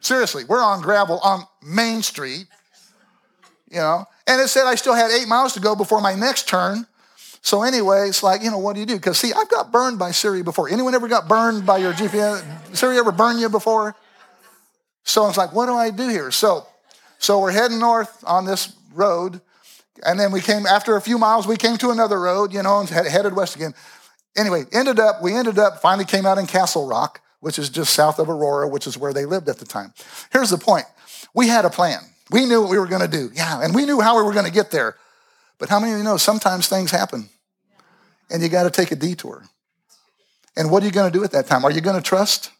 Seriously, 0.00 0.44
we're 0.44 0.62
on 0.62 0.82
gravel 0.82 1.18
on 1.20 1.44
Main 1.62 2.02
Street, 2.02 2.46
you 3.74 3.80
know. 3.80 4.06
And 4.26 4.40
it 4.40 4.48
said 4.48 4.64
I 4.66 4.76
still 4.76 4.94
had 4.94 5.10
eight 5.10 5.28
miles 5.28 5.52
to 5.54 5.60
go 5.60 5.74
before 5.76 6.00
my 6.00 6.14
next 6.14 6.48
turn. 6.48 6.86
So 7.42 7.62
anyway, 7.62 8.08
it's 8.08 8.22
like, 8.22 8.42
you 8.42 8.50
know, 8.50 8.58
what 8.58 8.72
do 8.72 8.80
you 8.80 8.86
do? 8.86 8.96
Because 8.96 9.18
see, 9.18 9.32
I've 9.34 9.50
got 9.50 9.70
burned 9.70 9.98
by 9.98 10.12
Siri 10.12 10.42
before. 10.42 10.70
Anyone 10.70 10.94
ever 10.94 11.08
got 11.08 11.28
burned 11.28 11.66
by 11.66 11.76
your 11.76 11.92
GPS? 11.92 12.42
Siri 12.74 12.96
ever 12.96 13.12
burn 13.12 13.38
you 13.38 13.50
before? 13.50 13.94
So 15.02 15.28
it's 15.28 15.36
like, 15.36 15.52
what 15.52 15.66
do 15.66 15.74
I 15.74 15.90
do 15.90 16.08
here? 16.08 16.30
So 16.30 16.66
so 17.24 17.40
we're 17.40 17.52
heading 17.52 17.78
north 17.78 18.22
on 18.26 18.44
this 18.44 18.74
road. 18.92 19.40
And 20.04 20.20
then 20.20 20.30
we 20.30 20.42
came, 20.42 20.66
after 20.66 20.96
a 20.96 21.00
few 21.00 21.16
miles, 21.16 21.46
we 21.46 21.56
came 21.56 21.78
to 21.78 21.90
another 21.90 22.20
road, 22.20 22.52
you 22.52 22.62
know, 22.62 22.80
and 22.80 22.88
headed 22.88 23.34
west 23.34 23.56
again. 23.56 23.72
Anyway, 24.36 24.64
ended 24.72 25.00
up, 25.00 25.22
we 25.22 25.32
ended 25.32 25.58
up, 25.58 25.80
finally 25.80 26.04
came 26.04 26.26
out 26.26 26.36
in 26.36 26.46
Castle 26.46 26.86
Rock, 26.86 27.22
which 27.40 27.58
is 27.58 27.70
just 27.70 27.94
south 27.94 28.18
of 28.18 28.28
Aurora, 28.28 28.68
which 28.68 28.86
is 28.86 28.98
where 28.98 29.14
they 29.14 29.24
lived 29.24 29.48
at 29.48 29.56
the 29.56 29.64
time. 29.64 29.94
Here's 30.32 30.50
the 30.50 30.58
point 30.58 30.84
we 31.32 31.48
had 31.48 31.64
a 31.64 31.70
plan. 31.70 32.00
We 32.30 32.46
knew 32.46 32.62
what 32.62 32.70
we 32.70 32.78
were 32.78 32.86
going 32.86 33.02
to 33.02 33.08
do. 33.08 33.30
Yeah, 33.34 33.62
and 33.62 33.74
we 33.74 33.84
knew 33.84 34.00
how 34.00 34.16
we 34.16 34.22
were 34.22 34.32
going 34.32 34.46
to 34.46 34.52
get 34.52 34.70
there. 34.70 34.96
But 35.58 35.68
how 35.68 35.78
many 35.78 35.92
of 35.92 35.98
you 35.98 36.04
know 36.04 36.16
sometimes 36.16 36.68
things 36.68 36.90
happen 36.90 37.28
and 38.30 38.42
you 38.42 38.48
got 38.48 38.64
to 38.64 38.70
take 38.70 38.90
a 38.90 38.96
detour? 38.96 39.44
And 40.56 40.70
what 40.70 40.82
are 40.82 40.86
you 40.86 40.92
going 40.92 41.10
to 41.10 41.16
do 41.16 41.24
at 41.24 41.32
that 41.32 41.46
time? 41.46 41.64
Are 41.64 41.70
you 41.70 41.80
going 41.80 41.96
to 41.96 42.02
trust? 42.02 42.50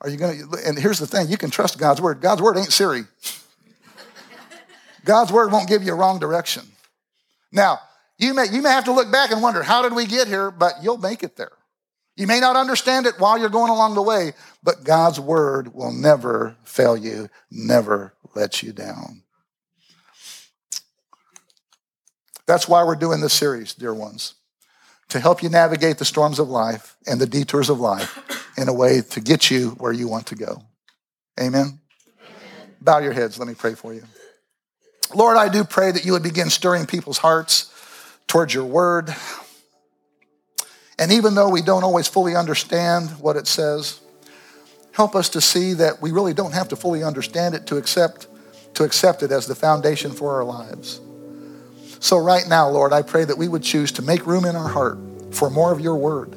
Are 0.00 0.08
you 0.08 0.16
going 0.16 0.38
to, 0.38 0.58
and 0.66 0.78
here's 0.78 0.98
the 0.98 1.06
thing 1.06 1.28
you 1.28 1.38
can 1.38 1.50
trust 1.50 1.78
God's 1.78 2.00
word. 2.00 2.20
God's 2.20 2.42
word 2.42 2.56
ain't 2.56 2.72
Siri. 2.72 3.04
God's 5.04 5.32
word 5.32 5.52
won't 5.52 5.68
give 5.68 5.82
you 5.82 5.92
a 5.92 5.96
wrong 5.96 6.18
direction. 6.18 6.64
Now, 7.50 7.80
you 8.18 8.34
may, 8.34 8.46
you 8.50 8.62
may 8.62 8.70
have 8.70 8.84
to 8.84 8.92
look 8.92 9.10
back 9.10 9.30
and 9.30 9.42
wonder, 9.42 9.62
how 9.62 9.82
did 9.82 9.94
we 9.94 10.06
get 10.06 10.28
here? 10.28 10.50
But 10.50 10.74
you'll 10.82 10.98
make 10.98 11.22
it 11.22 11.36
there. 11.36 11.52
You 12.16 12.26
may 12.26 12.40
not 12.40 12.56
understand 12.56 13.06
it 13.06 13.14
while 13.18 13.38
you're 13.38 13.48
going 13.48 13.70
along 13.70 13.94
the 13.94 14.02
way, 14.02 14.32
but 14.62 14.84
God's 14.84 15.18
word 15.18 15.74
will 15.74 15.92
never 15.92 16.56
fail 16.62 16.96
you, 16.96 17.28
never 17.50 18.12
let 18.34 18.62
you 18.62 18.72
down. 18.72 19.22
That's 22.46 22.68
why 22.68 22.84
we're 22.84 22.96
doing 22.96 23.20
this 23.20 23.32
series, 23.32 23.72
dear 23.74 23.94
ones, 23.94 24.34
to 25.08 25.20
help 25.20 25.42
you 25.42 25.48
navigate 25.48 25.98
the 25.98 26.04
storms 26.04 26.38
of 26.38 26.48
life 26.48 26.96
and 27.06 27.20
the 27.20 27.26
detours 27.26 27.70
of 27.70 27.80
life 27.80 28.18
in 28.58 28.68
a 28.68 28.72
way 28.72 29.00
to 29.00 29.20
get 29.20 29.50
you 29.50 29.70
where 29.78 29.92
you 29.92 30.08
want 30.08 30.26
to 30.26 30.34
go. 30.34 30.62
Amen? 31.40 31.80
Amen. 32.20 32.74
Bow 32.80 32.98
your 32.98 33.12
heads. 33.12 33.38
Let 33.38 33.48
me 33.48 33.54
pray 33.54 33.74
for 33.74 33.94
you. 33.94 34.02
Lord, 35.14 35.36
I 35.36 35.48
do 35.48 35.64
pray 35.64 35.92
that 35.92 36.04
you 36.04 36.12
would 36.12 36.22
begin 36.22 36.50
stirring 36.50 36.86
people's 36.86 37.18
hearts 37.18 37.72
towards 38.26 38.52
your 38.52 38.64
word. 38.64 39.14
And 40.98 41.10
even 41.10 41.34
though 41.34 41.48
we 41.48 41.62
don't 41.62 41.84
always 41.84 42.06
fully 42.06 42.36
understand 42.36 43.10
what 43.12 43.36
it 43.36 43.46
says, 43.46 44.01
help 44.92 45.14
us 45.14 45.28
to 45.30 45.40
see 45.40 45.74
that 45.74 46.00
we 46.00 46.10
really 46.10 46.34
don't 46.34 46.52
have 46.52 46.68
to 46.68 46.76
fully 46.76 47.02
understand 47.02 47.54
it 47.54 47.66
to 47.66 47.76
accept 47.76 48.26
to 48.74 48.84
accept 48.84 49.22
it 49.22 49.30
as 49.30 49.46
the 49.46 49.54
foundation 49.54 50.10
for 50.12 50.34
our 50.34 50.44
lives. 50.44 51.00
So 52.00 52.16
right 52.16 52.48
now, 52.48 52.70
Lord, 52.70 52.94
I 52.94 53.02
pray 53.02 53.24
that 53.24 53.36
we 53.36 53.46
would 53.46 53.62
choose 53.62 53.92
to 53.92 54.02
make 54.02 54.26
room 54.26 54.46
in 54.46 54.56
our 54.56 54.68
heart 54.68 54.98
for 55.30 55.50
more 55.50 55.72
of 55.72 55.80
your 55.80 55.96
word. 55.96 56.32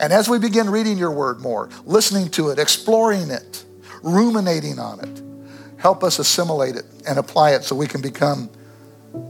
And 0.00 0.10
as 0.10 0.26
we 0.28 0.38
begin 0.38 0.70
reading 0.70 0.96
your 0.96 1.10
word 1.10 1.40
more, 1.40 1.68
listening 1.84 2.30
to 2.30 2.48
it, 2.48 2.58
exploring 2.58 3.30
it, 3.30 3.62
ruminating 4.02 4.78
on 4.78 5.00
it, 5.00 5.22
Help 5.80 6.04
us 6.04 6.18
assimilate 6.18 6.76
it 6.76 6.84
and 7.08 7.18
apply 7.18 7.52
it 7.52 7.64
so 7.64 7.74
we 7.74 7.86
can 7.86 8.02
become 8.02 8.50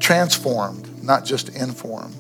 transformed, 0.01 1.03
not 1.03 1.25
just 1.25 1.49
informed. 1.51 2.17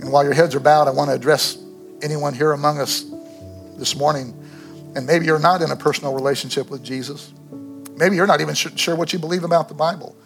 And 0.00 0.10
while 0.10 0.24
your 0.24 0.32
heads 0.32 0.54
are 0.54 0.60
bowed, 0.60 0.88
I 0.88 0.92
want 0.92 1.10
to 1.10 1.14
address 1.14 1.58
anyone 2.02 2.34
here 2.34 2.52
among 2.52 2.78
us 2.78 3.04
this 3.76 3.96
morning. 3.96 4.34
And 4.94 5.06
maybe 5.06 5.26
you're 5.26 5.38
not 5.38 5.62
in 5.62 5.70
a 5.70 5.76
personal 5.76 6.14
relationship 6.14 6.70
with 6.70 6.82
Jesus. 6.82 7.32
Maybe 7.96 8.16
you're 8.16 8.26
not 8.26 8.40
even 8.40 8.54
sure 8.54 8.94
what 8.96 9.12
you 9.12 9.18
believe 9.18 9.44
about 9.44 9.68
the 9.68 9.74
Bible. 9.74 10.16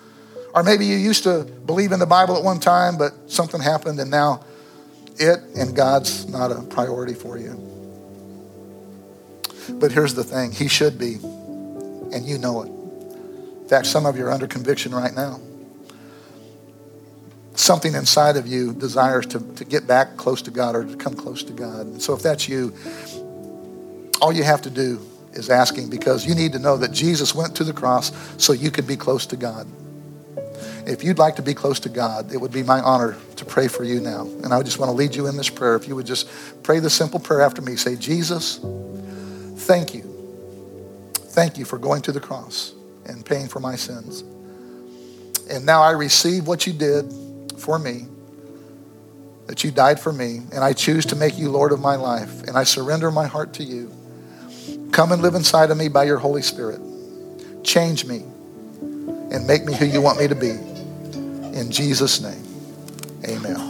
Or 0.54 0.62
maybe 0.62 0.86
you 0.86 0.96
used 0.96 1.22
to 1.24 1.44
believe 1.44 1.92
in 1.92 2.00
the 2.00 2.06
Bible 2.06 2.36
at 2.36 2.42
one 2.42 2.60
time, 2.60 2.96
but 2.98 3.12
something 3.30 3.60
happened 3.60 4.00
and 4.00 4.10
now 4.10 4.44
it 5.18 5.38
and 5.56 5.76
God's 5.76 6.28
not 6.28 6.50
a 6.50 6.62
priority 6.62 7.14
for 7.14 7.38
you. 7.38 7.66
But 9.74 9.92
here's 9.92 10.14
the 10.14 10.24
thing 10.24 10.50
He 10.50 10.66
should 10.66 10.98
be 10.98 11.14
and 12.12 12.26
you 12.26 12.38
know 12.38 12.62
it. 12.62 12.68
In 13.62 13.68
fact, 13.68 13.86
some 13.86 14.06
of 14.06 14.16
you 14.16 14.26
are 14.26 14.30
under 14.32 14.48
conviction 14.48 14.92
right 14.92 15.14
now. 15.14 15.40
Something 17.60 17.94
inside 17.94 18.38
of 18.38 18.46
you 18.46 18.72
desires 18.72 19.26
to, 19.26 19.38
to 19.56 19.66
get 19.66 19.86
back 19.86 20.16
close 20.16 20.40
to 20.42 20.50
God 20.50 20.74
or 20.74 20.82
to 20.82 20.96
come 20.96 21.12
close 21.12 21.44
to 21.44 21.52
God. 21.52 21.84
And 21.84 22.00
so 22.00 22.14
if 22.14 22.22
that's 22.22 22.48
you, 22.48 22.72
all 24.22 24.32
you 24.32 24.44
have 24.44 24.62
to 24.62 24.70
do 24.70 24.98
is 25.34 25.50
asking 25.50 25.90
because 25.90 26.24
you 26.24 26.34
need 26.34 26.54
to 26.54 26.58
know 26.58 26.78
that 26.78 26.90
Jesus 26.90 27.34
went 27.34 27.54
to 27.56 27.64
the 27.64 27.74
cross 27.74 28.12
so 28.42 28.54
you 28.54 28.70
could 28.70 28.86
be 28.86 28.96
close 28.96 29.26
to 29.26 29.36
God. 29.36 29.66
If 30.86 31.04
you'd 31.04 31.18
like 31.18 31.36
to 31.36 31.42
be 31.42 31.52
close 31.52 31.78
to 31.80 31.90
God, 31.90 32.32
it 32.32 32.40
would 32.40 32.50
be 32.50 32.62
my 32.62 32.80
honor 32.80 33.18
to 33.36 33.44
pray 33.44 33.68
for 33.68 33.84
you 33.84 34.00
now. 34.00 34.22
And 34.22 34.54
I 34.54 34.62
just 34.62 34.78
want 34.78 34.88
to 34.88 34.96
lead 34.96 35.14
you 35.14 35.26
in 35.26 35.36
this 35.36 35.50
prayer. 35.50 35.76
If 35.76 35.86
you 35.86 35.94
would 35.96 36.06
just 36.06 36.30
pray 36.62 36.78
the 36.78 36.88
simple 36.88 37.20
prayer 37.20 37.42
after 37.42 37.60
me 37.60 37.76
say, 37.76 37.94
Jesus, 37.94 38.58
thank 39.66 39.92
you. 39.92 40.00
Thank 41.12 41.58
you 41.58 41.66
for 41.66 41.76
going 41.76 42.00
to 42.02 42.12
the 42.12 42.20
cross 42.20 42.72
and 43.04 43.22
paying 43.22 43.48
for 43.48 43.60
my 43.60 43.76
sins. 43.76 44.22
And 45.50 45.66
now 45.66 45.82
I 45.82 45.90
receive 45.90 46.46
what 46.46 46.66
you 46.66 46.72
did 46.72 47.12
for 47.60 47.78
me, 47.78 48.06
that 49.46 49.62
you 49.64 49.70
died 49.70 50.00
for 50.00 50.12
me, 50.12 50.42
and 50.52 50.64
I 50.64 50.72
choose 50.72 51.06
to 51.06 51.16
make 51.16 51.38
you 51.38 51.50
Lord 51.50 51.72
of 51.72 51.80
my 51.80 51.96
life, 51.96 52.42
and 52.44 52.56
I 52.56 52.64
surrender 52.64 53.10
my 53.10 53.26
heart 53.26 53.52
to 53.54 53.64
you. 53.64 53.92
Come 54.92 55.12
and 55.12 55.22
live 55.22 55.34
inside 55.34 55.70
of 55.70 55.76
me 55.76 55.88
by 55.88 56.04
your 56.04 56.18
Holy 56.18 56.42
Spirit. 56.42 56.80
Change 57.62 58.04
me 58.04 58.24
and 58.80 59.46
make 59.46 59.64
me 59.64 59.74
who 59.74 59.84
you 59.84 60.00
want 60.00 60.18
me 60.18 60.28
to 60.28 60.34
be. 60.34 60.50
In 60.50 61.70
Jesus' 61.70 62.20
name, 62.20 62.44
amen. 63.24 63.69